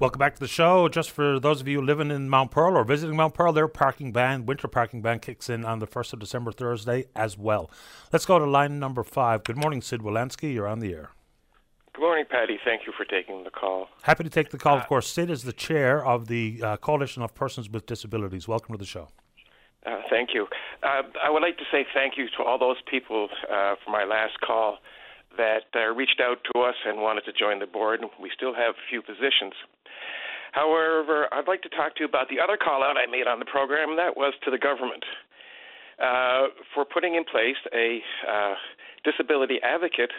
[0.00, 0.88] Welcome back to the show.
[0.88, 4.12] Just for those of you living in Mount Pearl or visiting Mount Pearl, their parking
[4.12, 7.70] ban, winter parking ban, kicks in on the 1st of December, Thursday, as well.
[8.12, 9.42] Let's go to line number five.
[9.44, 10.52] Good morning, Sid Wolanski.
[10.54, 11.10] You're on the air.
[11.98, 12.60] Good morning, Paddy.
[12.64, 13.88] Thank you for taking the call.
[14.02, 14.76] Happy to take the call.
[14.76, 18.46] Uh, of course, Sid is the chair of the uh, Coalition of Persons with Disabilities.
[18.46, 19.08] Welcome to the show.
[19.84, 20.46] Uh, thank you.
[20.84, 24.04] Uh, I would like to say thank you to all those people uh, for my
[24.04, 24.78] last call.
[25.38, 27.98] that uh, reached out to us and wanted to join the board.
[28.22, 29.54] We still have a few positions.
[30.52, 33.40] However, I'd like to talk to you about the other call out I made on
[33.40, 35.02] the program, and that was to the government
[35.98, 38.54] uh, for putting in place a uh,
[39.02, 40.12] disability advocate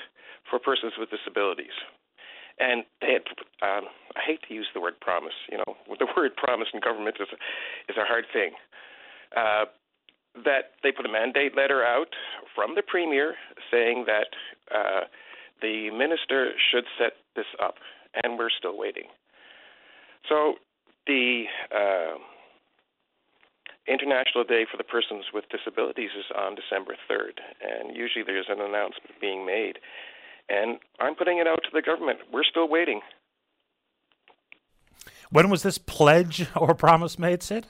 [0.50, 1.76] for persons with disabilities.
[2.60, 3.24] And they had,
[3.64, 5.36] um, I hate to use the word promise.
[5.52, 7.30] You know, the word promise in government is
[7.88, 8.52] is a hard thing.
[9.36, 9.66] Uh,
[10.46, 12.14] that they put a mandate letter out
[12.54, 13.36] from the premier
[13.72, 14.30] saying that
[14.74, 15.02] uh,
[15.62, 17.76] the minister should set this up,
[18.24, 19.10] and we're still waiting.
[20.28, 20.56] So
[21.08, 22.18] the uh,
[23.88, 28.62] International Day for the Persons with Disabilities is on December 3rd, and usually there's an
[28.62, 29.80] announcement being made.
[30.50, 32.20] And I'm putting it out to the government.
[32.32, 33.02] We're still waiting.
[35.32, 37.68] When was this pledge or promise made, Sid?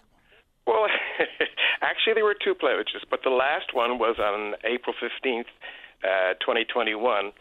[0.65, 0.88] Well,
[1.81, 5.45] actually, there were two pledges, but the last one was on April 15th,
[6.03, 7.31] uh, 2021,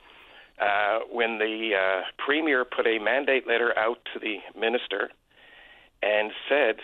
[0.60, 5.10] uh, when the uh, premier put a mandate letter out to the minister
[6.02, 6.76] and said,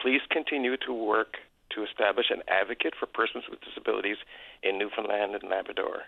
[0.00, 1.36] please continue to work
[1.74, 4.16] to establish an advocate for persons with disabilities
[4.62, 6.02] in Newfoundland and Labrador.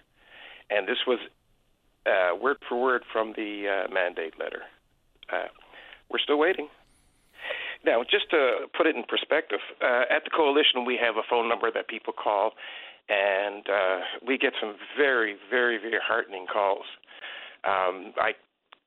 [0.71, 1.19] And this was
[2.07, 4.63] uh, word for word from the uh, mandate letter.
[5.33, 5.49] Uh,
[6.11, 6.69] we're still waiting.
[7.85, 11.49] Now, just to put it in perspective, uh, at the coalition we have a phone
[11.49, 12.53] number that people call,
[13.09, 16.85] and uh, we get some very, very, very heartening calls.
[17.65, 18.33] Um, I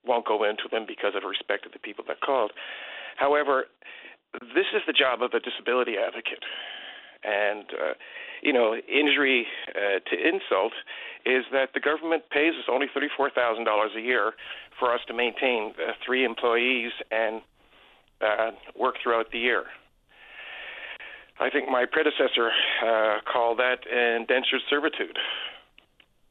[0.06, 2.52] won't go into them because of respect to the people that called.
[3.16, 3.66] However,
[4.34, 6.44] this is the job of a disability advocate,
[7.24, 7.94] and uh,
[8.42, 10.74] you know, injury uh, to insult
[11.26, 14.34] is that the government pays us only thirty-four thousand dollars a year
[14.80, 17.42] for us to maintain uh, three employees and
[18.22, 19.66] uh, work throughout the year.
[21.40, 22.52] I think my predecessor
[22.86, 25.18] uh, called that indentured servitude.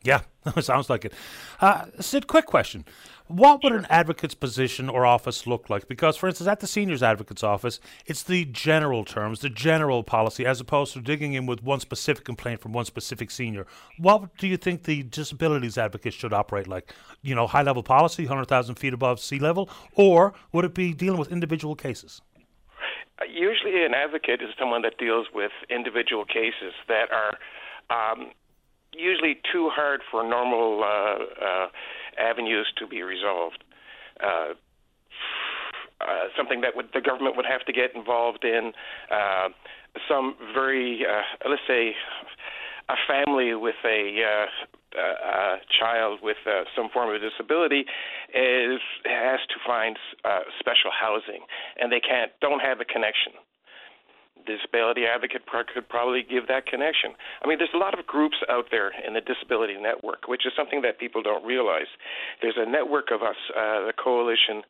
[0.02, 0.22] Yeah,
[0.60, 1.12] sounds like it.
[1.60, 2.84] Uh, Sid, quick question.
[3.26, 5.86] What would an advocate's position or office look like?
[5.86, 10.44] Because, for instance, at the seniors advocate's office, it's the general terms, the general policy,
[10.44, 13.66] as opposed to digging in with one specific complaint from one specific senior.
[13.98, 16.92] What do you think the disabilities advocate should operate like?
[17.22, 21.20] You know, high level policy, 100,000 feet above sea level, or would it be dealing
[21.20, 22.22] with individual cases?
[23.28, 27.38] Usually, an advocate is someone that deals with individual cases that are
[27.90, 28.30] um,
[28.92, 31.66] usually too hard for normal uh, uh,
[32.18, 33.62] avenues to be resolved.
[34.22, 34.54] Uh,
[36.00, 38.72] uh, something that would, the government would have to get involved in.
[39.10, 39.48] Uh,
[40.08, 41.94] some very, uh, let's say,
[42.88, 47.84] a family with a, uh, a child with uh, some form of disability
[48.34, 51.44] is has to find uh, special housing,
[51.78, 53.32] and they can't don't have a connection
[54.46, 57.12] disability advocate could probably give that connection.
[57.42, 60.52] I mean, there's a lot of groups out there in the disability network, which is
[60.56, 61.88] something that people don't realize.
[62.42, 63.36] There's a network of us.
[63.50, 64.62] Uh, the coalition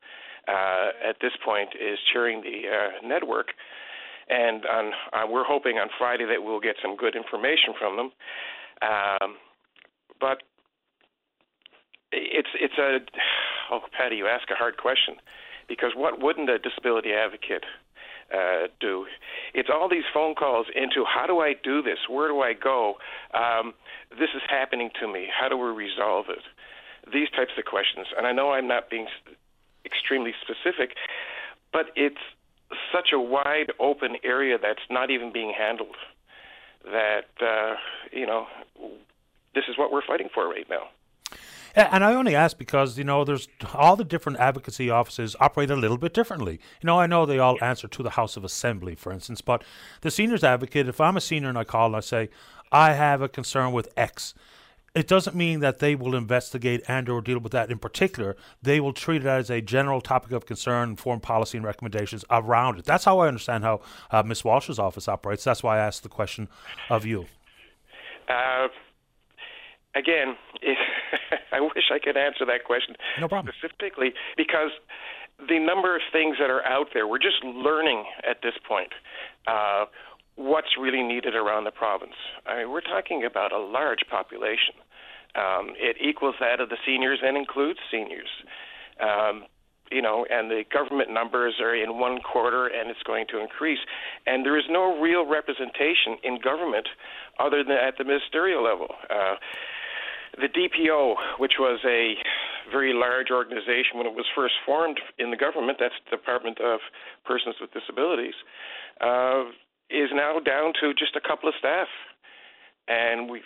[0.49, 3.49] uh, at this point is chairing the uh, network,
[4.29, 8.11] and on, uh, we're hoping on Friday that we'll get some good information from them.
[8.83, 9.37] Um,
[10.21, 10.43] but
[12.13, 12.99] it's it's a
[13.71, 15.17] oh, Paddy, you ask a hard question
[15.69, 17.65] because what wouldn't a disability advocate
[18.33, 19.07] uh, do.
[19.55, 21.99] It's all these phone calls into how do I do this?
[22.09, 22.95] Where do I go?
[23.35, 23.75] Um,
[24.11, 25.29] this is happening to me.
[25.29, 26.43] How do we resolve it?
[27.13, 28.07] These types of questions.
[28.17, 29.07] And I know I'm not being
[29.85, 30.97] extremely specific,
[31.73, 32.21] but it's
[32.93, 35.97] such a wide open area that's not even being handled.
[36.85, 37.75] That uh,
[38.13, 38.47] you know,
[39.55, 40.89] this is what we're fighting for right now.
[41.75, 45.77] And I only ask because you know there's all the different advocacy offices operate a
[45.77, 46.61] little bit differently.
[46.81, 49.63] You know, I know they all answer to the House of Assembly, for instance, but
[50.01, 50.89] the seniors advocate.
[50.89, 52.29] If I'm a senior and I call and I say
[52.73, 54.35] I have a concern with X,
[54.95, 58.37] it doesn't mean that they will investigate and or deal with that in particular.
[58.61, 62.79] They will treat it as a general topic of concern, form policy and recommendations around
[62.79, 62.85] it.
[62.85, 65.45] That's how I understand how uh, Miss Walsh's office operates.
[65.45, 66.49] That's why I asked the question
[66.89, 67.27] of you.
[68.29, 68.69] Uh,
[69.95, 70.79] again, if,
[71.53, 73.53] I wish I could answer that question no problem.
[73.57, 74.71] specifically because
[75.49, 78.93] the number of things that are out there, we're just learning at this point
[79.47, 79.87] uh,
[80.37, 82.17] what's really needed around the province.
[82.47, 84.75] I mean, we're talking about a large population.
[85.35, 88.29] Um, it equals that of the seniors and includes seniors.
[89.01, 89.45] Um,
[89.91, 93.81] you know, and the government numbers are in one quarter and it's going to increase.
[94.27, 96.89] And there is no real representation in government
[97.39, 98.89] other than at the ministerial level.
[99.11, 99.35] Uh,
[100.37, 102.15] the DPO, which was a
[102.71, 106.81] very large organization when it was first formed in the government, that's the Department of
[107.25, 108.35] Persons with Disabilities,
[109.01, 109.45] uh,
[109.91, 111.89] is now down to just a couple of staff.
[112.87, 113.43] And we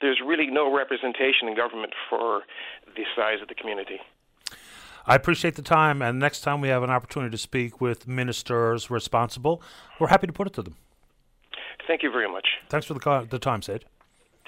[0.00, 2.42] there's really no representation in government for
[2.94, 3.98] the size of the community.
[5.06, 8.90] I appreciate the time, and next time we have an opportunity to speak with ministers
[8.90, 9.62] responsible,
[9.98, 10.76] we're happy to put it to them.
[11.86, 12.46] Thank you very much.
[12.68, 13.86] Thanks for the, the time, Sid.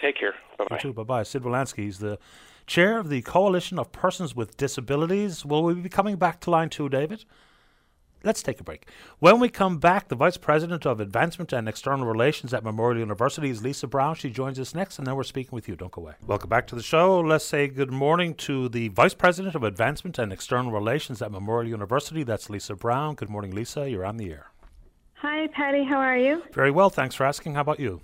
[0.00, 0.34] Take care.
[0.58, 0.76] Bye bye.
[0.76, 0.92] You too.
[0.92, 1.22] Bye bye.
[1.22, 2.18] Sid Wolanski, is the
[2.66, 5.44] chair of the Coalition of Persons with Disabilities.
[5.44, 7.24] Will we be coming back to line two, David?
[8.22, 8.86] Let's take a break.
[9.18, 13.48] When we come back, the Vice President of Advancement and External Relations at Memorial University
[13.48, 14.14] is Lisa Brown.
[14.14, 15.74] She joins us next, and then we're speaking with you.
[15.74, 16.12] Don't go away.
[16.26, 17.18] Welcome back to the show.
[17.20, 21.70] Let's say good morning to the Vice President of Advancement and External Relations at Memorial
[21.70, 22.22] University.
[22.22, 23.14] That's Lisa Brown.
[23.14, 23.88] Good morning, Lisa.
[23.88, 24.50] You're on the air.
[25.14, 25.84] Hi, Paddy.
[25.84, 26.42] How are you?
[26.52, 26.90] Very well.
[26.90, 27.54] Thanks for asking.
[27.54, 28.02] How about you?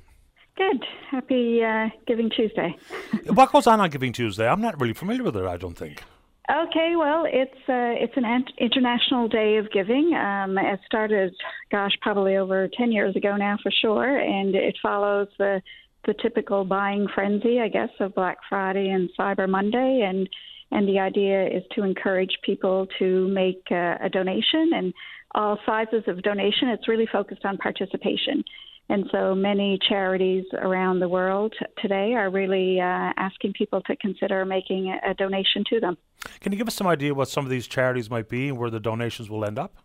[0.56, 0.84] Good.
[1.10, 2.76] Happy uh, Giving Tuesday.
[3.26, 4.48] what goes on on Giving Tuesday?
[4.48, 6.02] I'm not really familiar with it, I don't think.
[6.48, 10.14] Okay, well, it's uh, it's an international day of giving.
[10.14, 11.34] Um, it started,
[11.72, 15.60] gosh, probably over ten years ago now for sure, and it follows the
[16.06, 20.28] the typical buying frenzy, I guess, of Black Friday and Cyber Monday, and
[20.70, 24.94] and the idea is to encourage people to make uh, a donation and
[25.34, 26.68] all sizes of donation.
[26.68, 28.44] It's really focused on participation.
[28.88, 31.52] And so many charities around the world
[31.82, 35.96] today are really uh, asking people to consider making a donation to them.
[36.40, 38.70] Can you give us some idea what some of these charities might be and where
[38.70, 39.76] the donations will end up?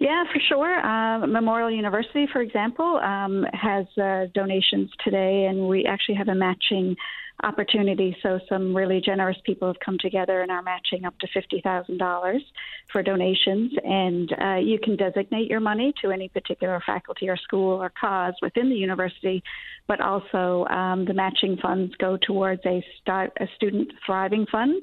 [0.00, 0.84] Yeah, for sure.
[0.84, 6.34] Uh, Memorial University, for example, um, has uh, donations today, and we actually have a
[6.34, 6.96] matching
[7.42, 8.16] opportunity.
[8.22, 11.98] So some really generous people have come together and are matching up to fifty thousand
[11.98, 12.42] dollars
[12.92, 17.82] for donations, and uh, you can designate your money to any particular faculty or school
[17.82, 19.42] or cause within the university,
[19.88, 24.82] but also um, the matching funds go towards a, st- a student thriving fund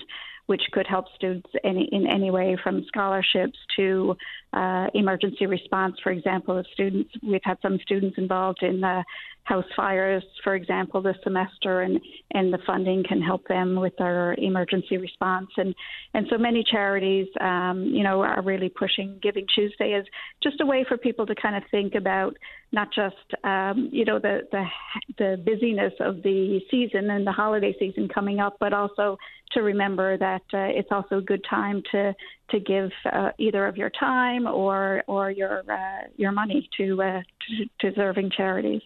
[0.52, 4.18] which could help students any, in any way from scholarships to
[4.52, 5.96] uh, emergency response.
[6.04, 9.02] For example, if students, we've had some students involved in the
[9.44, 12.02] house fires, for example, this semester, and,
[12.32, 15.48] and the funding can help them with their emergency response.
[15.56, 15.74] And,
[16.14, 20.04] and so many charities, um, you know, are really pushing Giving Tuesday as
[20.44, 22.36] just a way for people to kind of think about
[22.72, 24.66] not just, um, you know, the, the,
[25.18, 29.18] the busyness of the season and the holiday season coming up, but also
[29.54, 32.14] to remember that uh, it's also a good time to
[32.50, 37.22] to give uh, either of your time or or your uh, your money to, uh,
[37.48, 38.82] to deserving charities.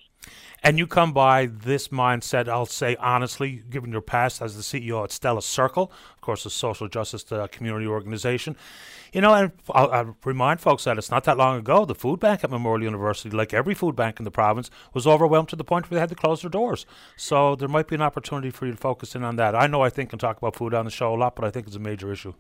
[0.64, 5.04] And you come by this mindset, I'll say honestly, given your past as the CEO
[5.04, 8.56] at Stella Circle, of course, a social justice uh, community organization.
[9.14, 12.20] You know, and I'll, I'll, remind folks that it's not that long ago, the food
[12.20, 15.64] bank at Memorial University, like every food bank in the province, was overwhelmed to the
[15.64, 16.88] point where they had to close their doors.
[17.16, 19.56] So there might be an opportunity for you to focus in on that.
[19.56, 21.52] I know I think and talk about food on the show a lot, but I
[21.52, 22.34] think it's a major issue.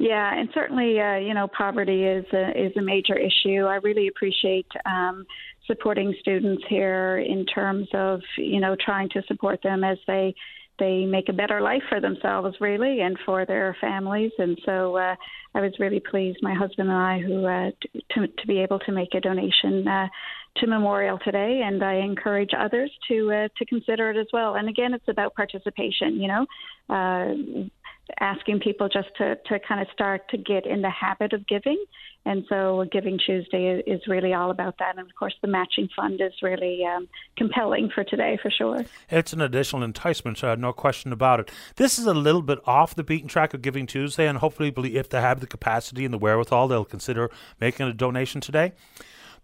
[0.00, 3.66] Yeah, and certainly, uh, you know, poverty is a, is a major issue.
[3.66, 5.26] I really appreciate um,
[5.70, 10.34] supporting students here in terms of, you know, trying to support them as they
[10.78, 14.32] they make a better life for themselves, really, and for their families.
[14.38, 15.14] And so, uh,
[15.54, 17.70] I was really pleased, my husband and I, who uh,
[18.12, 19.86] to to be able to make a donation.
[19.86, 20.08] Uh,
[20.56, 24.56] to Memorial today, and I encourage others to uh, to consider it as well.
[24.56, 26.20] And again, it's about participation.
[26.20, 26.46] You know,
[26.88, 27.68] uh,
[28.18, 31.82] asking people just to, to kind of start to get in the habit of giving.
[32.26, 34.98] And so Giving Tuesday is really all about that.
[34.98, 38.84] And of course, the matching fund is really um, compelling for today, for sure.
[39.08, 41.50] It's an additional enticement, uh, no question about it.
[41.76, 45.08] This is a little bit off the beaten track of Giving Tuesday, and hopefully, if
[45.08, 48.72] they have the capacity and the wherewithal, they'll consider making a donation today.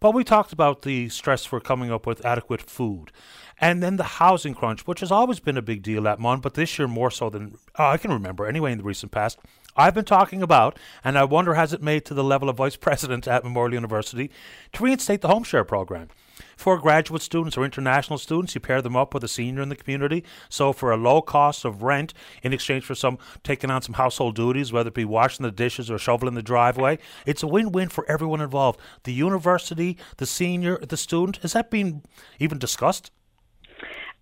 [0.01, 3.12] But we talked about the stress for coming up with adequate food.
[3.59, 6.55] And then the housing crunch, which has always been a big deal at MUN, but
[6.55, 9.39] this year more so than uh, I can remember anyway in the recent past.
[9.77, 12.77] I've been talking about, and I wonder has it made to the level of vice
[12.86, 14.31] president at Memorial University
[14.73, 16.09] to reinstate the home share program.
[16.56, 19.76] For graduate students or international students, you pair them up with a senior in the
[19.76, 20.24] community.
[20.48, 24.34] So, for a low cost of rent in exchange for some taking on some household
[24.34, 27.88] duties, whether it be washing the dishes or shoveling the driveway, it's a win win
[27.88, 28.80] for everyone involved.
[29.04, 31.38] The university, the senior, the student.
[31.38, 32.02] Has that been
[32.38, 33.10] even discussed?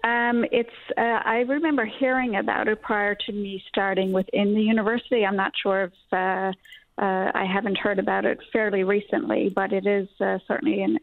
[0.05, 0.71] Um, it's.
[0.99, 5.25] Uh, I remember hearing about it prior to me starting within the university.
[5.25, 6.53] I'm not sure if uh,
[6.99, 10.99] uh, I haven't heard about it fairly recently, but it is uh, certainly an,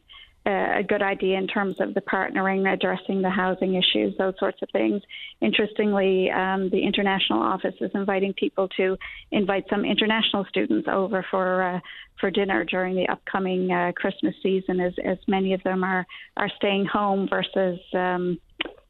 [0.51, 4.69] a good idea in terms of the partnering, addressing the housing issues, those sorts of
[4.71, 5.01] things.
[5.41, 8.97] Interestingly, um, the international office is inviting people to
[9.31, 11.79] invite some international students over for uh,
[12.19, 16.05] for dinner during the upcoming uh, Christmas season, as as many of them are
[16.37, 17.79] are staying home versus.
[17.93, 18.39] Um,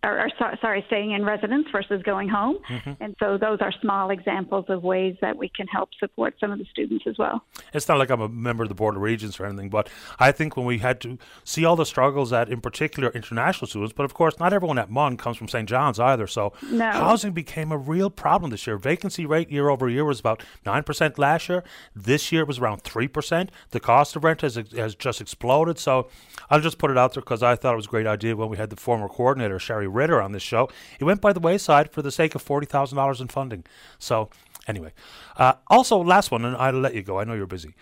[0.03, 2.57] or, or so, sorry, staying in residence versus going home.
[2.69, 2.93] Mm-hmm.
[2.99, 6.57] And so those are small examples of ways that we can help support some of
[6.57, 7.43] the students as well.
[7.73, 10.31] It's not like I'm a member of the Board of Regents or anything, but I
[10.31, 14.03] think when we had to see all the struggles that, in particular, international students, but
[14.03, 15.69] of course, not everyone at MUN comes from St.
[15.69, 16.25] John's either.
[16.25, 16.89] So No.
[16.91, 18.77] housing became a real problem this year.
[18.77, 21.63] Vacancy rate year over year was about 9% last year.
[21.95, 23.49] This year it was around 3%.
[23.69, 25.77] The cost of rent has, has just exploded.
[25.77, 26.09] So
[26.49, 28.49] I'll just put it out there because I thought it was a great idea when
[28.49, 30.69] we had the former coordinator, Sherry Ritter, on this show.
[30.99, 33.63] It went by the wayside for the sake of $40,000 in funding.
[33.99, 34.29] So
[34.67, 34.93] anyway,
[35.37, 37.19] uh, also, last one, and I'll let you go.
[37.19, 37.75] I know you're busy.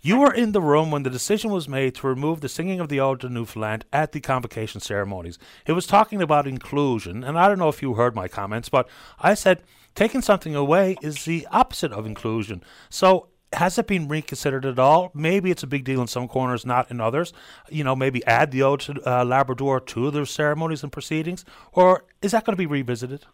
[0.00, 2.88] You were in the room when the decision was made to remove the singing of
[2.88, 5.40] the Ode to Newfoundland at the convocation ceremonies.
[5.66, 8.88] It was talking about inclusion, and I don't know if you heard my comments, but
[9.18, 9.62] I said
[9.96, 12.62] taking something away is the opposite of inclusion.
[12.88, 15.10] So has it been reconsidered at all?
[15.14, 17.32] Maybe it's a big deal in some corners, not in others.
[17.70, 22.32] You know, maybe add the old uh, Labrador to their ceremonies and proceedings, or is
[22.32, 23.24] that going to be revisited?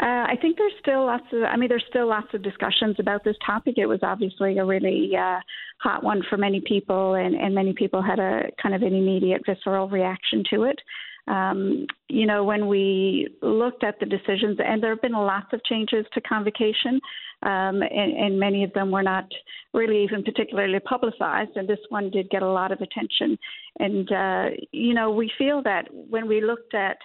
[0.00, 1.42] Uh, I think there's still lots of.
[1.42, 3.74] I mean, there's still lots of discussions about this topic.
[3.78, 5.40] It was obviously a really uh,
[5.82, 9.42] hot one for many people, and, and many people had a kind of an immediate
[9.44, 10.78] visceral reaction to it.
[11.26, 15.64] Um, you know, when we looked at the decisions, and there have been lots of
[15.64, 17.00] changes to convocation,
[17.42, 19.26] um, and, and many of them were not
[19.72, 23.38] really even particularly publicized, and this one did get a lot of attention.
[23.78, 26.96] And, uh, you know, we feel that when we looked at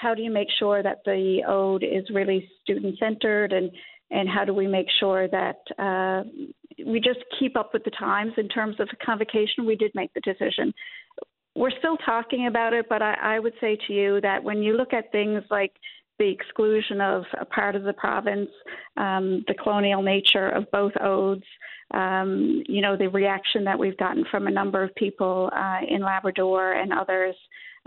[0.00, 3.70] how do you make sure that the ode is really student centered and
[4.12, 6.24] and how do we make sure that uh,
[6.84, 10.20] we just keep up with the times in terms of convocation we did make the
[10.20, 10.72] decision
[11.54, 14.76] we're still talking about it but I, I would say to you that when you
[14.76, 15.72] look at things like
[16.20, 18.50] the exclusion of a part of the province,
[18.98, 21.42] um, the colonial nature of both odes,
[21.92, 26.02] um, you know, the reaction that we've gotten from a number of people uh, in
[26.02, 27.34] Labrador and others,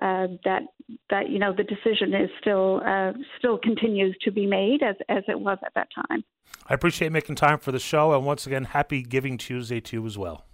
[0.01, 0.64] uh, that
[1.11, 5.23] that you know the decision is still uh, still continues to be made as as
[5.27, 6.23] it was at that time.
[6.68, 10.05] I appreciate making time for the show, and once again, happy Giving Tuesday to you
[10.07, 10.45] as well.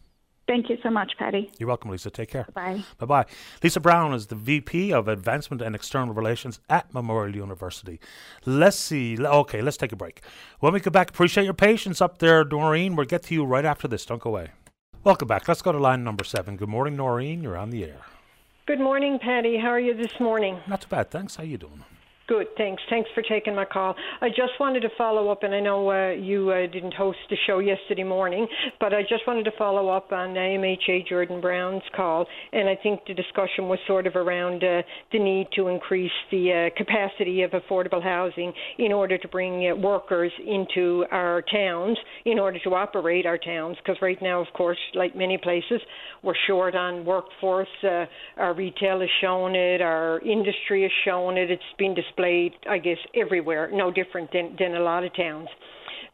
[0.50, 1.52] Thank you so much, Paddy.
[1.60, 2.10] You're welcome, Lisa.
[2.10, 2.48] Take care.
[2.56, 2.84] Bye.
[2.98, 3.26] Bye bye.
[3.62, 8.00] Lisa Brown is the VP of Advancement and External Relations at Memorial University.
[8.48, 9.24] Let's see.
[9.24, 10.24] Okay, let's take a break.
[10.60, 12.96] When we come back, appreciate your patience up there, Noreen.
[12.96, 14.08] We'll get to you right after this.
[14.08, 14.50] Don't go away.
[15.04, 15.48] Welcome back.
[15.48, 16.58] Let's go to line number seven.
[16.58, 17.44] Good morning, Noreen.
[17.44, 18.02] You're on the air.
[18.66, 19.56] Good morning, Paddy.
[19.56, 20.60] How are you this morning?
[20.68, 21.36] Not too bad, thanks.
[21.36, 21.84] How are you doing?
[22.30, 22.84] Good, thanks.
[22.92, 23.96] Thanks for taking my call.
[24.22, 27.36] I just wanted to follow up, and I know uh, you uh, didn't host the
[27.48, 28.48] show yesterday morning,
[28.80, 33.00] but I just wanted to follow up on MHA Jordan Brown's call, and I think
[33.08, 37.50] the discussion was sort of around uh, the need to increase the uh, capacity of
[37.50, 43.26] affordable housing in order to bring uh, workers into our towns, in order to operate
[43.26, 45.82] our towns, because right now, of course, like many places,
[46.22, 47.68] we're short on workforce.
[47.84, 48.06] Uh,
[48.38, 51.50] our retail has shown it, our industry has shown it.
[51.50, 52.19] It's been displayed,
[52.70, 55.48] I guess, everywhere, no different than, than a lot of towns.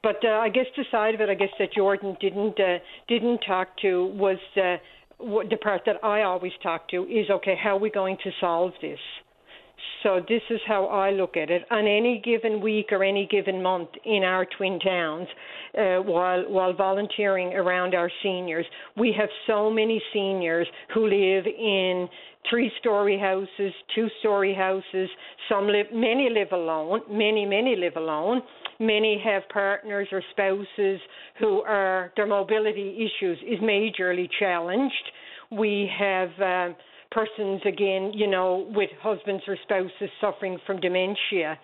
[0.04, 2.78] But uh, I guess the side of it, I guess that Jordan didn't uh,
[3.08, 4.76] didn't talk to was uh,
[5.18, 7.56] what the part that I always talk to is okay.
[7.62, 9.00] How are we going to solve this?
[10.04, 11.64] So this is how I look at it.
[11.72, 15.28] On any given week or any given month in our twin towns,
[15.78, 22.08] uh, while while volunteering around our seniors, we have so many seniors who live in
[22.50, 25.10] three-story houses, two-story houses.
[25.50, 27.02] Some live, many live alone.
[27.10, 28.42] Many, many live alone.
[28.80, 31.00] Many have partners or spouses
[31.40, 34.94] who are their mobility issues is majorly challenged.
[35.52, 36.30] We have.
[36.40, 36.74] Uh,
[37.12, 41.58] persons again, you know, with husbands or spouses suffering from dementia.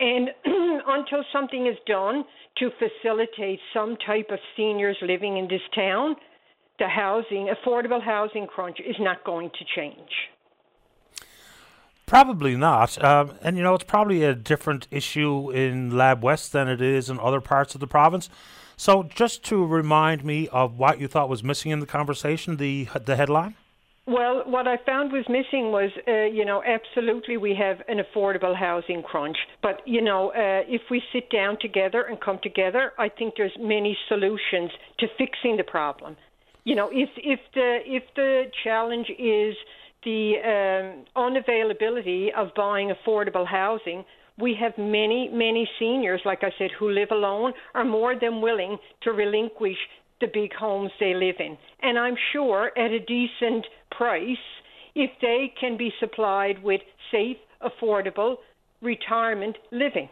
[0.00, 0.30] And
[0.86, 2.24] until something is done
[2.58, 6.16] to facilitate some type of seniors living in this town,
[6.78, 10.10] the housing, affordable housing crunch is not going to change.
[12.06, 13.02] Probably not.
[13.02, 17.08] Um, and, you know, it's probably a different issue in Lab West than it is
[17.08, 18.28] in other parts of the province.
[18.76, 22.88] So, just to remind me of what you thought was missing in the conversation, the
[23.04, 23.54] the headline.
[24.06, 28.54] Well, what I found was missing was, uh, you know, absolutely we have an affordable
[28.54, 29.36] housing crunch.
[29.62, 33.56] But, you know, uh, if we sit down together and come together, I think there's
[33.58, 36.16] many solutions to fixing the problem.
[36.64, 39.54] You know, if if the if the challenge is
[40.04, 44.04] the um, unavailability of buying affordable housing,
[44.38, 48.78] we have many, many seniors, like I said, who live alone, are more than willing
[49.02, 49.76] to relinquish
[50.20, 51.56] the big homes they live in.
[51.82, 54.36] And I'm sure at a decent price,
[54.94, 56.80] if they can be supplied with
[57.10, 58.36] safe, affordable
[58.80, 60.08] retirement living,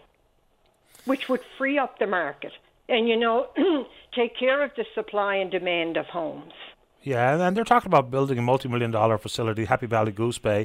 [1.04, 2.52] which would free up the market
[2.88, 3.48] and, you know,
[4.14, 6.52] take care of the supply and demand of homes.
[7.04, 10.62] Yeah, and they're talking about building a multi-million dollar facility, Happy Valley Goose Bay.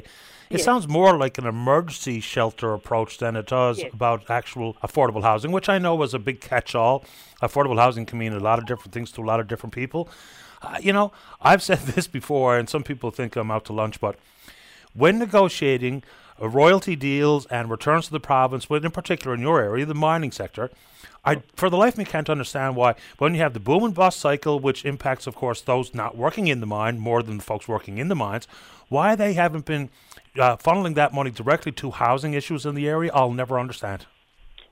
[0.50, 0.64] It Yes.
[0.64, 3.92] sounds more like an emergency shelter approach than it does Yes.
[3.92, 7.04] about actual affordable housing, which I know was a big catch-all.
[7.42, 10.08] Affordable housing can mean a lot of different things to a lot of different people.
[10.62, 14.00] Uh, you know, I've said this before, and some people think I'm out to lunch,
[14.00, 14.16] but
[14.94, 16.02] when negotiating
[16.40, 20.32] royalty deals and returns to the province, but in particular in your area, the mining
[20.32, 20.70] sector,
[21.24, 23.94] I, for the life of me, can't understand why when you have the boom and
[23.94, 27.42] bust cycle, which impacts, of course, those not working in the mine more than the
[27.42, 28.46] folks working in the mines,
[28.88, 29.90] why they haven't been
[30.38, 34.06] uh, funneling that money directly to housing issues in the area, I'll never understand.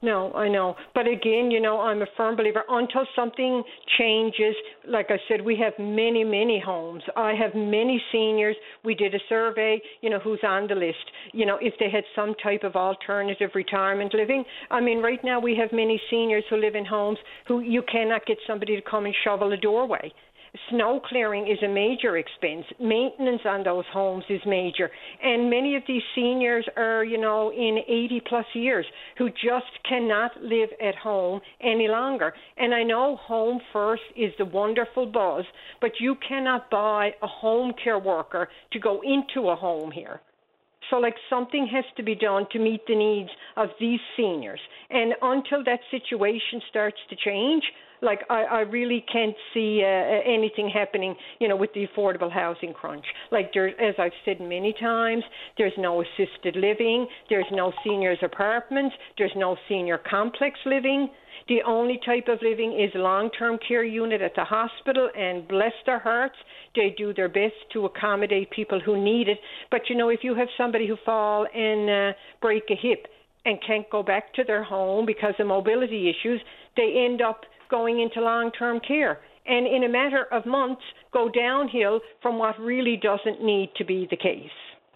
[0.03, 0.77] No, I know.
[0.95, 3.63] But again, you know, I'm a firm believer until something
[3.99, 4.55] changes.
[4.87, 7.03] Like I said, we have many, many homes.
[7.17, 8.57] I have many seniors.
[8.85, 10.99] We did a survey, you know, who's on the list.
[11.33, 14.45] You know, if they had some type of alternative retirement living.
[14.71, 17.19] I mean, right now we have many seniors who live in homes
[17.49, 20.13] who you cannot get somebody to come and shovel a doorway.
[20.71, 22.65] Snow clearing is a major expense.
[22.81, 24.91] Maintenance on those homes is major.
[25.23, 28.87] And many of these seniors are, you know, in 80 plus years
[29.19, 32.33] who just cannot live at home any longer.
[32.57, 35.45] And I know Home First is the wonderful buzz,
[35.81, 40.21] but you cannot buy a home care worker to go into a home here.
[40.91, 44.61] So, like, something has to be done to meet the needs of these seniors.
[44.89, 47.65] And until that situation starts to change,
[48.03, 52.73] like, I, I really can't see uh, anything happening, you know, with the affordable housing
[52.73, 53.05] crunch.
[53.31, 55.25] Like, there, as I've said many times,
[55.59, 61.09] there's no assisted living, there's no seniors apartments, there's no senior complex living.
[61.49, 66.01] The only type of living is long-term care unit at the hospital, and bless their
[66.01, 66.35] hearts,
[66.75, 69.39] they do their best to accommodate people who need it.
[69.71, 73.07] But you know, if you have somebody who fall and uh, break a hip
[73.45, 76.41] and can't go back to their home because of mobility issues,
[76.77, 79.21] they end up going into long-term care.
[79.47, 80.83] And in a matter of months,
[81.13, 84.51] go downhill from what really doesn't need to be the case.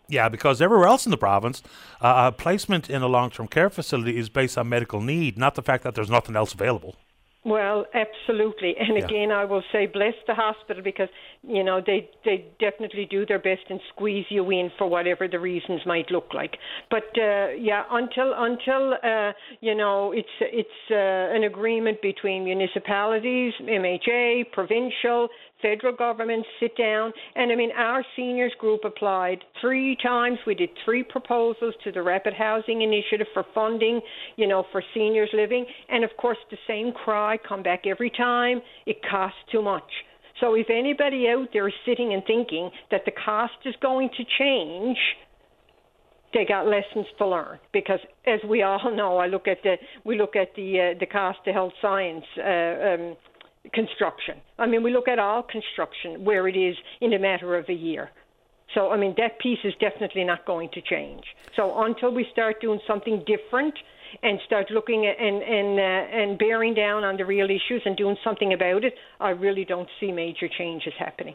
[0.09, 1.63] Yeah, because everywhere else in the province,
[2.01, 5.63] uh, placement in a long term care facility is based on medical need, not the
[5.63, 6.97] fact that there's nothing else available.
[7.43, 8.75] Well, absolutely.
[8.79, 9.05] And Yeah.
[9.05, 11.09] again, I will say bless the hospital because
[11.43, 15.39] you know they they definitely do their best and squeeze you in for whatever the
[15.39, 16.59] reasons might look like.
[16.91, 23.55] But uh, yeah, until until uh, you know it's it's uh, an agreement between municipalities,
[23.63, 25.29] MHA, provincial,
[25.63, 30.39] federal government sit down and I mean our seniors group applied three times.
[30.47, 34.01] We did three proposals to the Rapid Housing Initiative for funding,
[34.37, 38.61] you know, for seniors living and of course the same cry come back every time.
[38.87, 39.91] It costs too much.
[40.41, 44.25] So if anybody out there is sitting and thinking that the cost is going to
[44.39, 44.97] change,
[46.33, 50.17] they got lessons to learn because, as we all know, I look at the we
[50.17, 53.17] look at the uh, the cost of health science uh, um,
[53.73, 54.37] construction.
[54.59, 57.75] I mean, we look at all construction where it is in a matter of a
[57.75, 58.11] year.
[58.75, 61.25] So I mean, that piece is definitely not going to change.
[61.57, 63.75] So until we start doing something different
[64.23, 67.97] and start looking at and and uh, and bearing down on the real issues and
[67.97, 71.35] doing something about it, I really don't see major changes happening.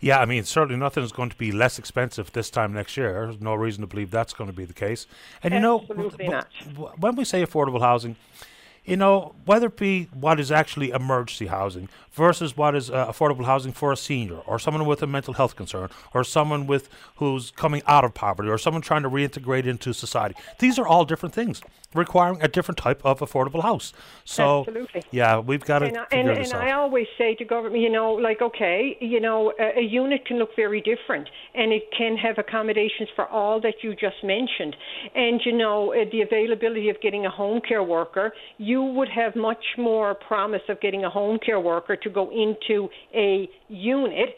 [0.00, 3.12] Yeah, I mean, certainly nothing is going to be less expensive this time next year.
[3.12, 5.06] There's no reason to believe that's going to be the case.
[5.42, 6.48] And you know, Absolutely w- not.
[6.74, 8.16] w- when we say affordable housing,
[8.86, 13.44] you know, whether it be what is actually emergency housing versus what is uh, affordable
[13.44, 17.50] housing for a senior or someone with a mental health concern or someone with who's
[17.52, 20.34] coming out of poverty or someone trying to reintegrate into society.
[20.58, 21.62] These are all different things
[21.94, 23.92] requiring a different type of affordable house.
[24.24, 25.02] So, Absolutely.
[25.10, 26.60] yeah, we've got to and, I- and, this and.
[26.62, 30.38] I always say to government, you know, like, okay, you know, a, a unit can
[30.38, 34.76] look very different and it can have accommodations for all that you just mentioned.
[35.14, 39.36] And, you know, uh, the availability of getting a home care worker, you would have
[39.36, 44.30] much more promise of getting a home care worker to go into a unit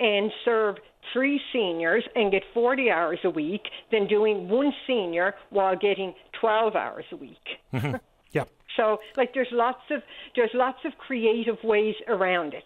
[0.00, 0.76] and serve
[1.12, 6.76] three seniors and get 40 hours a week than doing one senior while getting 12
[6.76, 7.46] hours a week.
[7.72, 8.00] Mhm.
[8.32, 8.44] yeah.
[8.76, 10.02] So like there's lots of
[10.36, 12.64] there's lots of creative ways around it.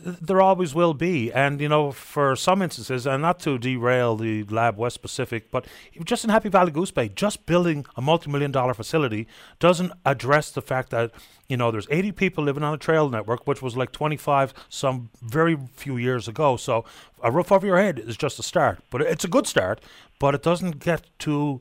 [0.00, 4.44] There always will be, and you know, for some instances, and not to derail the
[4.44, 5.66] Lab West Pacific, but
[6.04, 9.26] just in Happy Valley Goose Bay, just building a multi-million dollar facility
[9.60, 11.12] doesn't address the fact that
[11.48, 15.10] you know there's 80 people living on a trail network, which was like 25 some
[15.22, 16.56] very few years ago.
[16.56, 16.84] So
[17.22, 19.80] a roof over your head is just a start, but it's a good start,
[20.18, 21.60] but it doesn't get to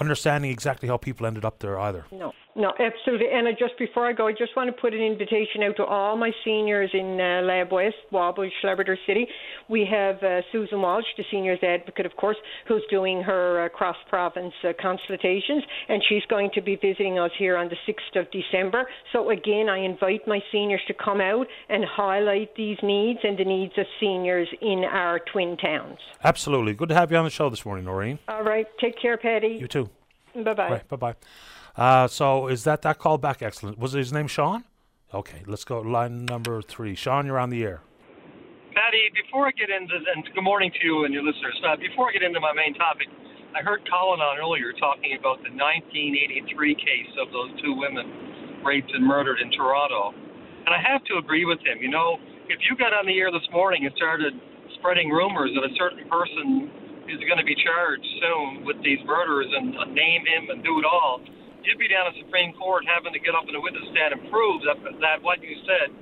[0.00, 2.06] understanding exactly how people ended up there either.
[2.10, 3.28] No, No, absolutely.
[3.32, 5.84] And I just before I go, I just want to put an invitation out to
[5.84, 9.28] all my seniors in uh, Lab West, Wabush, Labrador City.
[9.68, 12.36] We have uh, Susan Walsh, the seniors advocate, of course,
[12.66, 17.30] who's doing her uh, cross province uh, consultations, and she's going to be visiting us
[17.38, 18.88] here on the 6th of December.
[19.12, 23.44] So again, I invite my seniors to come out and highlight these needs and the
[23.44, 25.98] needs of seniors in our twin towns.
[26.24, 26.74] Absolutely.
[26.74, 28.18] Good to have you on the show this morning, Noreen.
[28.26, 28.66] All right.
[28.80, 29.58] Take care, Paddy.
[29.60, 29.88] You too.
[30.34, 30.70] Bye bye.
[30.70, 31.14] Right, bye bye.
[31.76, 33.78] Uh, so is that that call back excellent?
[33.78, 34.64] Was his name Sean?
[35.14, 36.94] Okay, let's go line number three.
[36.94, 37.80] Sean, you're on the air.
[38.74, 41.56] Paddy, before I get into and good morning to you and your listeners.
[41.64, 43.08] Uh, before I get into my main topic,
[43.56, 48.92] I heard Colin on earlier talking about the 1983 case of those two women raped
[48.92, 51.80] and murdered in Toronto, and I have to agree with him.
[51.80, 52.20] You know,
[52.52, 54.36] if you got on the air this morning and started
[54.78, 56.70] spreading rumors that a certain person
[57.08, 60.78] is going to be charged soon with these murders and uh, name him and do
[60.78, 61.24] it all,
[61.64, 64.30] you'd be down at Supreme Court having to get up in a witness stand and
[64.30, 65.94] prove that that what you said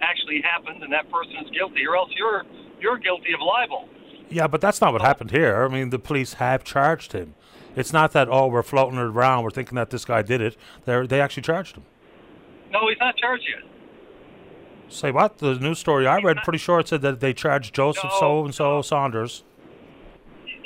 [0.00, 2.44] actually happened and that person is guilty, or else you're
[2.80, 3.88] you're guilty of libel.
[4.30, 5.64] Yeah, but that's not what happened here.
[5.64, 7.34] I mean, the police have charged him.
[7.76, 10.56] It's not that oh we're floating around, we're thinking that this guy did it.
[10.84, 11.84] They they actually charged him.
[12.72, 13.70] No, he's not charged yet.
[14.88, 15.38] Say what?
[15.38, 18.44] The news story I read, pretty sure it said that they charged Joseph No, so
[18.44, 19.44] and so Saunders.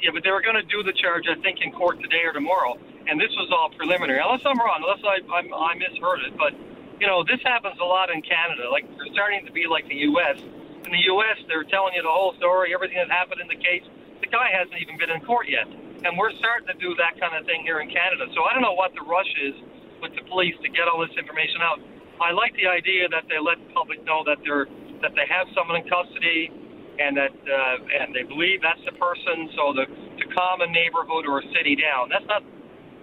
[0.03, 2.33] Yeah, but they were going to do the charge, I think, in court today or
[2.33, 4.21] tomorrow, and this was all preliminary.
[4.21, 6.53] Unless I'm wrong, unless I I'm, I misheard it, but
[7.01, 8.69] you know, this happens a lot in Canada.
[8.69, 10.39] Like they're starting to be like the U.S.
[10.85, 13.83] In the U.S., they're telling you the whole story, everything that happened in the case.
[14.21, 15.67] The guy hasn't even been in court yet,
[16.05, 18.29] and we're starting to do that kind of thing here in Canada.
[18.37, 19.57] So I don't know what the rush is
[20.05, 21.81] with the police to get all this information out.
[22.21, 24.69] I like the idea that they let the public know that they're
[25.01, 26.51] that they have someone in custody
[26.99, 29.49] and that uh, and they believe that's the person.
[29.55, 32.43] So the to calm a neighborhood or a city down, that's not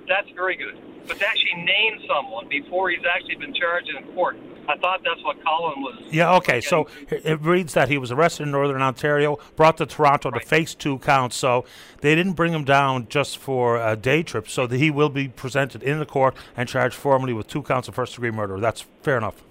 [0.08, 0.78] that's very good.
[1.08, 4.38] But to actually name someone before he's actually been charged in court,
[4.68, 6.04] I thought that's what Colin was.
[6.10, 6.60] Yeah, okay.
[6.60, 10.74] So it reads that he was arrested in Northern Ontario, brought to Toronto to face
[10.74, 11.36] two counts.
[11.36, 11.66] So
[12.02, 15.28] they didn't bring him down just for a day trip, so that he will be
[15.28, 18.60] presented in the court and charged formally with two counts of first degree murder.
[18.60, 19.44] That's fair enough.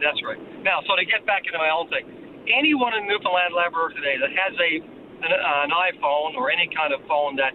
[0.00, 0.40] That's right.
[0.62, 2.08] Now, so to get back into my own thing,
[2.48, 6.92] anyone in Newfoundland Labrador today that has a an, uh, an iPhone or any kind
[6.92, 7.54] of phone that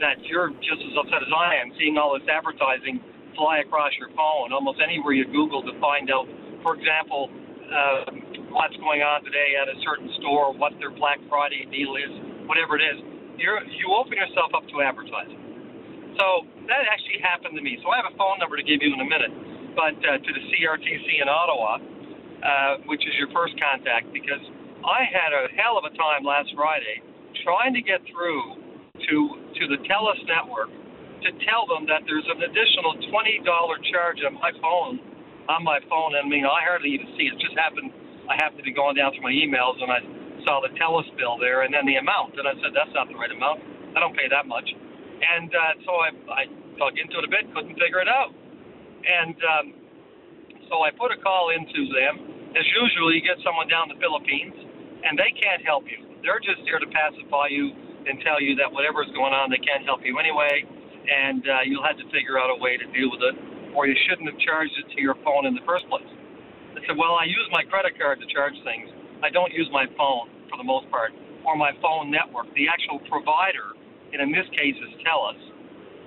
[0.00, 3.02] that you're just as upset as I am seeing all this advertising
[3.34, 6.26] fly across your phone almost anywhere you Google to find out,
[6.62, 7.30] for example,
[7.70, 8.10] uh,
[8.50, 12.10] what's going on today at a certain store, what their Black Friday deal is,
[12.50, 12.98] whatever it is.
[13.38, 15.38] You're you open yourself up to advertising.
[16.18, 17.78] So that actually happened to me.
[17.78, 19.30] So I have a phone number to give you in a minute,
[19.78, 24.42] but uh, to the CRTC in Ottawa, uh, which is your first contact, because
[24.82, 26.98] I had a hell of a time last Friday
[27.46, 28.67] trying to get through
[29.08, 29.16] to
[29.58, 30.70] to the TELUS network
[31.24, 34.98] to tell them that there's an additional twenty dollar charge on my phone
[35.48, 36.14] on my phone.
[36.14, 37.34] I mean, I hardly even see it.
[37.34, 37.40] it.
[37.40, 37.90] Just happened.
[38.28, 40.00] I happened to be going down through my emails and I
[40.44, 43.16] saw the TELUS bill there, and then the amount, and I said that's not the
[43.18, 43.60] right amount.
[43.96, 44.68] I don't pay that much.
[45.18, 46.42] And uh, so I, I
[46.78, 48.30] dug into it a bit, couldn't figure it out.
[48.30, 49.66] And um,
[50.70, 52.54] so I put a call into them.
[52.54, 54.56] As usual, you get someone down in the Philippines,
[55.04, 56.00] and they can't help you.
[56.22, 57.72] They're just there to pacify you
[58.08, 60.64] and tell you that whatever's going on, they can't help you anyway,
[61.08, 63.36] and uh, you'll have to figure out a way to deal with it,
[63.76, 66.08] or you shouldn't have charged it to your phone in the first place.
[66.76, 68.88] I said, well, I use my credit card to charge things.
[69.20, 71.12] I don't use my phone for the most part,
[71.44, 72.48] or my phone network.
[72.54, 73.76] The actual provider,
[74.12, 75.40] and in this case, is TELUS.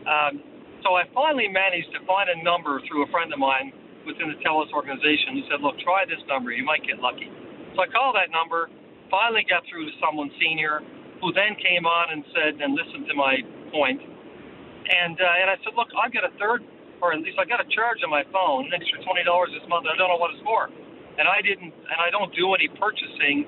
[0.08, 0.34] Um,
[0.82, 3.70] so I finally managed to find a number through a friend of mine
[4.06, 6.50] within the TELUS organization who said, look, try this number.
[6.50, 7.30] You might get lucky.
[7.78, 8.70] So I called that number,
[9.14, 10.82] finally got through to someone senior,
[11.22, 13.38] who then came on and said and listened to my
[13.70, 14.02] point.
[14.02, 16.66] And uh, and I said, look, I've got a third,
[17.00, 19.64] or at least I got a charge on my phone, an extra twenty dollars this
[19.70, 19.86] month.
[19.86, 23.46] I don't know what it's for, and I didn't, and I don't do any purchasing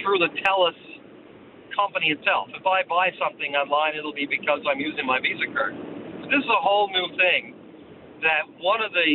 [0.00, 0.78] through the TELUS
[1.74, 2.48] company itself.
[2.54, 5.76] If I buy something online, it'll be because I'm using my Visa card.
[6.22, 7.52] But this is a whole new thing
[8.24, 9.10] that one of the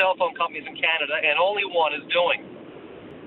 [0.00, 2.40] cell phone companies in Canada, and only one, is doing.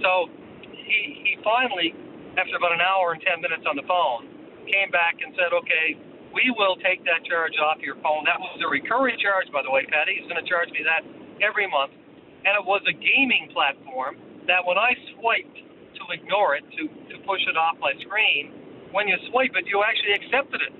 [0.01, 0.27] So
[0.73, 1.95] he he finally
[2.35, 4.27] after about an hour and 10 minutes on the phone,
[4.67, 5.95] came back and said, okay,
[6.35, 8.27] we will take that charge off your phone.
[8.27, 10.19] That was a recurring charge, by the way, Paddy.
[10.19, 11.07] He's going to charge me that
[11.39, 11.95] every month.
[12.43, 14.19] And it was a gaming platform
[14.51, 15.57] that when I swiped
[15.97, 18.51] to ignore it, to, to push it off my screen,
[18.91, 20.73] when you swipe it, you actually accepted it.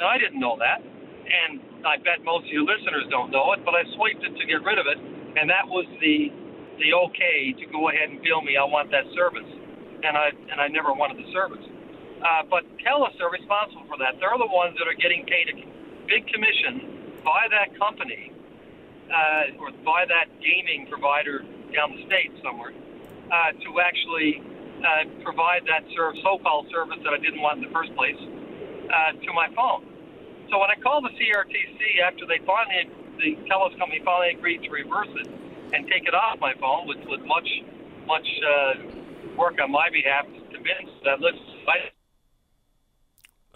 [0.00, 0.80] Now, I didn't know that.
[0.80, 4.44] And I bet most of you listeners don't know it, but I swiped it to
[4.48, 4.96] get rid of it.
[5.36, 6.32] And that was the
[6.78, 8.54] the okay to go ahead and bill me.
[8.54, 9.50] I want that service
[10.04, 11.64] and I and I never wanted the service.
[12.18, 14.18] Uh, but TELUS are responsible for that.
[14.18, 15.56] They're the ones that are getting paid a
[16.06, 18.32] big commission by that company
[19.06, 22.72] uh, or by that gaming provider down the state somewhere
[23.30, 24.42] uh, to actually
[24.82, 29.12] uh, provide that serve, so-called service that I didn't want in the first place uh,
[29.14, 29.86] to my phone.
[30.50, 34.70] So when I called the CRTC after they finally, the TELUS company finally agreed to
[34.70, 35.28] reverse it
[35.74, 37.48] and take it off my phone with, with much,
[38.06, 38.97] much uh,
[39.38, 41.94] work on my behalf to convince that listen, I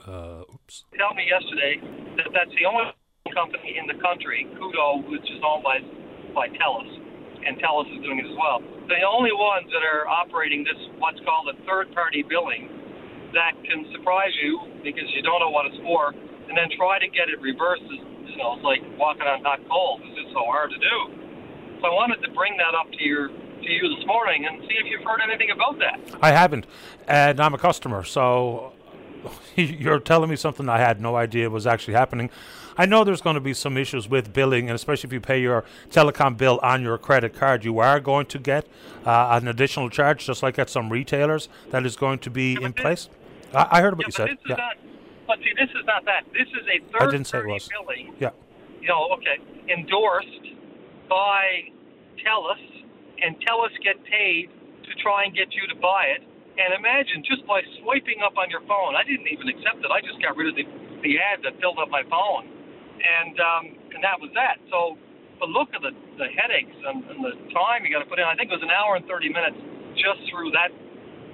[0.02, 0.82] Uh, oops.
[0.98, 1.78] tell me yesterday
[2.18, 2.90] that that's the only
[3.34, 5.78] company in the country, Koodo, which is owned by
[6.34, 6.90] by TELUS,
[7.46, 8.62] and TELUS is doing it as well.
[8.88, 12.70] The only ones that are operating this what's called a third-party billing
[13.34, 17.08] that can surprise you because you don't know what it's for, and then try to
[17.08, 17.84] get it reversed.
[17.90, 18.02] Is,
[18.32, 20.00] you know, it's like walking on hot coals.
[20.08, 20.96] It's just so hard to do.
[21.80, 23.30] So I wanted to bring that up to your
[23.62, 26.00] to you this morning and see if you've heard anything about that.
[26.20, 26.66] I haven't,
[27.08, 28.72] and I'm a customer, so
[29.56, 32.30] you're telling me something I had no idea was actually happening.
[32.76, 35.40] I know there's going to be some issues with billing, and especially if you pay
[35.40, 38.66] your telecom bill on your credit card, you are going to get
[39.04, 42.72] uh, an additional charge, just like at some retailers, that is going to be in
[42.72, 43.10] place.
[43.54, 44.28] I, I heard what you But said.
[44.28, 44.76] this is Yeah, not.
[45.26, 46.24] But see, this is not that.
[46.32, 47.68] This is a I didn't say it third-party was.
[47.68, 48.14] billing.
[48.18, 48.30] Yeah.
[48.80, 49.38] You know, okay,
[49.72, 50.26] endorsed
[51.08, 51.68] by
[52.24, 52.56] TELUS,
[53.22, 54.50] and TELUS get paid
[54.82, 56.26] to try and get you to buy it.
[56.58, 59.88] And imagine just by swiping up on your phone, I didn't even accept it.
[59.88, 60.66] I just got rid of the,
[61.00, 62.44] the ad that filled up my phone,
[63.00, 63.64] and um,
[63.96, 64.60] and that was that.
[64.68, 65.00] So,
[65.40, 68.28] but look at the the headaches and, and the time you got to put in.
[68.28, 69.56] I think it was an hour and 30 minutes
[69.96, 70.76] just through that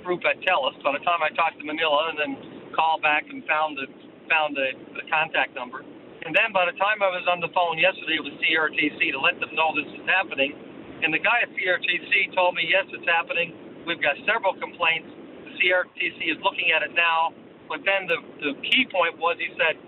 [0.07, 0.79] group at TELUS.
[0.87, 2.33] By the time I talked to Manila and then
[2.79, 3.91] called back and found the
[4.31, 7.75] found the, the contact number, and then by the time I was on the phone
[7.75, 10.55] yesterday with CRTC to let them know this is happening,
[11.03, 13.55] and the guy at CRTC told me yes, it's happening.
[13.87, 15.09] We've got several complaints.
[15.47, 17.33] The CRTC is looking at it now.
[17.71, 19.79] But then the the key point was he said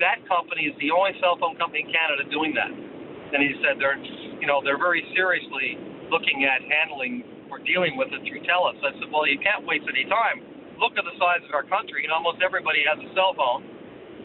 [0.00, 2.70] that company is the only cell phone company in Canada doing that.
[2.70, 5.78] And he said they're you know they're very seriously
[6.12, 8.80] looking at handling or dealing with it through TELUS.
[8.80, 10.40] I said, well, you can't waste any time.
[10.80, 13.64] Look at the size of our country, and almost everybody has a cell phone,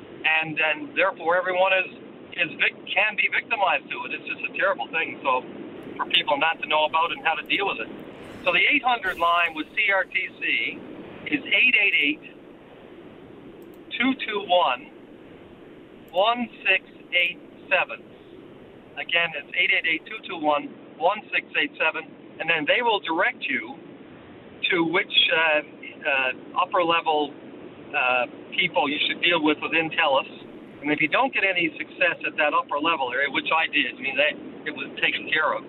[0.08, 1.90] and and therefore everyone is
[2.38, 4.16] is vic- can be victimized to it.
[4.16, 5.20] It's just a terrible thing.
[5.24, 5.44] So
[5.98, 7.90] for people not to know about and how to deal with it.
[8.45, 10.80] So the 800 line with CRTC
[11.28, 12.38] is 888
[13.98, 14.48] 221
[16.14, 17.99] 1687.
[18.95, 22.07] Again, it's 888 221 1687.
[22.40, 23.76] And then they will direct you
[24.72, 25.61] to which uh,
[26.07, 27.34] uh, upper level
[27.91, 28.26] uh,
[28.56, 30.30] people you should deal with within TELUS.
[30.82, 33.98] And if you don't get any success at that upper level area, which I did,
[33.98, 34.32] I mean, they,
[34.69, 35.65] it was taken care of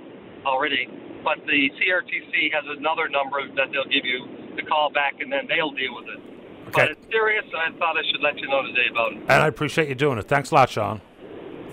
[0.49, 0.89] already.
[1.23, 5.47] But the CRTC has another number that they'll give you to call back, and then
[5.49, 6.19] they'll deal with it.
[6.19, 6.73] Okay.
[6.73, 6.93] But Okay.
[6.93, 9.19] it's serious, and I thought I should let you know today about it.
[9.19, 10.25] and I appreciate you doing it.
[10.29, 11.01] Thanks a lot, Sean.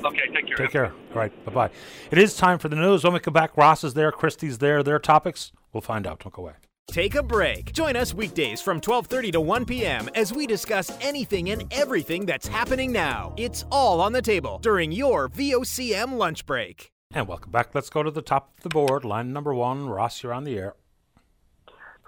[0.03, 0.57] Okay, take care.
[0.57, 0.85] Take care.
[1.13, 1.69] All right, bye bye.
[2.11, 3.03] It is time for the news.
[3.03, 5.51] When we come back, Ross is there, Christie's there, their topics.
[5.73, 6.19] We'll find out.
[6.19, 6.53] Don't go away.
[6.87, 7.73] Take a break.
[7.73, 10.07] Join us weekdays from 12:30 to 1 p.m.
[10.13, 13.33] as we discuss anything and everything that's happening now.
[13.37, 16.91] It's all on the table during your VOCM lunch break.
[17.13, 17.73] And welcome back.
[17.73, 19.05] Let's go to the top of the board.
[19.05, 19.87] Line number one.
[19.87, 20.73] Ross, you're on the air.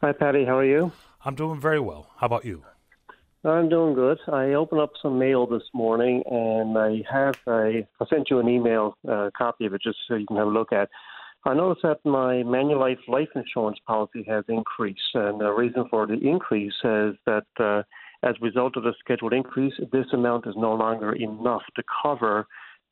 [0.02, 0.44] Hi, Paddy.
[0.46, 0.92] How are you?
[1.24, 2.10] I'm doing very well.
[2.18, 2.64] How about you?
[3.44, 4.18] I'm doing good.
[4.28, 7.88] I opened up some mail this morning, and I have a.
[8.02, 10.52] I sent you an email uh, copy of it just so you can have a
[10.52, 10.90] look at.
[11.46, 16.16] I noticed that my Manulife life insurance policy has increased, and the reason for the
[16.16, 17.84] increase is that uh,
[18.24, 22.46] as a result of the scheduled increase, this amount is no longer enough to cover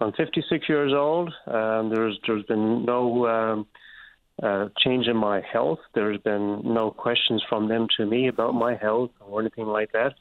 [0.00, 1.32] I'm 56 years old.
[1.46, 3.66] Um, there's there's been no um,
[4.42, 5.78] uh, change in my health.
[5.94, 10.14] There's been no questions from them to me about my health or anything like that.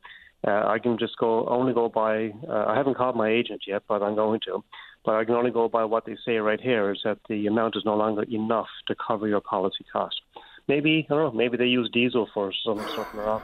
[0.46, 2.34] Uh, I can just go only go by.
[2.48, 4.64] Uh, I haven't called my agent yet, but I'm going to.
[5.06, 7.76] But I can only go by what they say right here is that the amount
[7.76, 10.22] is no longer enough to cover your policy cost.
[10.68, 11.38] Maybe I don't know.
[11.38, 13.42] Maybe they use diesel for some something wrong.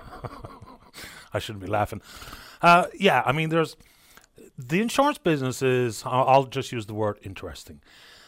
[1.34, 2.02] I shouldn't be laughing.
[2.62, 3.76] Uh, yeah, I mean, there's
[4.58, 6.04] the insurance business is.
[6.06, 7.82] I'll just use the word interesting.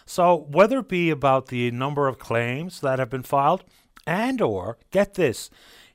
[0.05, 3.63] So whether it be about the number of claims that have been filed,
[4.05, 5.49] and or get this,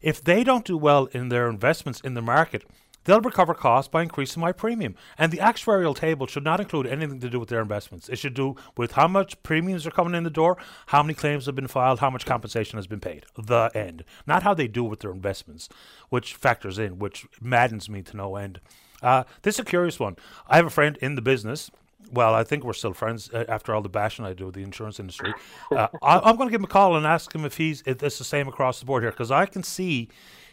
[0.06, 2.64] if they don't do well in their investments in the market,
[3.02, 4.94] they'll recover costs by increasing my premium.
[5.18, 8.08] And the actuarial table should not include anything to do with their investments.
[8.08, 11.46] It should do with how much premiums are coming in the door, how many claims
[11.46, 13.26] have been filed, how much compensation has been paid.
[13.36, 14.04] The end.
[14.28, 15.68] Not how they do with their investments,
[16.08, 18.60] which factors in, which maddens me to no end.
[19.02, 20.14] Uh, this is a curious one.
[20.46, 21.68] I have a friend in the business.
[22.12, 24.62] Well, I think we're still friends uh, after all the bashing I do with the
[24.62, 25.34] insurance industry.
[25.70, 28.02] Uh, I, am going to give him a call and ask him if he's if
[28.02, 30.08] it's the same across the board here because I can see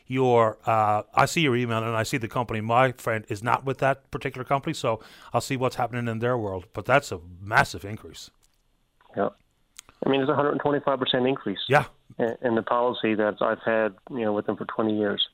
[0.08, 2.62] your uh, I see your email and I see the company.
[2.62, 5.00] My friend is not with that particular company, so
[5.34, 6.66] I'll see what's happening in their world.
[6.74, 8.30] But that's a massive increase.
[9.16, 9.30] Yeah,
[10.06, 11.60] I mean it's a 125 percent increase.
[11.70, 11.86] Yeah,
[12.18, 15.28] in, in, the policy that I've had you know with them for 20 years.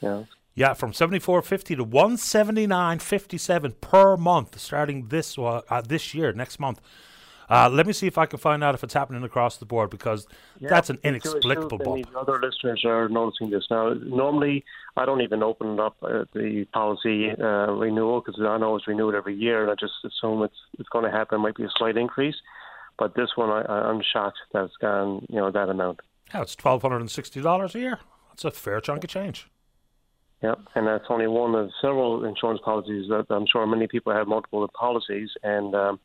[0.00, 0.24] Yeah.
[0.54, 6.80] Yeah, from 74.50 to 179.57 per month starting this uh, this year next month.
[7.50, 9.90] Uh, let me see if I can find out if it's happening across the board
[9.90, 10.28] because
[10.60, 12.06] yeah, that's an inexplicable bump.
[12.16, 13.92] Other listeners are noticing this now.
[13.92, 14.64] Normally,
[14.96, 19.16] I don't even open up uh, the policy uh, renewal because I know it's renewed
[19.16, 21.40] every year, and I just assume it's it's going to happen.
[21.40, 22.36] It might be a slight increase,
[22.96, 26.00] but this one I, I'm shocked that it's gone you know that amount.
[26.32, 27.98] Yeah, it's twelve hundred and sixty dollars a year.
[28.28, 29.48] That's a fair chunk of change.
[30.42, 34.26] Yeah, and that's only one of several insurance policies that I'm sure many people have
[34.26, 36.00] multiple policies, and um,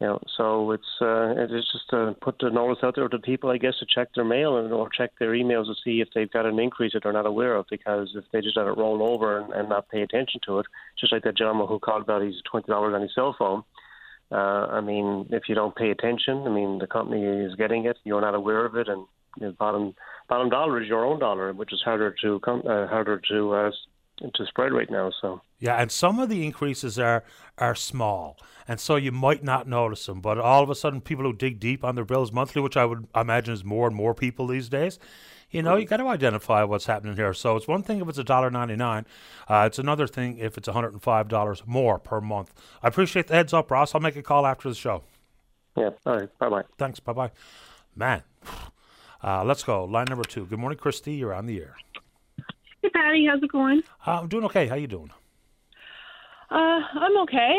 [0.00, 3.50] you know, so it's uh, it's just to put the notice out there to people,
[3.50, 6.30] I guess, to check their mail and or check their emails to see if they've
[6.30, 7.66] got an increase that they're not aware of.
[7.70, 10.66] Because if they just let it roll over and, and not pay attention to it,
[10.98, 13.62] just like that gentleman who called about his twenty dollars on his cell phone.
[14.30, 17.96] Uh, I mean, if you don't pay attention, I mean, the company is getting it,
[18.04, 19.06] you're not aware of it, and
[19.38, 19.94] the bottom
[20.28, 23.70] bottom dollar is your own dollar, which is harder to come uh, harder to uh,
[24.34, 25.12] to spread right now.
[25.20, 27.24] So yeah, and some of the increases are
[27.56, 28.36] are small,
[28.66, 30.20] and so you might not notice them.
[30.20, 32.84] But all of a sudden, people who dig deep on their bills monthly, which I
[32.84, 34.98] would imagine is more and more people these days,
[35.50, 37.32] you know, you got to identify what's happening here.
[37.32, 39.06] So it's one thing if it's a dollar ninety nine,
[39.48, 42.52] uh, it's another thing if it's one hundred and five dollars more per month.
[42.82, 43.94] I appreciate the heads up, Ross.
[43.94, 45.02] I'll make a call after the show.
[45.76, 45.90] Yeah.
[46.04, 46.38] All right.
[46.38, 46.64] Bye bye.
[46.76, 47.00] Thanks.
[47.00, 47.30] Bye bye.
[47.96, 48.22] Man,
[49.22, 49.84] uh, let's go.
[49.84, 50.46] Line number two.
[50.46, 51.14] Good morning, Christy.
[51.14, 51.76] You're on the air.
[52.82, 53.26] Hey, Paddy.
[53.26, 53.82] How's it going?
[54.06, 54.66] Uh, I'm doing okay.
[54.66, 55.10] How you doing?
[56.50, 57.52] Uh, I'm okay.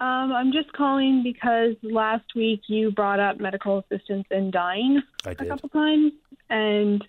[0.00, 5.34] Um, I'm just calling because last week you brought up medical assistance in dying a
[5.34, 6.12] couple times,
[6.48, 7.02] and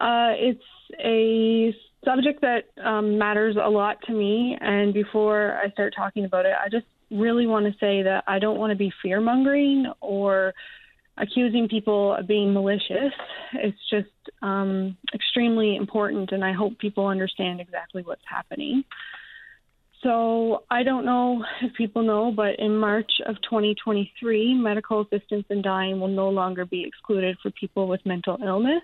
[0.00, 0.64] uh, it's
[0.98, 1.72] a
[2.04, 4.56] subject that um, matters a lot to me.
[4.60, 8.40] And before I start talking about it, I just really want to say that I
[8.40, 10.52] don't want to be fear mongering or
[11.18, 13.12] accusing people of being malicious.
[13.54, 14.08] It's just
[14.42, 18.84] um, extremely important, and I hope people understand exactly what's happening.
[20.02, 25.62] So I don't know if people know, but in March of 2023, medical assistance in
[25.62, 28.82] dying will no longer be excluded for people with mental illness.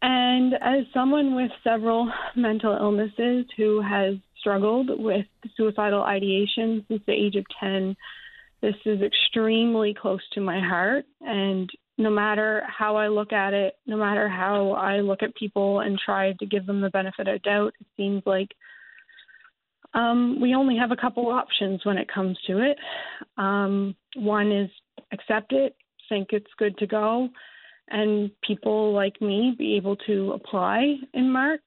[0.00, 5.26] And as someone with several mental illnesses who has struggled with
[5.56, 7.96] suicidal ideation since the age of 10,
[8.64, 11.04] this is extremely close to my heart.
[11.20, 15.80] And no matter how I look at it, no matter how I look at people
[15.80, 18.48] and try to give them the benefit of doubt, it seems like
[19.92, 22.78] um, we only have a couple options when it comes to it.
[23.36, 24.70] Um, one is
[25.12, 25.76] accept it,
[26.08, 27.28] think it's good to go,
[27.88, 31.60] and people like me be able to apply in March.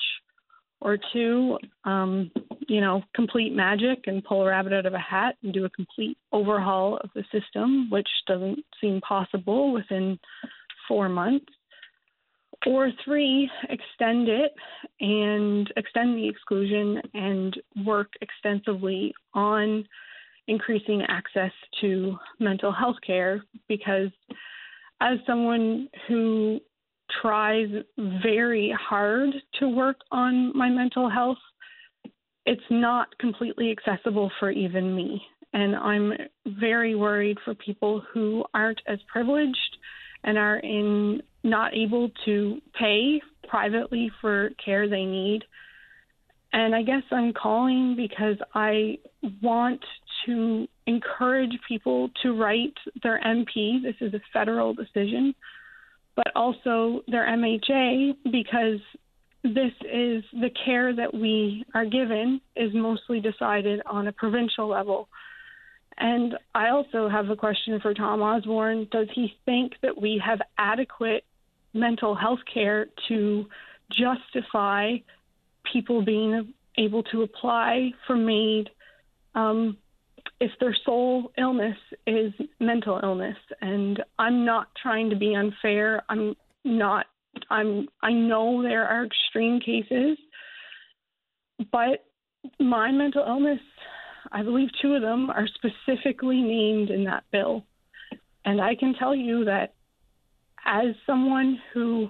[0.80, 2.32] Or two, um,
[2.68, 5.70] you know, complete magic and pull a rabbit out of a hat and do a
[5.72, 10.20] complete overhaul of the system, which doesn't seem possible within
[10.88, 11.46] four months.
[12.66, 14.54] Or three, extend it
[15.00, 17.56] and extend the exclusion and
[17.86, 19.86] work extensively on
[20.48, 21.52] increasing access
[21.82, 24.10] to mental health care because
[25.02, 26.60] as someone who
[27.22, 29.30] tries very hard
[29.60, 31.38] to work on my mental health,
[32.46, 35.22] it's not completely accessible for even me.
[35.54, 36.14] And I'm
[36.46, 39.78] very worried for people who aren't as privileged
[40.24, 45.44] and are in not able to pay privately for care they need.
[46.54, 48.98] And I guess I'm calling because I
[49.42, 49.84] want
[50.26, 52.74] to encourage people to write
[53.04, 53.82] their MP.
[53.82, 55.34] This is a federal decision,
[56.18, 58.80] but also their MHA because
[59.44, 65.08] this is the care that we are given is mostly decided on a provincial level.
[66.00, 68.88] And I also have a question for Tom Osborne.
[68.92, 71.24] Does he think that we have adequate
[71.74, 73.46] mental health care to
[73.92, 74.98] justify
[75.72, 78.70] people being able to apply for MAID
[79.36, 79.78] um,
[80.40, 83.38] if their sole illness is mental illness.
[83.62, 86.04] And I'm not trying to be unfair.
[86.10, 87.06] I'm not.
[87.50, 87.88] I'm.
[88.02, 90.18] I know there are extreme cases,
[91.72, 92.06] but
[92.60, 93.60] my mental illness,
[94.32, 97.66] I believe two of them are specifically named in that bill.
[98.46, 99.74] And I can tell you that
[100.66, 102.10] as someone who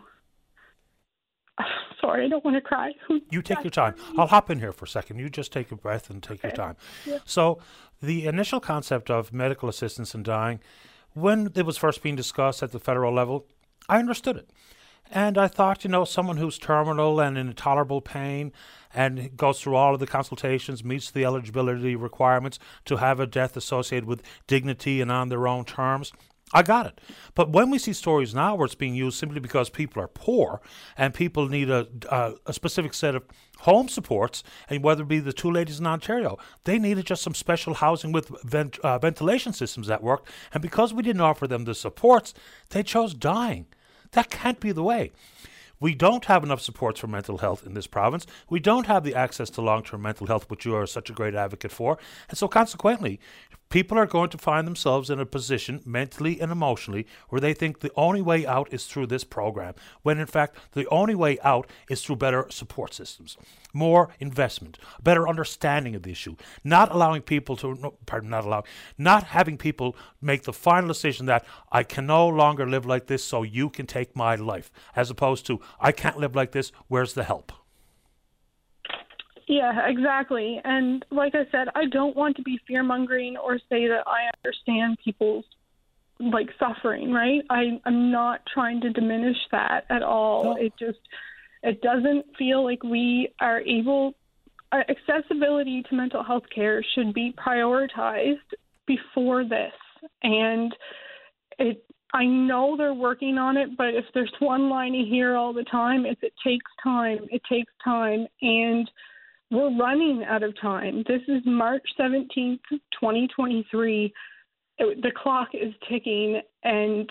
[2.02, 2.94] sorry, I don't want to cry.
[3.30, 3.96] You take your time.
[4.18, 5.20] I'll hop in here for a second.
[5.20, 6.78] You just take a breath and take your time.
[7.06, 7.18] Yeah.
[7.26, 7.60] So,
[8.02, 10.62] the initial concept of medical assistance in dying,
[11.14, 13.46] when it was first being discussed at the federal level,
[13.90, 14.50] I understood it.
[15.12, 18.52] And I thought, you know, someone who's terminal and in intolerable pain
[18.94, 23.58] and goes through all of the consultations, meets the eligibility requirements to have a death
[23.58, 26.12] associated with dignity and on their own terms.
[26.54, 27.02] I got it.
[27.36, 30.62] But when we see stories now where it's being used simply because people are poor
[30.98, 33.24] and people need a, a, a specific set of
[33.60, 37.34] home supports, and whether it be the two ladies in Ontario, they needed just some
[37.34, 40.30] special housing with vent, uh, ventilation systems that worked.
[40.54, 42.34] And because we didn't offer them the supports,
[42.70, 43.66] they chose dying.
[44.12, 45.12] That can't be the way.
[45.80, 48.26] We don't have enough supports for mental health in this province.
[48.50, 51.14] We don't have the access to long term mental health, which you are such a
[51.14, 52.00] great advocate for.
[52.30, 53.20] And so, consequently,
[53.70, 57.80] people are going to find themselves in a position mentally and emotionally where they think
[57.80, 61.70] the only way out is through this program, when in fact the only way out
[61.90, 63.38] is through better support systems,
[63.74, 68.66] more investment, better understanding of the issue, not allowing people to, no, pardon, not allowing,
[68.98, 73.24] not having people make the final decision that I can no longer live like this,
[73.24, 77.14] so you can take my life, as opposed to I can't live like this, where's
[77.14, 77.52] the help?
[79.48, 80.60] Yeah, exactly.
[80.64, 84.30] And like I said, I don't want to be fear mongering or say that I
[84.44, 85.46] understand people's
[86.20, 87.42] like suffering, right?
[87.50, 90.44] I, I'm not trying to diminish that at all.
[90.44, 90.56] No.
[90.58, 91.00] It just
[91.64, 94.16] it doesn't feel like we are able
[94.72, 98.38] uh, accessibility to mental health care should be prioritized
[98.86, 99.74] before this.
[100.24, 100.76] And
[101.58, 101.84] it
[102.14, 105.66] I know they're working on it, but if there's one line you hear all the
[105.66, 107.28] time, it's it takes time.
[107.32, 108.90] It takes time and
[109.52, 111.04] we're running out of time.
[111.08, 114.14] This is March 17th, 2023.
[114.80, 117.10] It, the clock is ticking, and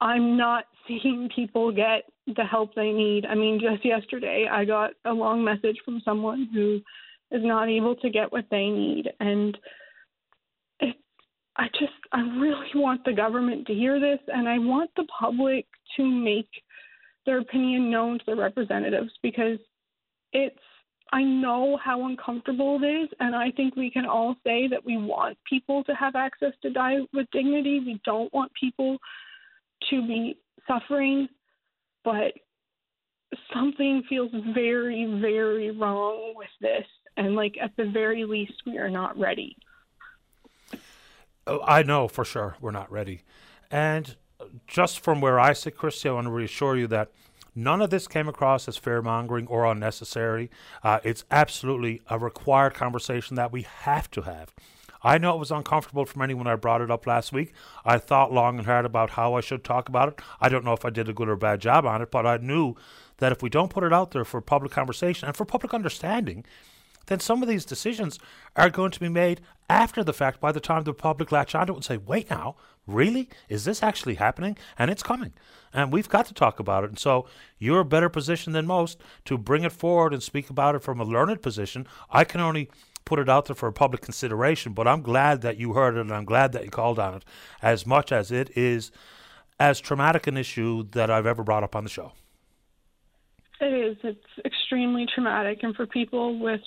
[0.00, 3.26] I'm not seeing people get the help they need.
[3.26, 6.80] I mean, just yesterday, I got a long message from someone who
[7.30, 9.10] is not able to get what they need.
[9.20, 9.56] And
[10.80, 10.96] it,
[11.56, 15.66] I just, I really want the government to hear this, and I want the public
[15.98, 16.48] to make
[17.26, 19.58] their opinion known to the representatives because
[20.32, 20.56] it's
[21.10, 24.98] I know how uncomfortable it is, and I think we can all say that we
[24.98, 27.80] want people to have access to die with dignity.
[27.80, 28.98] We don't want people
[29.88, 31.28] to be suffering,
[32.04, 32.34] but
[33.54, 36.84] something feels very, very wrong with this.
[37.16, 39.56] And, like, at the very least, we are not ready.
[41.46, 43.22] Oh, I know for sure we're not ready.
[43.70, 44.14] And
[44.66, 47.10] just from where I sit, Christy, I want to reassure you that
[47.58, 50.48] None of this came across as fear mongering or unnecessary.
[50.84, 54.54] Uh, it's absolutely a required conversation that we have to have.
[55.02, 57.52] I know it was uncomfortable for many when I brought it up last week.
[57.84, 60.20] I thought long and hard about how I should talk about it.
[60.40, 62.36] I don't know if I did a good or bad job on it, but I
[62.36, 62.76] knew
[63.16, 66.44] that if we don't put it out there for public conversation and for public understanding,
[67.08, 68.18] then some of these decisions
[68.56, 71.72] are going to be made after the fact by the time the public latch onto
[71.72, 72.56] it and say, wait now,
[72.86, 73.28] really?
[73.48, 74.56] Is this actually happening?
[74.78, 75.32] And it's coming.
[75.72, 76.90] And we've got to talk about it.
[76.90, 77.26] And so
[77.58, 81.00] you're a better position than most to bring it forward and speak about it from
[81.00, 81.86] a learned position.
[82.10, 82.70] I can only
[83.04, 86.12] put it out there for public consideration, but I'm glad that you heard it and
[86.12, 87.24] I'm glad that you called on it
[87.62, 88.90] as much as it is
[89.60, 92.12] as traumatic an issue that I've ever brought up on the show.
[93.60, 93.96] It is.
[94.04, 95.60] It's extremely traumatic.
[95.62, 96.60] And for people with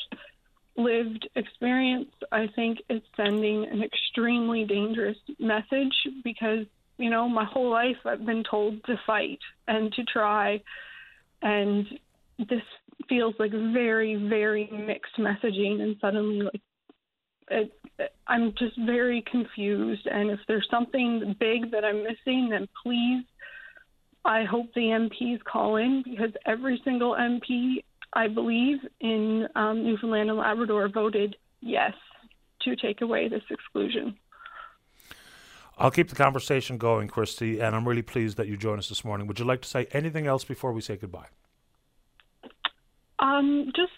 [0.77, 5.93] lived experience, I think it's sending an extremely dangerous message
[6.23, 6.65] because,
[6.97, 10.61] you know, my whole life I've been told to fight and to try.
[11.41, 11.85] And
[12.37, 12.61] this
[13.09, 15.81] feels like very, very mixed messaging.
[15.81, 16.61] And suddenly, like,
[17.49, 17.71] it,
[18.27, 20.07] I'm just very confused.
[20.07, 23.25] And if there's something big that I'm missing, then please,
[24.23, 27.83] I hope the MPs call in because every single MP
[28.13, 31.93] I believe, in um, Newfoundland and Labrador voted yes
[32.63, 34.17] to take away this exclusion.
[35.77, 39.03] I'll keep the conversation going, Christy, and I'm really pleased that you joined us this
[39.03, 39.27] morning.
[39.27, 41.27] Would you like to say anything else before we say goodbye?
[43.19, 43.91] Um, just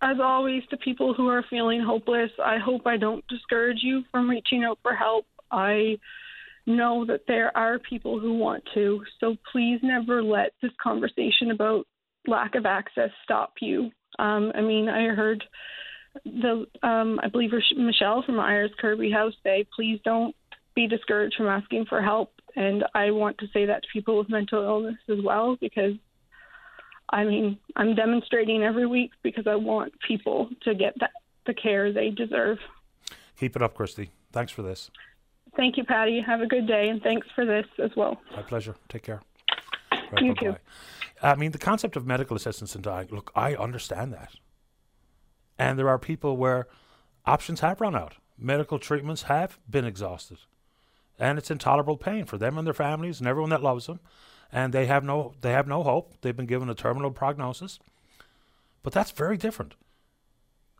[0.00, 4.30] as always, to people who are feeling hopeless, I hope I don't discourage you from
[4.30, 5.26] reaching out for help.
[5.50, 5.98] I
[6.66, 11.86] know that there are people who want to, so please never let this conversation about
[12.28, 13.90] lack of access stop you.
[14.18, 15.44] Um, I mean, I heard
[16.24, 20.34] the um, I believe Michelle from Iris Kirby House say, please don't
[20.74, 22.32] be discouraged from asking for help.
[22.56, 25.94] And I want to say that to people with mental illness as well, because
[27.10, 31.10] I mean I'm demonstrating every week because I want people to get that
[31.46, 32.58] the care they deserve.
[33.38, 34.10] Keep it up, Christy.
[34.32, 34.90] Thanks for this.
[35.56, 36.20] Thank you, Paddy.
[36.20, 38.20] Have a good day, and thanks for this as well.
[38.36, 38.76] My pleasure.
[38.88, 39.22] Take care.
[39.90, 40.52] Right, you bye-bye.
[40.52, 40.56] too.
[41.22, 44.34] I mean, the concept of medical assistance in dying, look, I understand that.
[45.58, 46.68] And there are people where
[47.26, 50.38] options have run out, medical treatments have been exhausted.
[51.18, 53.98] And it's intolerable pain for them and their families and everyone that loves them.
[54.52, 56.14] And they have no they have no hope.
[56.20, 57.78] They've been given a terminal prognosis.
[58.82, 59.74] But that's very different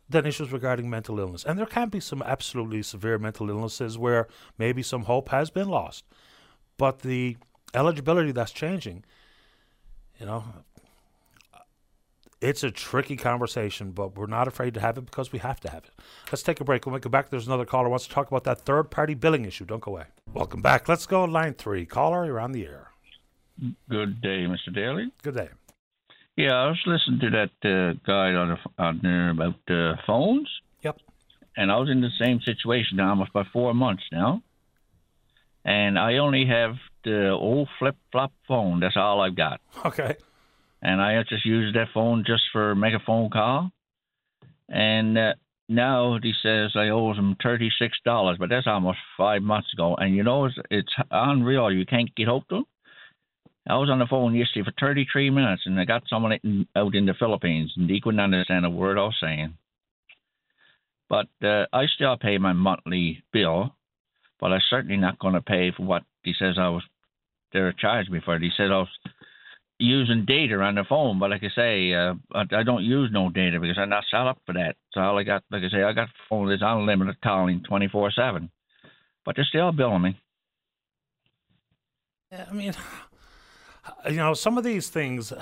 [0.09, 1.45] than issues regarding mental illness.
[1.45, 5.69] And there can be some absolutely severe mental illnesses where maybe some hope has been
[5.69, 6.05] lost.
[6.79, 7.37] But the
[7.75, 9.05] eligibility that's changing
[10.19, 10.45] you know,
[12.41, 15.71] it's a tricky conversation, but we're not afraid to have it because we have to
[15.71, 15.91] have it.
[16.31, 16.87] Let's take a break.
[16.87, 19.15] When we come back, there's another caller who wants to talk about that third party
[19.15, 19.65] billing issue.
[19.65, 20.05] Don't go away.
[20.33, 20.89] Welcome back.
[20.89, 21.85] Let's go line three.
[21.87, 22.91] Caller, you're on the air.
[23.89, 24.73] Good day, Mr.
[24.73, 25.11] Daly.
[25.23, 25.49] Good day.
[26.37, 30.49] Yeah, I was listening to that uh, guy on, the, on there about uh, phones.
[30.83, 30.99] Yep.
[31.57, 34.43] And I was in the same situation now, almost about four months now.
[35.69, 38.81] And I only have the old flip flop phone.
[38.81, 39.61] That's all I've got.
[39.85, 40.17] Okay.
[40.81, 43.71] And I just use that phone just for make a phone call.
[44.71, 45.35] And uh,
[45.69, 49.95] now he says I owe him thirty six dollars, but that's almost five months ago.
[49.95, 51.71] And you know it's, it's unreal.
[51.71, 52.65] You can't get hold to him.
[53.69, 57.05] I was on the phone yesterday for 33 minutes, and I got someone out in
[57.05, 59.53] the Philippines, and he couldn't understand a word I was saying.
[61.11, 63.75] But uh, I still pay my monthly bill,
[64.41, 66.83] but I'm certainly not going to pay for what he says I was
[67.53, 68.43] they're charged me for it.
[68.43, 68.89] He said I was
[69.79, 73.31] using data on the phone, but like I say, uh, I, I don't use no
[73.31, 74.77] data because I'm not set up for that.
[74.93, 78.51] So all I got, like I say, I got phone that's unlimited calling 24 seven,
[79.25, 80.21] but they're still billing me.
[82.33, 82.75] Yeah, I mean,
[84.11, 85.33] you know, some of these things,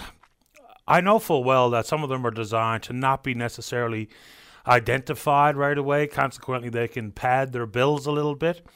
[0.86, 4.08] I know full well that some of them are designed to not be necessarily
[4.66, 6.06] identified right away.
[6.06, 8.66] Consequently, they can pad their bills a little bit.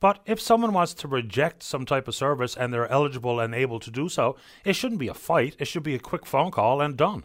[0.00, 3.80] But if someone wants to reject some type of service and they're eligible and able
[3.80, 5.56] to do so, it shouldn't be a fight.
[5.58, 7.24] It should be a quick phone call and done.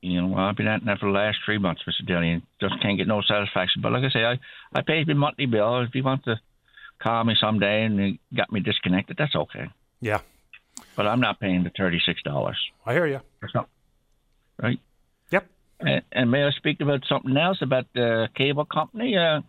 [0.00, 2.06] You know, I've been at that for the last three months, Mr.
[2.06, 3.82] Daly, and just can't get no satisfaction.
[3.82, 4.38] But like I say, I,
[4.74, 5.82] I pay my monthly bill.
[5.82, 6.40] If you want to
[7.00, 9.66] call me someday and you got me disconnected, that's okay.
[10.00, 10.20] Yeah.
[10.96, 12.54] But I'm not paying the $36.
[12.84, 13.20] I hear you.
[14.60, 14.80] Right?
[15.30, 15.46] Yep.
[15.80, 19.16] And, and, may I speak about something else about the cable company?
[19.16, 19.42] Uh,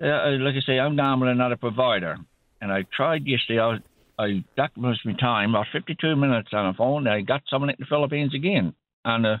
[0.00, 2.16] uh, like I say, I'm down with another provider,
[2.60, 3.60] and I tried yesterday.
[3.60, 3.80] I was,
[4.18, 7.06] I that was my time about 52 minutes on the phone.
[7.06, 8.74] I got someone in the Philippines again.
[9.04, 9.36] And uh,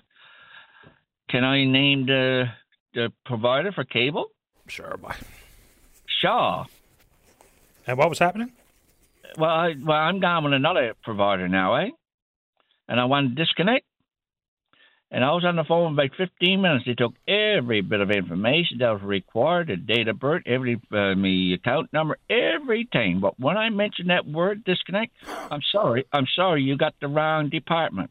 [1.28, 2.44] can I name the
[2.94, 4.26] the provider for cable?
[4.66, 5.16] Sure, bye.
[6.06, 6.64] Shaw.
[7.86, 8.52] And what was happening?
[9.38, 11.90] Well, I, well, I'm down with another provider now, eh?
[12.88, 13.86] And I want to disconnect.
[15.12, 16.84] And I was on the phone for about 15 minutes.
[16.86, 21.16] They took every bit of information that was required, the date of birth, every uh,
[21.16, 23.18] me account number, everything.
[23.18, 25.12] But when I mentioned that word disconnect,
[25.50, 28.10] I'm sorry, I'm sorry, you got the wrong department.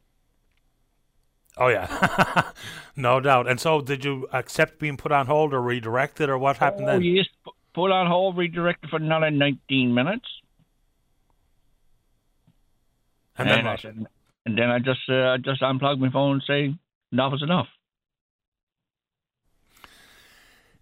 [1.58, 2.52] Oh yeah,
[2.96, 3.48] no doubt.
[3.48, 6.94] And so, did you accept being put on hold or redirected, or what happened oh,
[6.94, 7.02] then?
[7.02, 7.26] Yes,
[7.74, 10.26] put on hold, redirected for another 19 minutes.
[13.38, 13.68] And, and then?
[13.68, 14.08] I,
[14.46, 16.80] and then I just uh, I just unplugged my phone and say
[17.12, 17.68] enough is enough.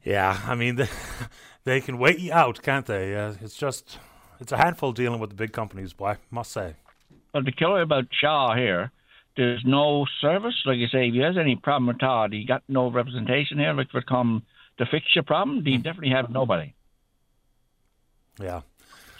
[0.03, 0.87] Yeah, I mean, they,
[1.63, 3.15] they can wait you out, can't they?
[3.15, 3.99] Uh, it's just,
[4.39, 6.75] it's a handful dealing with the big companies, boy, must say.
[7.33, 8.91] Well, the killer about Shaw here,
[9.35, 10.55] there's no service.
[10.65, 13.73] Like you say, if he has any problem at all, he got no representation here,
[13.73, 14.43] like for come
[14.77, 16.73] to fix your problem, he definitely have nobody.
[18.39, 18.61] Yeah.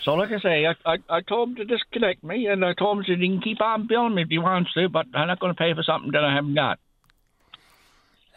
[0.04, 3.00] So, like I say, I, I, I told him to disconnect me, and I told
[3.00, 5.40] him that he can keep on billing me if he wants to, but I'm not
[5.40, 6.80] going to pay for something that I haven't got.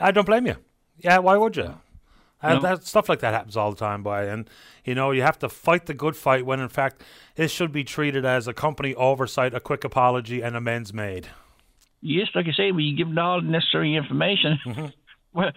[0.00, 0.56] I don't blame you.
[0.98, 1.74] Yeah, why would you?
[2.42, 2.68] And no.
[2.68, 4.28] that stuff like that happens all the time, boy.
[4.28, 4.48] And
[4.84, 7.02] you know, you have to fight the good fight when, in fact,
[7.36, 11.28] it should be treated as a company oversight, a quick apology, and amends made.
[12.00, 14.58] Yes, like I say, we give them all the necessary information.
[14.64, 14.86] Mm-hmm.
[15.32, 15.52] Well,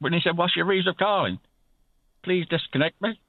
[0.00, 1.38] when he said, "What's your reason of calling?"
[2.24, 3.20] Please disconnect me.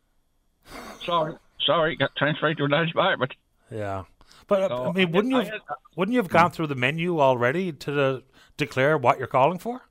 [1.05, 3.31] Sorry, sorry, got transferred to another department.
[3.69, 4.05] Yeah,
[4.47, 5.61] but so, I mean, wouldn't you have,
[5.95, 8.23] wouldn't you have gone through the menu already to the,
[8.57, 9.83] declare what you're calling for?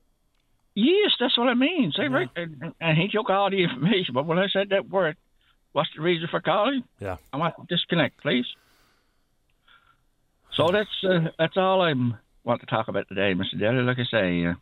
[0.75, 1.91] Yes, that's what I mean.
[1.95, 2.09] Say yeah.
[2.09, 4.13] right, and, and he took all the information.
[4.13, 5.17] But when I said that word,
[5.71, 6.83] what's the reason for calling?
[6.99, 8.45] Yeah, I want to disconnect, please.
[10.55, 11.93] So that's uh, that's all I
[12.43, 13.59] want to talk about today, Mr.
[13.59, 13.83] Daly.
[13.83, 14.53] Like I say, uh,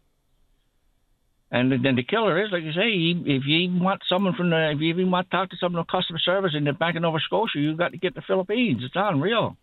[1.51, 4.71] And then the killer is, like you say, if you even want someone from the,
[4.71, 7.01] if you even want to talk to someone from customer service in the Bank of
[7.01, 8.81] Nova Scotia, you've got to get the Philippines.
[8.83, 9.57] It's unreal.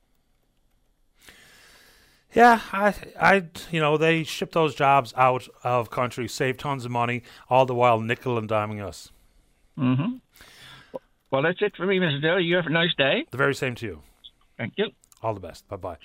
[2.35, 6.91] Yeah, I, I, you know, they ship those jobs out of country, save tons of
[6.91, 9.11] money, all the while nickel and diming us.
[9.79, 10.17] Mm-hmm.
[11.31, 12.21] Well, that's it for me, Mr.
[12.21, 12.45] Daly.
[12.45, 13.27] You have a nice day.
[13.31, 14.03] The very same to you.
[14.57, 14.91] Thank you.
[15.23, 15.67] All the best.
[15.69, 15.97] Bye bye.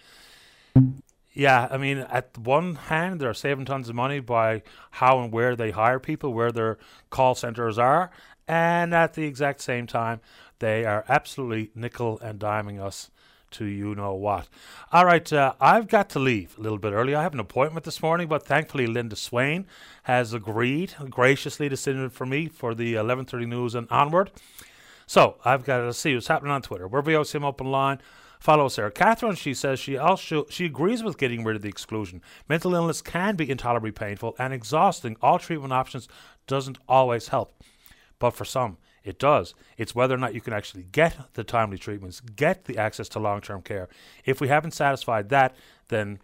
[1.33, 5.55] Yeah, I mean, at one hand, they're saving tons of money by how and where
[5.55, 6.77] they hire people, where their
[7.09, 8.11] call centers are,
[8.47, 10.21] and at the exact same time,
[10.59, 13.09] they are absolutely nickel and diming us
[13.53, 14.47] to you know what.
[14.91, 17.15] All right, uh, I've got to leave a little bit early.
[17.15, 19.65] I have an appointment this morning, but thankfully Linda Swain
[20.03, 24.31] has agreed graciously to sit in for me for the 11:30 news and onward.
[25.05, 26.87] So I've got to see what's happening on Twitter.
[26.87, 27.99] We're VOCM Open Line.
[28.39, 29.35] Follow Sarah Catherine.
[29.35, 32.21] She says she also she agrees with getting rid of the exclusion.
[32.49, 35.15] Mental illness can be intolerably painful and exhausting.
[35.21, 36.09] All treatment options
[36.45, 37.53] doesn't always help,
[38.19, 39.53] but for some it does.
[39.77, 43.19] It's whether or not you can actually get the timely treatments, get the access to
[43.19, 43.89] long term care.
[44.25, 45.55] If we haven't satisfied that,
[45.89, 46.19] then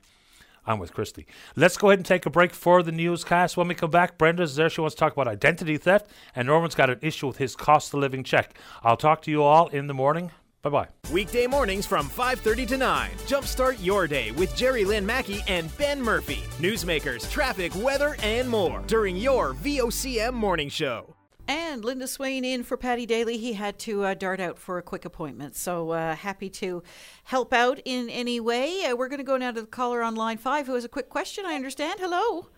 [0.66, 1.26] I'm with Christy.
[1.56, 3.58] Let's go ahead and take a break for the newscast.
[3.58, 4.70] When we come back, Brenda's there.
[4.70, 7.94] She wants to talk about identity theft, and Norman's got an issue with his cost
[7.94, 8.58] of living check.
[8.84, 10.32] I'll talk to you all in the morning.
[10.62, 10.88] Bye bye.
[11.12, 13.12] Weekday mornings from 5:30 to 9.
[13.28, 16.44] Jumpstart your day with Jerry Lynn Mackey and Ben Murphy.
[16.60, 21.16] Newsmakers, traffic, weather, and more during your VOCM morning show.
[21.50, 23.40] And Linda Swain in for Paddy Daly.
[23.40, 25.56] He had to uh, dart out for a quick appointment.
[25.56, 26.84] So uh, happy to
[27.24, 28.86] help out in any way.
[28.86, 30.88] Uh, we're going to go now to the caller on line five who has a
[30.88, 32.00] quick question, I understand.
[32.00, 32.50] Hello.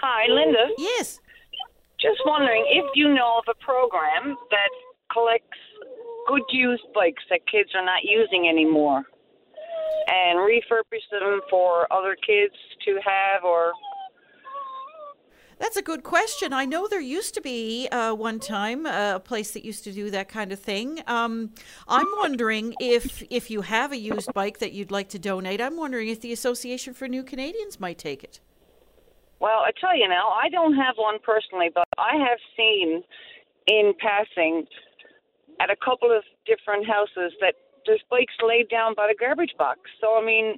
[0.00, 0.68] Hi, Linda.
[0.78, 1.18] Yes.
[2.00, 4.70] Just wondering if you know of a program that
[5.12, 5.58] collects
[6.28, 9.02] good used bikes that kids are not using anymore
[10.06, 12.54] and refurbishes them for other kids
[12.84, 13.72] to have or
[15.62, 16.52] That's a good question.
[16.52, 19.92] I know there used to be uh, one time uh, a place that used to
[19.92, 21.00] do that kind of thing.
[21.06, 21.50] Um,
[21.86, 25.60] I'm wondering if if you have a used bike that you'd like to donate.
[25.60, 28.40] I'm wondering if the Association for New Canadians might take it.
[29.38, 33.04] Well, I tell you now, I don't have one personally, but I have seen
[33.68, 34.66] in passing
[35.60, 37.54] at a couple of different houses that
[37.86, 39.78] there's bikes laid down by the garbage box.
[40.00, 40.56] So I mean,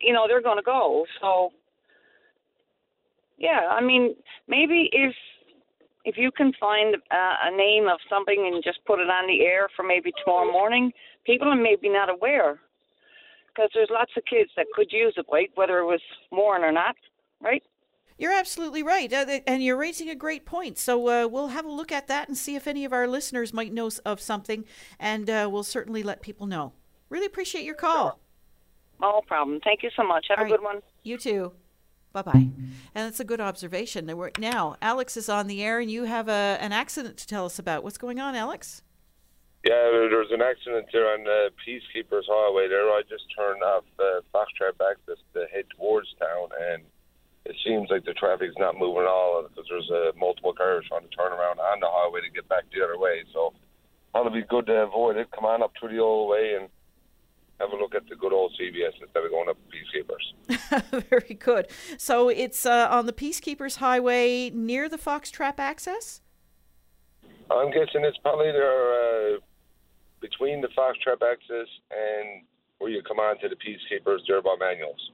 [0.00, 1.06] you know, they're going to go.
[1.20, 1.52] So
[3.42, 4.14] yeah, I mean,
[4.48, 5.14] maybe if
[6.04, 9.44] if you can find uh, a name of something and just put it on the
[9.44, 10.92] air for maybe tomorrow morning,
[11.24, 12.60] people are maybe not aware
[13.48, 16.00] because there's lots of kids that could use a bike, whether it was
[16.30, 16.96] worn or not,
[17.40, 17.62] right?
[18.18, 20.78] You're absolutely right, uh, and you're raising a great point.
[20.78, 23.52] So uh, we'll have a look at that and see if any of our listeners
[23.52, 24.64] might know of something,
[24.98, 26.72] and uh, we'll certainly let people know.
[27.10, 28.20] Really appreciate your call.
[29.00, 29.60] No problem.
[29.62, 30.26] Thank you so much.
[30.28, 30.80] Have a good one.
[31.02, 31.52] You too.
[32.12, 32.48] Bye bye.
[32.94, 34.06] And it's a good observation.
[34.06, 37.26] There were- Now, Alex is on the air, and you have a, an accident to
[37.26, 37.82] tell us about.
[37.84, 38.82] What's going on, Alex?
[39.64, 42.82] Yeah, there was an accident there on the Peacekeepers Highway there.
[42.90, 46.82] I just turned off the uh, Foxtrap access to head towards town, and
[47.46, 51.02] it seems like the traffic's not moving at all because there's uh, multiple cars trying
[51.08, 53.22] to turn around on the highway to get back the other way.
[53.32, 53.54] So
[54.12, 55.30] probably be good to avoid it.
[55.30, 56.68] Come on up through the old way and
[57.62, 61.04] have a look at the good old CBS instead of going up the Peacekeepers.
[61.08, 61.68] Very good.
[61.96, 66.20] So it's uh, on the Peacekeepers Highway near the Foxtrap access?
[67.50, 69.38] I'm guessing it's probably there uh,
[70.20, 72.42] between the Foxtrap access and
[72.78, 75.10] where you come on to the Peacekeepers there by Manuels.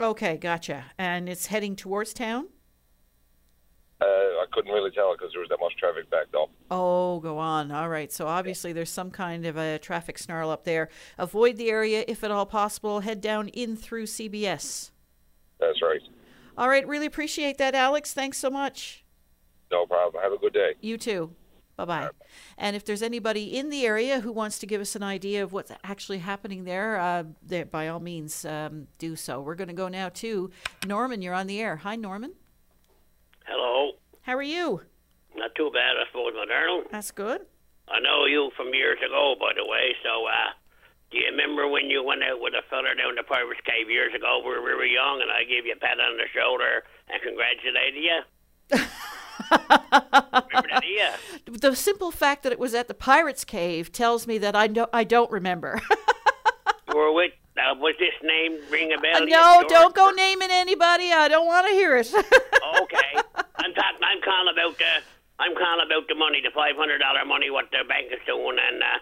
[0.00, 0.84] Okay, gotcha.
[0.96, 2.48] And it's heading towards town?
[4.00, 6.50] Uh, I couldn't really tell because there was that much traffic backed up.
[6.70, 7.72] Oh, go on.
[7.72, 8.12] All right.
[8.12, 10.88] So obviously there's some kind of a traffic snarl up there.
[11.18, 13.00] Avoid the area if at all possible.
[13.00, 14.90] Head down in through CBS.
[15.58, 16.00] That's right.
[16.56, 16.86] All right.
[16.86, 18.12] Really appreciate that, Alex.
[18.12, 19.04] Thanks so much.
[19.72, 20.22] No problem.
[20.22, 20.74] Have a good day.
[20.80, 21.34] You too.
[21.76, 22.08] Bye bye.
[22.56, 25.52] And if there's anybody in the area who wants to give us an idea of
[25.52, 29.40] what's actually happening there, uh, there by all means, um, do so.
[29.40, 30.50] We're going to go now to
[30.86, 31.22] Norman.
[31.22, 31.76] You're on the air.
[31.76, 32.32] Hi, Norman.
[33.48, 33.92] Hello.
[34.22, 34.82] How are you?
[35.34, 36.84] Not too bad, I suppose, darling.
[36.92, 37.46] That's good.
[37.88, 39.96] I know you from years ago, by the way.
[40.04, 40.52] So, uh,
[41.10, 44.12] do you remember when you went out with a fella down the Pirates Cave years
[44.14, 44.40] ago?
[44.44, 47.22] Where we were very young, and I gave you a pat on the shoulder and
[47.22, 48.20] congratulated you.
[49.48, 51.16] remember that, yeah?
[51.58, 54.90] The simple fact that it was at the Pirates Cave tells me that I don't,
[54.92, 55.80] I don't remember.
[56.88, 57.32] You were with.
[57.58, 59.20] Uh, was this name ring a bell?
[59.20, 61.12] to you, no, don't go naming anybody.
[61.12, 62.08] I don't want to hear it.
[62.14, 63.12] okay.
[63.58, 64.02] I'm talking.
[64.02, 64.92] I'm calling about the.
[65.38, 68.58] I'm calling about the money, the five hundred dollar money, what the bank is doing,
[68.58, 68.98] and uh,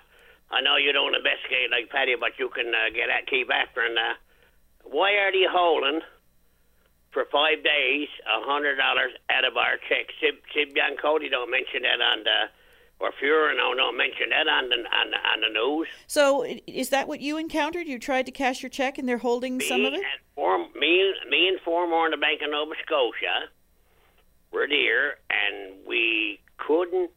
[0.51, 3.85] I know you don't investigate like Paddy, but you can uh, get at keep after.
[3.85, 4.15] And uh,
[4.85, 6.01] why are they holding
[7.16, 10.12] for five days, a hundred dollars out of our check.
[10.20, 12.53] Sib, Sib Biancodi don't mention that on the,
[12.98, 15.89] or Fuhrer no don't mention that on the on the, on the news.
[16.06, 17.86] So is that what you encountered?
[17.86, 20.01] You tried to cash your check and they're holding some of it?
[20.01, 23.51] And four, me, me and four more in the Bank of Nova Scotia
[24.52, 27.10] were there, and we couldn't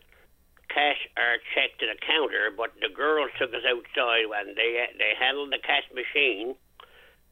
[0.68, 5.14] cash our check to the counter, but the girls took us outside and they they
[5.18, 6.56] handled the cash machine,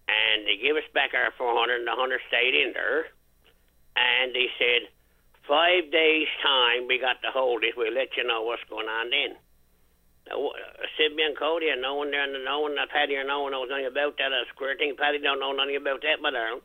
[0.07, 3.07] and they gave us back our four hundred, and the hundred stayed in there,
[3.97, 4.87] and they said.
[5.47, 7.75] Five days time, we got to hold it.
[7.77, 9.37] We'll let you know what's going on then.
[10.27, 10.51] Now, uh,
[10.97, 13.85] Sid Biancodi and no one there, and no one, Paddy or no one knows nothing
[13.85, 14.31] about that.
[14.33, 14.95] A square thing.
[14.97, 16.61] Paddy don't know nothing about that, my darling.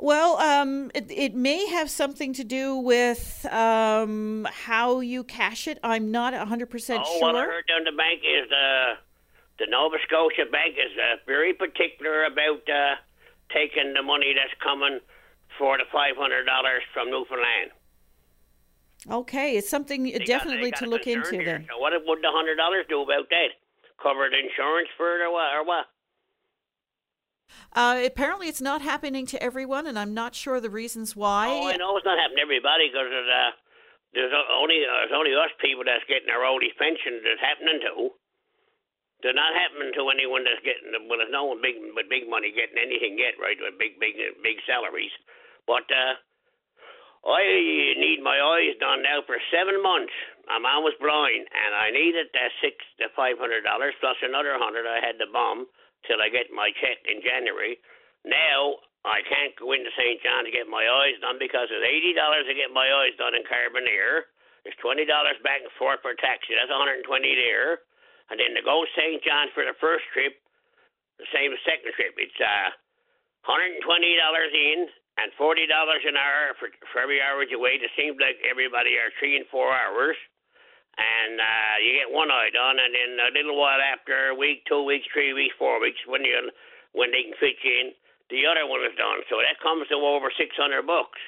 [0.00, 5.78] Well, um, it, it may have something to do with um, how you cash it.
[5.84, 7.20] I'm not 100% Oh, sure.
[7.20, 8.94] what I heard down the bank is uh,
[9.60, 12.96] the Nova Scotia Bank is uh, very particular about uh,
[13.54, 14.98] taking the money that's coming
[15.56, 17.70] for the five hundred dollars from Newfoundland.
[19.10, 21.44] Okay, it's something They definitely they got to look into here.
[21.44, 21.66] then.
[21.70, 23.50] So what would the hundred dollars do about that?
[24.02, 25.50] Cover the insurance for it or what?
[25.54, 25.86] Or what?
[27.72, 31.48] Uh, apparently, it's not happening to everyone, and I'm not sure the reasons why.
[31.48, 33.50] Oh, I know it's not happening to everybody because uh,
[34.14, 38.12] there's only uh, there's only us people that's getting our oldies pension that's happening to.
[39.22, 40.90] They're not happening to anyone that's getting.
[41.06, 43.56] Well, there's no one big with big money getting anything yet, right?
[43.56, 45.14] With big, big, big salaries.
[45.66, 46.18] But uh,
[47.22, 47.42] I
[48.02, 50.14] need my eyes done now for seven months.
[50.50, 54.90] I'm almost blind, and I needed that six to five hundred dollars plus another hundred
[54.90, 55.70] I had to bomb
[56.06, 57.78] till I get my check in January.
[58.26, 60.18] Now I can't go into St.
[60.22, 63.38] John to get my eyes done because it's eighty dollars to get my eyes done
[63.38, 64.26] in Carbonear.
[64.66, 66.58] There's twenty dollars back and forth for taxi.
[66.58, 67.06] That's 120
[67.38, 67.86] there.
[68.30, 69.22] And then to go St.
[69.22, 70.38] John for the first trip,
[71.22, 72.14] the same second trip.
[72.18, 72.70] It's uh,
[73.46, 73.82] 120
[74.18, 74.90] dollars in
[75.22, 77.82] and forty dollars an hour for for every hour you wait.
[77.82, 80.18] It seems like everybody are three and four hours,
[80.98, 84.66] and uh, you get one eye done, and then a little while after, a week,
[84.66, 86.50] two weeks, three weeks, four weeks, when you
[86.92, 87.86] when they can fit you in,
[88.34, 89.22] the other one is done.
[89.30, 91.22] So that comes to over six hundred bucks.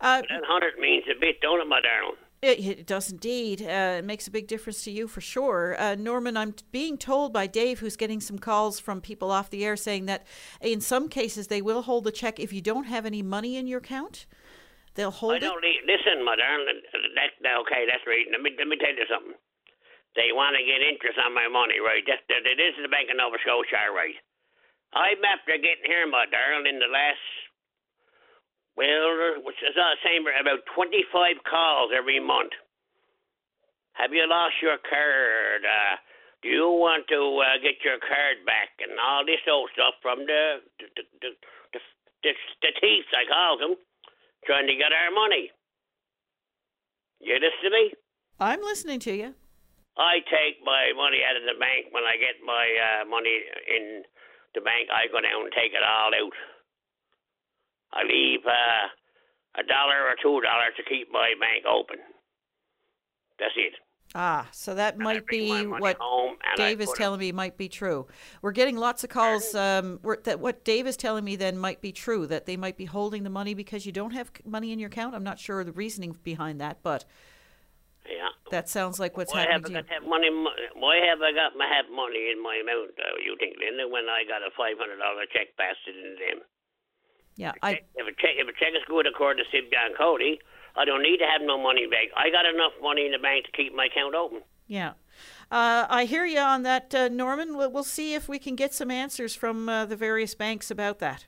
[0.00, 2.21] Uh, That hundred means a bit, don't it, my darling?
[2.42, 3.62] It, it does indeed.
[3.62, 5.78] Uh, it makes a big difference to you for sure.
[5.78, 9.64] Uh, Norman, I'm being told by Dave, who's getting some calls from people off the
[9.64, 10.26] air, saying that
[10.60, 13.68] in some cases they will hold the check if you don't have any money in
[13.70, 14.26] your account.
[14.94, 15.46] They'll hold I it.
[15.46, 16.82] don't need, listen, my darling.
[17.14, 18.26] That, that, okay, that's right.
[18.28, 19.38] Let me let me tell you something.
[20.18, 22.02] They want to get interest on my money, right?
[22.04, 24.18] That, that it is the Bank of Nova Scotia, right?
[24.92, 27.22] I'm after getting here, my darling, in the last
[28.76, 32.52] well, which is the same about 25 calls every month.
[33.92, 35.62] Have you lost your card?
[35.64, 35.96] Uh,
[36.42, 40.24] do you want to uh, get your card back and all this old stuff from
[40.24, 41.30] the the the, the,
[41.76, 41.80] the,
[42.24, 42.32] the,
[42.64, 43.76] the thieves, I call them,
[44.48, 45.52] trying to get our money.
[47.20, 47.94] You listen to me?
[48.40, 49.34] I'm listening to you.
[49.94, 54.02] I take my money out of the bank when I get my uh, money in
[54.56, 54.88] the bank.
[54.88, 56.34] I go down and take it all out.
[57.92, 61.96] I leave uh, a dollar or two dollars to keep my bank open.
[63.38, 63.74] That's it.
[64.14, 65.98] Ah, so that might be what
[66.56, 68.06] Dave is put it- telling me might be true.
[68.42, 69.54] We're getting lots of calls.
[69.54, 72.26] Um, that what Dave is telling me then might be true.
[72.26, 75.14] That they might be holding the money because you don't have money in your account.
[75.14, 77.06] I'm not sure the reasoning behind that, but
[78.06, 78.28] Yeah.
[78.50, 80.28] that sounds like what's Why have happening I to got money?
[80.74, 82.92] Why have I got my have money in my account?
[82.98, 83.88] Uh, you think, Linda?
[83.88, 86.44] When I got a five hundred dollar check passed it in them.
[87.36, 90.38] Yeah, I If a check, if a check is good according to Sid John Cody,
[90.76, 92.10] I don't need to have no money in bank.
[92.16, 94.42] I got enough money in the bank to keep my account open.
[94.66, 94.92] Yeah.
[95.50, 97.56] Uh, I hear you on that, uh, Norman.
[97.56, 100.98] We'll, we'll see if we can get some answers from uh, the various banks about
[101.00, 101.26] that.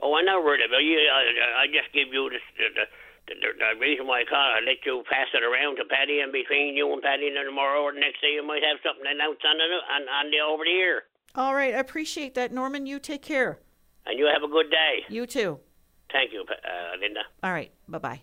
[0.00, 2.86] Oh, I'm not worried about you, I, I just give you the, the,
[3.28, 4.38] the, the, the reason why I call.
[4.38, 7.82] I let you pass it around to Paddy, and between you and Paddy, and tomorrow
[7.82, 10.64] or the next day, you might have something announced on the on, on the over
[10.64, 11.02] the air.
[11.36, 12.84] All right, I appreciate that, Norman.
[12.84, 13.60] You take care.
[14.06, 15.04] And you have a good day.
[15.08, 15.58] You too.
[16.12, 17.20] Thank you, uh, Linda.
[17.42, 18.22] All right, bye bye.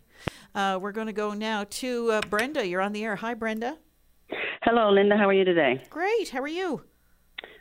[0.53, 2.65] Uh, we're going to go now to uh, Brenda.
[2.65, 3.15] You're on the air.
[3.15, 3.77] Hi, Brenda.
[4.61, 5.17] Hello, Linda.
[5.17, 5.81] How are you today?
[5.89, 6.29] Great.
[6.29, 6.83] How are you?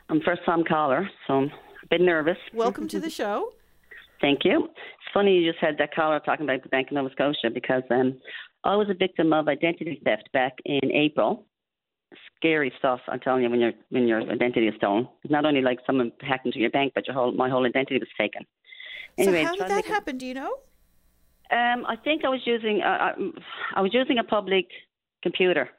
[0.09, 2.37] I'm first time caller, so I'm a bit nervous.
[2.53, 3.53] Welcome to the show.
[4.21, 4.65] Thank you.
[4.65, 7.83] It's funny you just had that caller talking about the Bank of Nova Scotia because
[7.89, 8.19] um,
[8.63, 11.45] I was a victim of identity theft back in April.
[12.39, 15.09] Scary stuff, I'm telling you, when your when your identity is stolen.
[15.23, 17.99] It's not only like someone hacked into your bank, but your whole my whole identity
[17.99, 18.45] was taken.
[19.17, 20.17] Anyway, so how did that happen?
[20.17, 20.53] Do you know?
[21.51, 23.11] Um, I think I was using uh, I,
[23.75, 24.67] I was using a public
[25.21, 25.69] computer,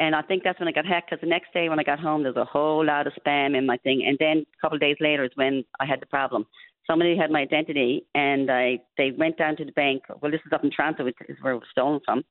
[0.00, 1.10] and I think that's when I got hacked.
[1.10, 3.64] Because the next day when I got home, there's a whole lot of spam in
[3.64, 6.44] my thing, and then a couple of days later is when I had the problem.
[6.86, 10.02] somebody had my identity, and I they went down to the bank.
[10.20, 12.22] Well, this is up in Toronto, which is where it was stolen from,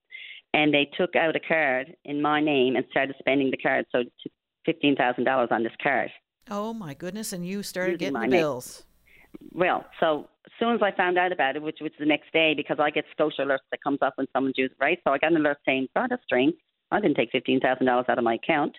[0.54, 3.86] and they took out a card in my name and started spending the card.
[3.92, 4.04] So
[4.66, 6.10] fifteen thousand dollars on this card.
[6.50, 7.34] Oh my goodness!
[7.34, 8.42] And you started Using getting my the name.
[8.42, 8.84] bills.
[9.54, 12.54] Well, so as soon as I found out about it, which was the next day,
[12.56, 15.32] because I get Scotia alerts that comes up when someone uses right, so I got
[15.32, 16.56] an alert saying, "God, that's strange.
[16.92, 18.76] I didn't take fifteen thousand dollars out of my account."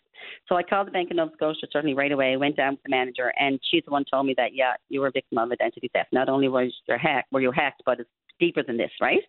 [0.48, 2.36] So I called the Bank of Nova Scotia certainly right away.
[2.36, 5.08] Went down with the manager, and she's the one told me that yeah, you were
[5.08, 6.12] a victim of identity theft.
[6.12, 9.22] Not only was you hacked, were you hacked, but it's deeper than this, right?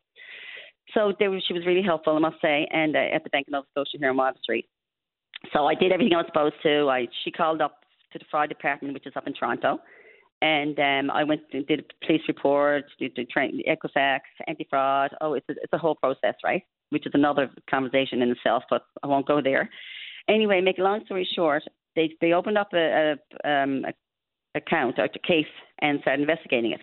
[0.94, 3.52] So were, she was really helpful, I must say, and uh, at the Bank of
[3.54, 4.68] Nova Scotia here in Water Street.
[5.52, 6.90] So I did everything I was supposed to.
[6.90, 7.82] I she called up
[8.12, 9.80] to the fraud department, which is up in Toronto,
[10.42, 15.12] and um, I went and did a police report, did the train, Equifax, anti-fraud.
[15.22, 16.64] Oh, it's a, it's a whole process, right?
[16.90, 19.70] Which is another conversation in itself, but I won't go there.
[20.30, 21.64] Anyway, make a long story short,
[21.96, 23.16] they they opened up a,
[23.46, 23.94] a um a
[24.56, 25.46] account a case
[25.80, 26.82] and started investigating it.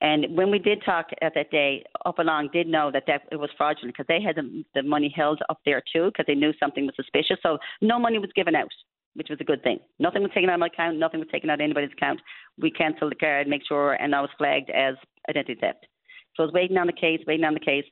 [0.00, 3.36] And when we did talk at that day, up along did know that, that it
[3.36, 6.52] was fraudulent because they had the, the money held up there too because they knew
[6.60, 7.38] something was suspicious.
[7.42, 8.68] So no money was given out,
[9.14, 9.78] which was a good thing.
[9.98, 10.98] Nothing was taken out of my account.
[10.98, 12.20] Nothing was taken out of anybody's account.
[12.60, 14.96] We cancelled the card, make sure, and I was flagged as
[15.30, 15.86] identity theft.
[16.34, 17.84] So I was waiting on the case, waiting on the case.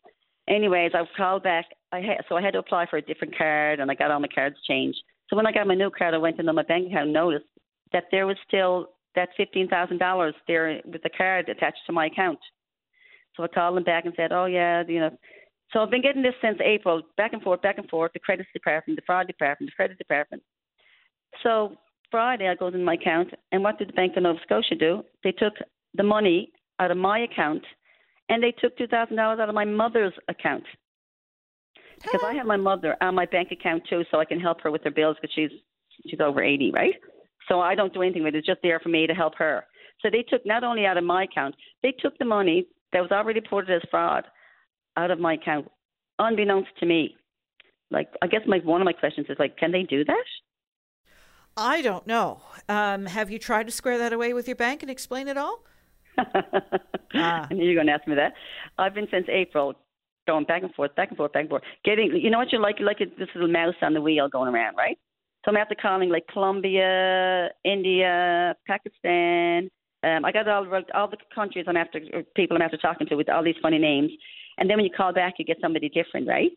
[0.47, 1.64] Anyways, I called back.
[1.90, 4.20] I had, so I had to apply for a different card, and I got all
[4.20, 4.98] my cards changed.
[5.28, 7.47] So when I got my new card, I went into my bank account and noticed
[7.94, 12.06] that there was still that fifteen thousand dollars there with the card attached to my
[12.06, 12.38] account.
[13.36, 15.10] So I called them back and said, "Oh yeah, you know."
[15.72, 18.12] So I've been getting this since April, back and forth, back and forth.
[18.12, 20.42] The credit department, the fraud department, the credit department.
[21.42, 21.76] So
[22.10, 25.02] Friday, I goes in my account, and what did the Bank of Nova Scotia do?
[25.24, 25.54] They took
[25.94, 27.64] the money out of my account,
[28.28, 30.64] and they took two thousand dollars out of my mother's account
[31.96, 34.70] because I have my mother on my bank account too, so I can help her
[34.70, 35.50] with her bills because she's
[36.06, 36.94] she's over eighty, right?
[37.48, 39.64] So I don't do anything with it; it's just there for me to help her.
[40.00, 43.10] So they took not only out of my account, they took the money that was
[43.10, 44.24] already reported as fraud
[44.96, 45.68] out of my account,
[46.18, 47.16] unbeknownst to me.
[47.90, 50.24] Like, I guess my one of my questions is like, can they do that?
[51.56, 52.40] I don't know.
[52.68, 55.64] Um, have you tried to square that away with your bank and explain it all?
[56.18, 58.32] I knew you were going to ask me that.
[58.78, 59.74] I've been since April
[60.26, 61.62] going back and forth, back and forth, back and forth.
[61.84, 62.78] Getting, you know what you're like?
[62.78, 64.98] You're like this little mouse on the wheel going around, right?
[65.44, 69.68] So I'm after calling like Colombia, India, Pakistan.
[70.02, 73.16] Um, I got all all the countries I'm after, or people I'm after talking to
[73.16, 74.10] with all these funny names.
[74.56, 76.50] And then when you call back, you get somebody different, right?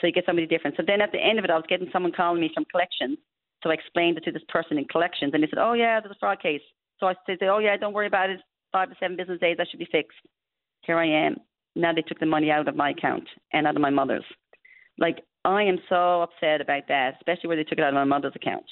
[0.00, 0.76] So you get somebody different.
[0.76, 3.18] So then at the end of it, I was getting someone calling me from collections.
[3.62, 6.14] So I explained it to this person in collections, and they said, "Oh yeah, there's
[6.14, 6.62] a fraud case."
[7.00, 8.40] So I said, "Oh yeah, don't worry about it.
[8.70, 10.18] Five to seven business days, that should be fixed."
[10.82, 11.36] Here I am.
[11.74, 14.24] Now they took the money out of my account and out of my mother's.
[14.98, 18.04] Like I am so upset about that, especially where they took it out of my
[18.04, 18.64] mother's account.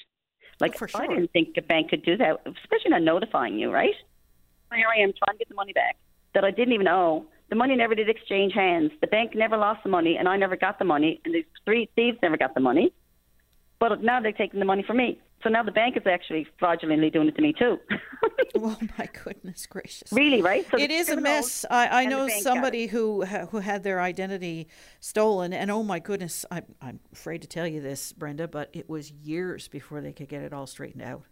[0.59, 3.93] Like oh, I didn't think a bank could do that, especially not notifying you, right?
[4.73, 5.97] Here I am trying to get the money back
[6.33, 7.25] that I didn't even owe.
[7.49, 8.91] The money never did exchange hands.
[9.01, 11.89] The bank never lost the money, and I never got the money, and the three
[11.95, 12.91] thieves never got the money.
[13.79, 15.19] But now they're taking the money from me.
[15.43, 17.77] So now the bank is actually fraudulently doing it to me too.
[18.55, 20.11] oh my goodness gracious!
[20.11, 20.65] Really, right?
[20.71, 21.63] So it is a mess.
[21.69, 24.67] I, I know somebody who who had their identity
[24.99, 28.89] stolen, and oh my goodness, I'm I'm afraid to tell you this, Brenda, but it
[28.89, 31.23] was years before they could get it all straightened out.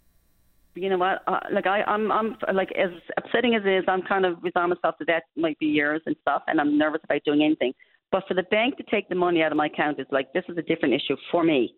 [0.75, 1.23] you know what?
[1.25, 4.69] Uh, like I, I'm, I'm like as upsetting as it is, I'm kind of resign
[4.69, 5.23] myself to that.
[5.35, 7.73] Might be years and stuff, and I'm nervous about doing anything.
[8.11, 10.43] But for the bank to take the money out of my account is like this
[10.47, 11.73] is a different issue for me.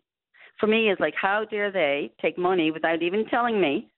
[0.59, 3.89] For me, is like how dare they take money without even telling me,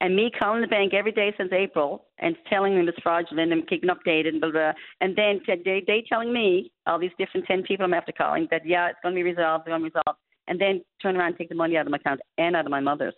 [0.00, 3.66] and me calling the bank every day since April and telling them it's fraudulent and
[3.68, 4.72] keeping updated and blah blah.
[4.72, 4.72] blah.
[5.00, 8.66] And then they they telling me all these different ten people I'm after calling that
[8.66, 11.28] yeah it's going to be resolved, it's going to be resolved, and then turn around
[11.28, 13.14] and take the money out of my account and out of my mother's.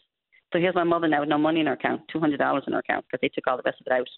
[0.52, 2.72] So here's my mother now with no money in her account, two hundred dollars in
[2.72, 4.08] her account because they took all the rest of it out.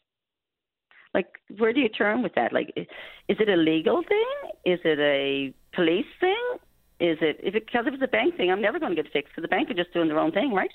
[1.12, 1.26] Like,
[1.58, 2.52] where do you turn with that?
[2.52, 2.86] Like, is
[3.28, 4.50] it a legal thing?
[4.64, 6.58] Is it a police thing?
[7.00, 9.10] Is it if it because if it's a bank thing, I'm never going to get
[9.12, 10.70] fixed because the bank are just doing their own thing, right?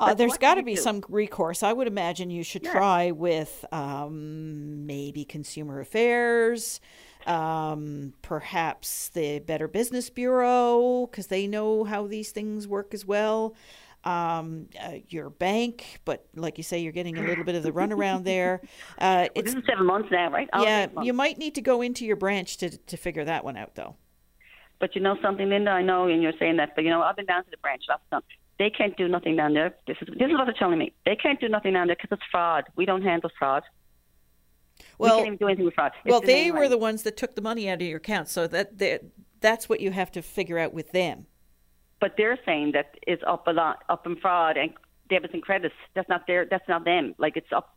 [0.00, 0.80] Uh, there's got to be do?
[0.80, 1.62] some recourse.
[1.62, 2.72] I would imagine you should Yeah.
[2.72, 6.80] try with um, maybe Consumer Affairs,
[7.26, 13.56] um, perhaps the Better Business Bureau, because they know how these things work as well.
[14.04, 17.72] Um, uh, your bank, but like you say, you're getting a little bit of the
[17.72, 18.60] runaround there.
[18.98, 20.48] Uh, Well, this is seven months now, right?
[20.52, 23.56] All yeah, you might need to go into your branch to to figure that one
[23.56, 23.96] out, though.
[24.80, 25.70] But you know something, Linda?
[25.72, 27.84] I know, and you're saying that, but you know, I've been down to the branch
[27.92, 28.24] of times.
[28.58, 29.74] They can't do nothing down there.
[29.86, 30.92] This is this is what they're telling me.
[31.04, 32.64] They can't do nothing down there because it's fraud.
[32.76, 33.62] We don't handle fraud.
[34.98, 35.92] we Well- can't even do anything with fraud.
[36.04, 38.46] It's Well, they were the ones that took the money out of your account, so
[38.46, 38.78] that
[39.40, 41.26] that's what you have to figure out with them.
[42.00, 44.72] But they're saying that it's up a lot, up in fraud and
[45.08, 45.74] debits and credits.
[45.94, 46.44] That's not their.
[46.44, 47.14] That's not them.
[47.18, 47.76] Like it's up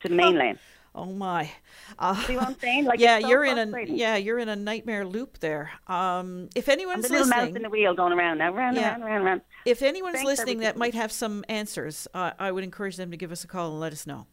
[0.00, 0.58] to the main lane.
[0.98, 1.48] Oh my!
[1.96, 2.84] Uh, See what I'm saying?
[2.84, 5.70] Like, yeah, so you're in a yeah, you're in a nightmare loop there.
[5.86, 8.90] Um, if anyone's the little mouse listening, in the wheel going around now, round, Yeah.
[8.90, 9.40] round, round, round.
[9.64, 13.16] if anyone's Thanks, listening that might have some answers, uh, I would encourage them to
[13.16, 14.26] give us a call and let us know.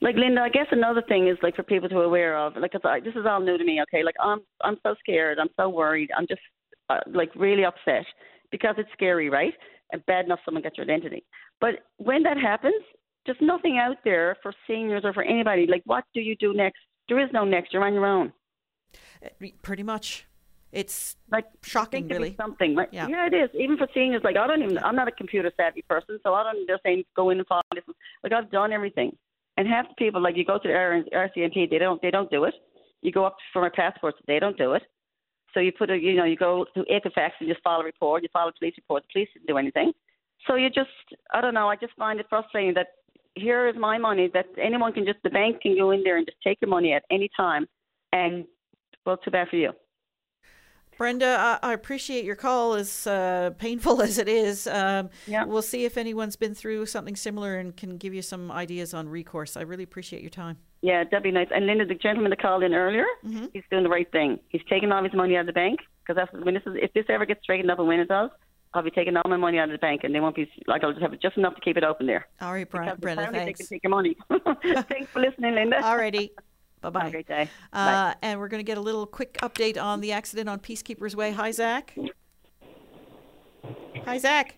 [0.00, 2.72] Like Linda, I guess another thing is like for people to be aware of, like
[2.82, 3.82] I, this is all new to me.
[3.82, 6.40] Okay, like I'm I'm so scared, I'm so worried, I'm just
[6.88, 8.06] uh, like really upset
[8.50, 9.52] because it's scary, right?
[9.92, 11.22] And bad enough someone gets your identity,
[11.60, 12.82] but when that happens,
[13.26, 15.66] there's nothing out there for seniors or for anybody.
[15.66, 16.78] Like, what do you do next?
[17.08, 17.72] There is no next.
[17.72, 18.32] You're on your own.
[19.24, 20.26] Uh, Pretty much,
[20.72, 22.36] it's like shocking, think there'd be really.
[22.36, 22.88] Something, right?
[22.92, 23.08] Yeah.
[23.08, 23.26] Yeah.
[23.26, 23.50] it is.
[23.58, 24.78] Even for seniors, like I don't even.
[24.78, 26.66] I'm not a computer savvy person, so I don't.
[26.66, 27.84] They're saying go in and follow this.
[28.22, 29.16] Like I've done everything,
[29.56, 32.00] and half the people, like you go to the RCMP, they don't.
[32.02, 32.54] They don't do it.
[33.02, 34.82] You go up for my passports, they don't do it.
[35.54, 38.22] So you put a, you know, you go to Equifax and just file a report.
[38.22, 39.02] You file a police report.
[39.04, 39.92] The police didn't do anything.
[40.46, 40.90] So you just,
[41.32, 41.68] I don't know.
[41.68, 42.88] I just find it frustrating that
[43.40, 46.26] here is my money that anyone can just, the bank can go in there and
[46.26, 47.66] just take your money at any time,
[48.12, 48.44] and
[49.06, 49.72] well, too bad for you.
[50.98, 54.66] Brenda, I, I appreciate your call, as uh, painful as it is.
[54.66, 55.44] Um, yeah.
[55.46, 59.08] We'll see if anyone's been through something similar and can give you some ideas on
[59.08, 59.56] recourse.
[59.56, 60.58] I really appreciate your time.
[60.82, 61.48] Yeah, that'd be nice.
[61.54, 63.46] And Linda, the gentleman that called in earlier, Mm-hmm.
[63.54, 64.38] he's doing the right thing.
[64.48, 66.74] He's taking all his money out of the bank because that's when this is.
[66.82, 68.30] If this ever gets straightened up and when it does,
[68.72, 70.84] I'll be taking all my money out of the bank, and they won't be like
[70.84, 72.28] I'll just have just enough to keep it open there.
[72.40, 73.58] All right, Bri- Brenda, thanks.
[73.58, 74.16] They can take your money.
[74.88, 75.80] thanks for listening, Linda.
[75.80, 76.30] Alrighty.
[76.80, 77.10] Bye bye.
[77.10, 77.48] Great day.
[77.74, 81.14] Uh, and we're going to get a little quick update on the accident on Peacekeepers
[81.14, 81.32] Way.
[81.32, 81.94] Hi, Zach.
[84.06, 84.54] Hi, Zach.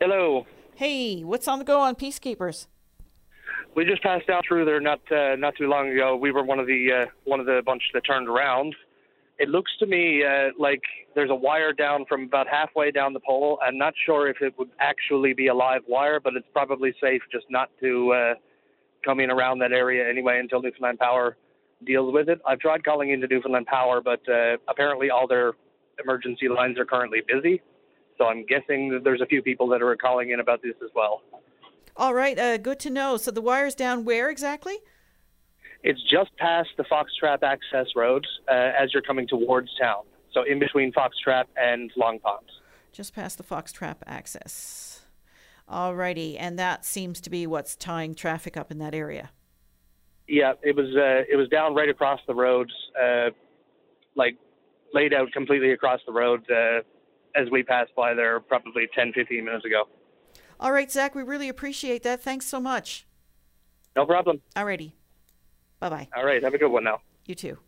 [0.00, 0.46] Hello.
[0.76, 2.66] Hey, what's on the go on Peacekeepers?
[3.74, 6.16] We just passed out through there not uh, not too long ago.
[6.16, 8.76] We were one of the uh, one of the bunch that turned around.
[9.38, 10.82] It looks to me uh, like
[11.14, 13.58] there's a wire down from about halfway down the pole.
[13.62, 17.22] I'm not sure if it would actually be a live wire, but it's probably safe
[17.30, 18.34] just not to uh,
[19.04, 21.36] come in around that area anyway until Newfoundland Power
[21.84, 22.40] deals with it.
[22.46, 25.54] I've tried calling into Newfoundland Power, but uh, apparently all their
[26.02, 27.60] emergency lines are currently busy.
[28.18, 30.90] So I'm guessing that there's a few people that are calling in about this as
[30.94, 31.22] well.
[31.96, 33.16] All right, uh, good to know.
[33.16, 34.78] So the wire's down where exactly?
[35.82, 40.04] It's just past the Foxtrap access road uh, as you're coming towards town.
[40.32, 42.46] So in between Foxtrap and Long Pond.
[42.92, 45.02] Just past the Foxtrap access.
[45.68, 49.30] All righty, and that seems to be what's tying traffic up in that area.
[50.28, 53.30] Yeah, it was uh, it was down right across the road, uh,
[54.14, 54.36] like
[54.92, 56.80] laid out completely across the road uh,
[57.34, 59.84] as we passed by there probably 10, 15 minutes ago.
[60.60, 62.22] All right, Zach, we really appreciate that.
[62.22, 63.06] Thanks so much.
[63.96, 64.40] No problem.
[64.54, 64.94] All righty.
[65.82, 66.08] Bye bye.
[66.16, 67.00] All right, have a good one now.
[67.26, 67.58] You too.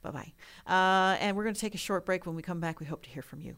[0.00, 0.32] Bye bye.
[0.66, 2.24] Uh, and we're going to take a short break.
[2.24, 3.56] When we come back, we hope to hear from you.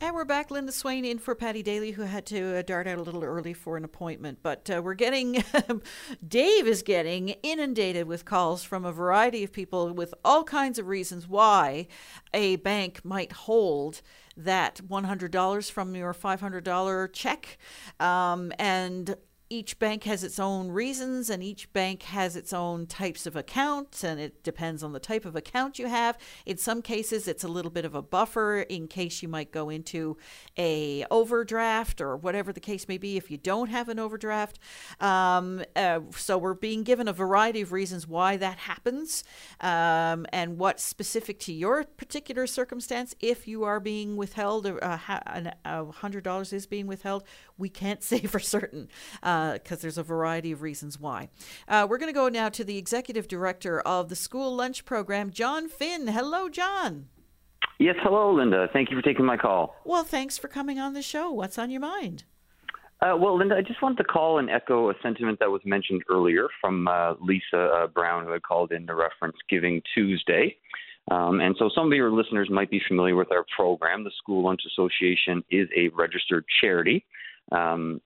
[0.00, 0.50] And we're back.
[0.50, 3.52] Linda Swain in for Paddy Daly, who had to uh, dart out a little early
[3.52, 4.40] for an appointment.
[4.42, 5.44] But uh, we're getting,
[6.28, 10.88] Dave is getting inundated with calls from a variety of people with all kinds of
[10.88, 11.86] reasons why
[12.34, 14.02] a bank might hold
[14.36, 17.58] that $100 from your $500 check.
[18.00, 19.16] Um, and
[19.50, 24.04] each bank has its own reasons and each bank has its own types of accounts
[24.04, 26.18] and it depends on the type of account you have.
[26.44, 29.70] In some cases it's a little bit of a buffer in case you might go
[29.70, 30.18] into
[30.58, 34.58] a overdraft or whatever the case may be if you don't have an overdraft.
[35.00, 39.24] Um, uh, so we're being given a variety of reasons why that happens
[39.60, 43.14] um, and what's specific to your particular circumstance.
[43.20, 44.98] If you are being withheld uh,
[45.64, 47.24] a hundred dollars is being withheld
[47.58, 48.88] we can't say for certain
[49.20, 51.28] because there's a variety of reasons why.
[51.66, 55.30] Uh, we're going to go now to the executive director of the school lunch program,
[55.30, 56.08] John Finn.
[56.08, 57.08] Hello, John.
[57.78, 58.68] Yes, hello, Linda.
[58.72, 59.76] Thank you for taking my call.
[59.84, 61.30] Well, thanks for coming on the show.
[61.30, 62.24] What's on your mind?
[63.00, 66.02] Uh, well, Linda, I just wanted to call and echo a sentiment that was mentioned
[66.10, 70.56] earlier from uh, Lisa uh, Brown, who had called in to reference Giving Tuesday.
[71.10, 74.02] Um, and so some of your listeners might be familiar with our program.
[74.02, 77.04] The School Lunch Association is a registered charity.
[77.52, 78.00] Um,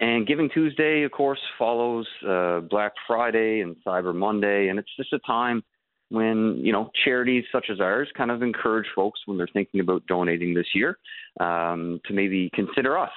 [0.00, 5.12] and Giving Tuesday, of course, follows uh, Black Friday and Cyber Monday, and it's just
[5.12, 5.62] a time
[6.10, 10.06] when you know charities such as ours kind of encourage folks when they're thinking about
[10.06, 10.98] donating this year
[11.40, 13.10] um, to maybe consider us.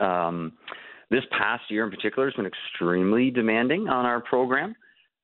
[0.00, 0.52] Um,
[1.10, 4.74] this past year in particular has been extremely demanding on our program.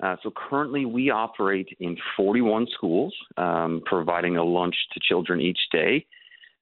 [0.02, 5.58] Uh, so currently, we operate in 41 schools, um, providing a lunch to children each
[5.72, 6.06] day.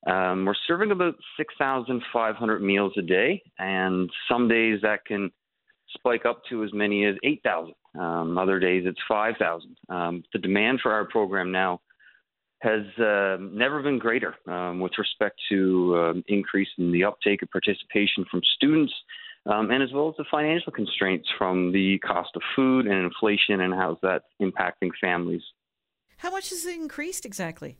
[0.07, 5.31] Um, we're serving about 6,500 meals a day, and some days that can
[5.97, 7.75] spike up to as many as 8,000.
[7.99, 9.77] Um, other days it's 5,000.
[9.89, 11.81] Um, the demand for our program now
[12.61, 17.51] has uh, never been greater um, with respect to um, increase in the uptake of
[17.51, 18.93] participation from students,
[19.47, 23.73] and as well as the financial constraints from the cost of food and inflation and
[23.73, 25.43] how that's impacting families.
[26.19, 27.79] How much has it increased exactly?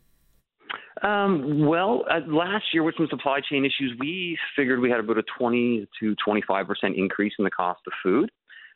[1.01, 5.17] Um, well, uh, last year with some supply chain issues, we figured we had about
[5.17, 8.31] a 20 to 25 percent increase in the cost of food.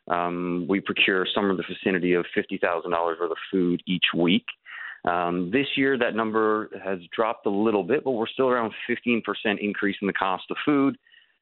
[0.08, 2.60] Um, we procure somewhere in the vicinity of $50,000
[2.92, 4.44] worth of food each week.
[5.04, 9.22] Um, this year, that number has dropped a little bit, but we're still around 15%
[9.60, 10.96] increase in the cost of food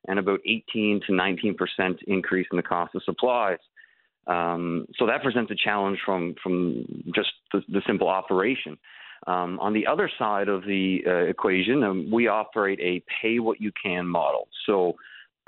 [0.09, 3.59] and about 18 to 19% increase in the cost of supplies.
[4.27, 6.85] Um, so that presents a challenge from from
[7.15, 8.79] just the, the simple operation.
[9.27, 13.61] Um, on the other side of the uh, equation, um, we operate a pay what
[13.61, 14.49] you can model.
[14.67, 14.95] So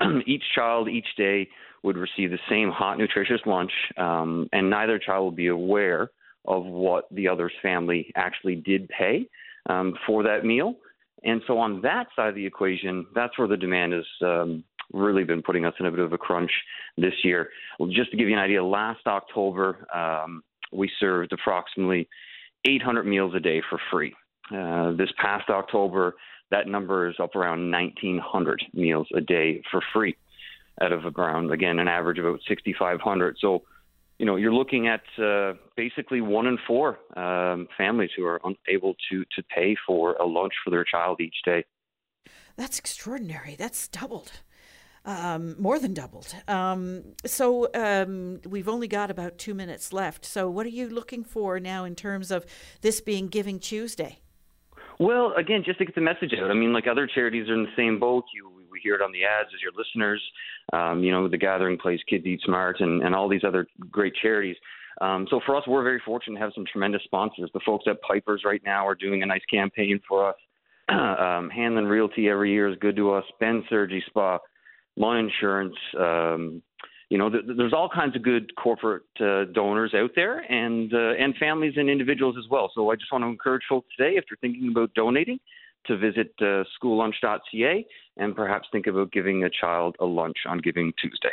[0.25, 1.49] each child each day
[1.83, 6.09] would receive the same hot, nutritious lunch, um, and neither child will be aware
[6.45, 9.27] of what the other's family actually did pay
[9.69, 10.75] um, for that meal.
[11.23, 15.23] And so, on that side of the equation, that's where the demand has um, really
[15.23, 16.51] been putting us in a bit of a crunch
[16.97, 17.49] this year.
[17.79, 22.07] Well, just to give you an idea, last October, um, we served approximately
[22.65, 24.13] 800 meals a day for free.
[24.53, 26.15] Uh, this past October,
[26.51, 30.15] that number is up around 1,900 meals a day for free
[30.81, 33.37] out of around, again, an average of about 6,500.
[33.39, 33.63] So,
[34.19, 38.95] you know, you're looking at uh, basically one in four um, families who are unable
[39.09, 41.63] to, to pay for a lunch for their child each day.
[42.57, 43.55] That's extraordinary.
[43.57, 44.31] That's doubled.
[45.07, 46.33] Um, more than doubled.
[46.47, 50.25] Um, so um, we've only got about two minutes left.
[50.25, 52.43] So, what are you looking for now in terms of
[52.81, 54.17] this being Giving Tuesday?
[54.99, 56.49] Well, again, just to get the message out.
[56.49, 58.23] I mean, like other charities are in the same boat.
[58.33, 60.21] You, we hear it on the ads as your listeners.
[60.73, 64.13] Um, you know, the Gathering Place, Kids Eat Smart, and, and all these other great
[64.21, 64.55] charities.
[65.01, 67.49] Um, so for us, we're very fortunate to have some tremendous sponsors.
[67.53, 70.35] The folks at Pipers right now are doing a nice campaign for us.
[70.89, 73.25] um, Hanlon Realty every year is good to us.
[73.39, 74.39] Ben Surgery Spa,
[74.97, 75.75] Lawn Insurance.
[75.99, 76.61] Um,
[77.09, 81.13] you know, th- there's all kinds of good corporate uh, donors out there, and uh,
[81.19, 82.71] and families and individuals as well.
[82.73, 85.39] So I just want to encourage folks today, if you're thinking about donating,
[85.87, 87.85] to visit uh, schoollunch.ca
[88.17, 91.31] and perhaps think about giving a child a lunch on Giving Tuesday.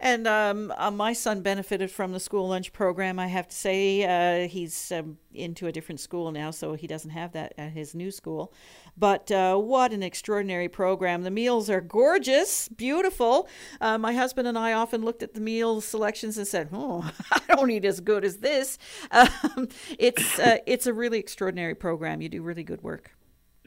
[0.00, 3.18] And um, uh, my son benefited from the school lunch program.
[3.18, 7.10] I have to say, uh, he's um, into a different school now, so he doesn't
[7.10, 8.52] have that at his new school.
[8.96, 11.22] But uh, what an extraordinary program!
[11.22, 13.48] The meals are gorgeous, beautiful.
[13.80, 17.40] Uh, my husband and I often looked at the meal selections and said, "Oh, I
[17.48, 18.78] don't eat as good as this."
[19.12, 19.68] Um,
[19.98, 22.20] it's uh, it's a really extraordinary program.
[22.20, 23.12] You do really good work.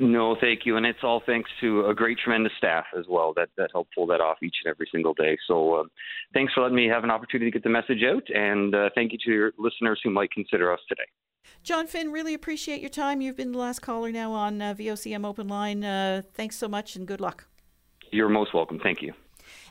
[0.03, 3.49] No, thank you, and it's all thanks to a great, tremendous staff as well that
[3.55, 5.37] that help pull that off each and every single day.
[5.47, 5.83] So, uh,
[6.33, 9.11] thanks for letting me have an opportunity to get the message out, and uh, thank
[9.11, 11.03] you to your listeners who might consider us today.
[11.61, 13.21] John Finn, really appreciate your time.
[13.21, 15.83] You've been the last caller now on uh, VOCM Open Line.
[15.83, 17.45] Uh, thanks so much, and good luck.
[18.09, 18.79] You're most welcome.
[18.81, 19.13] Thank you.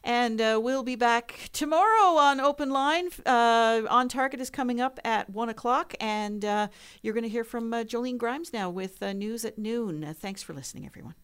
[0.02, 3.08] And uh, we'll be back tomorrow on Open Line.
[3.26, 5.94] Uh, on Target is coming up at 1 o'clock.
[6.00, 6.68] And uh,
[7.02, 10.14] you're going to hear from uh, Jolene Grimes now with uh, news at noon.
[10.18, 11.14] Thanks for listening, everyone.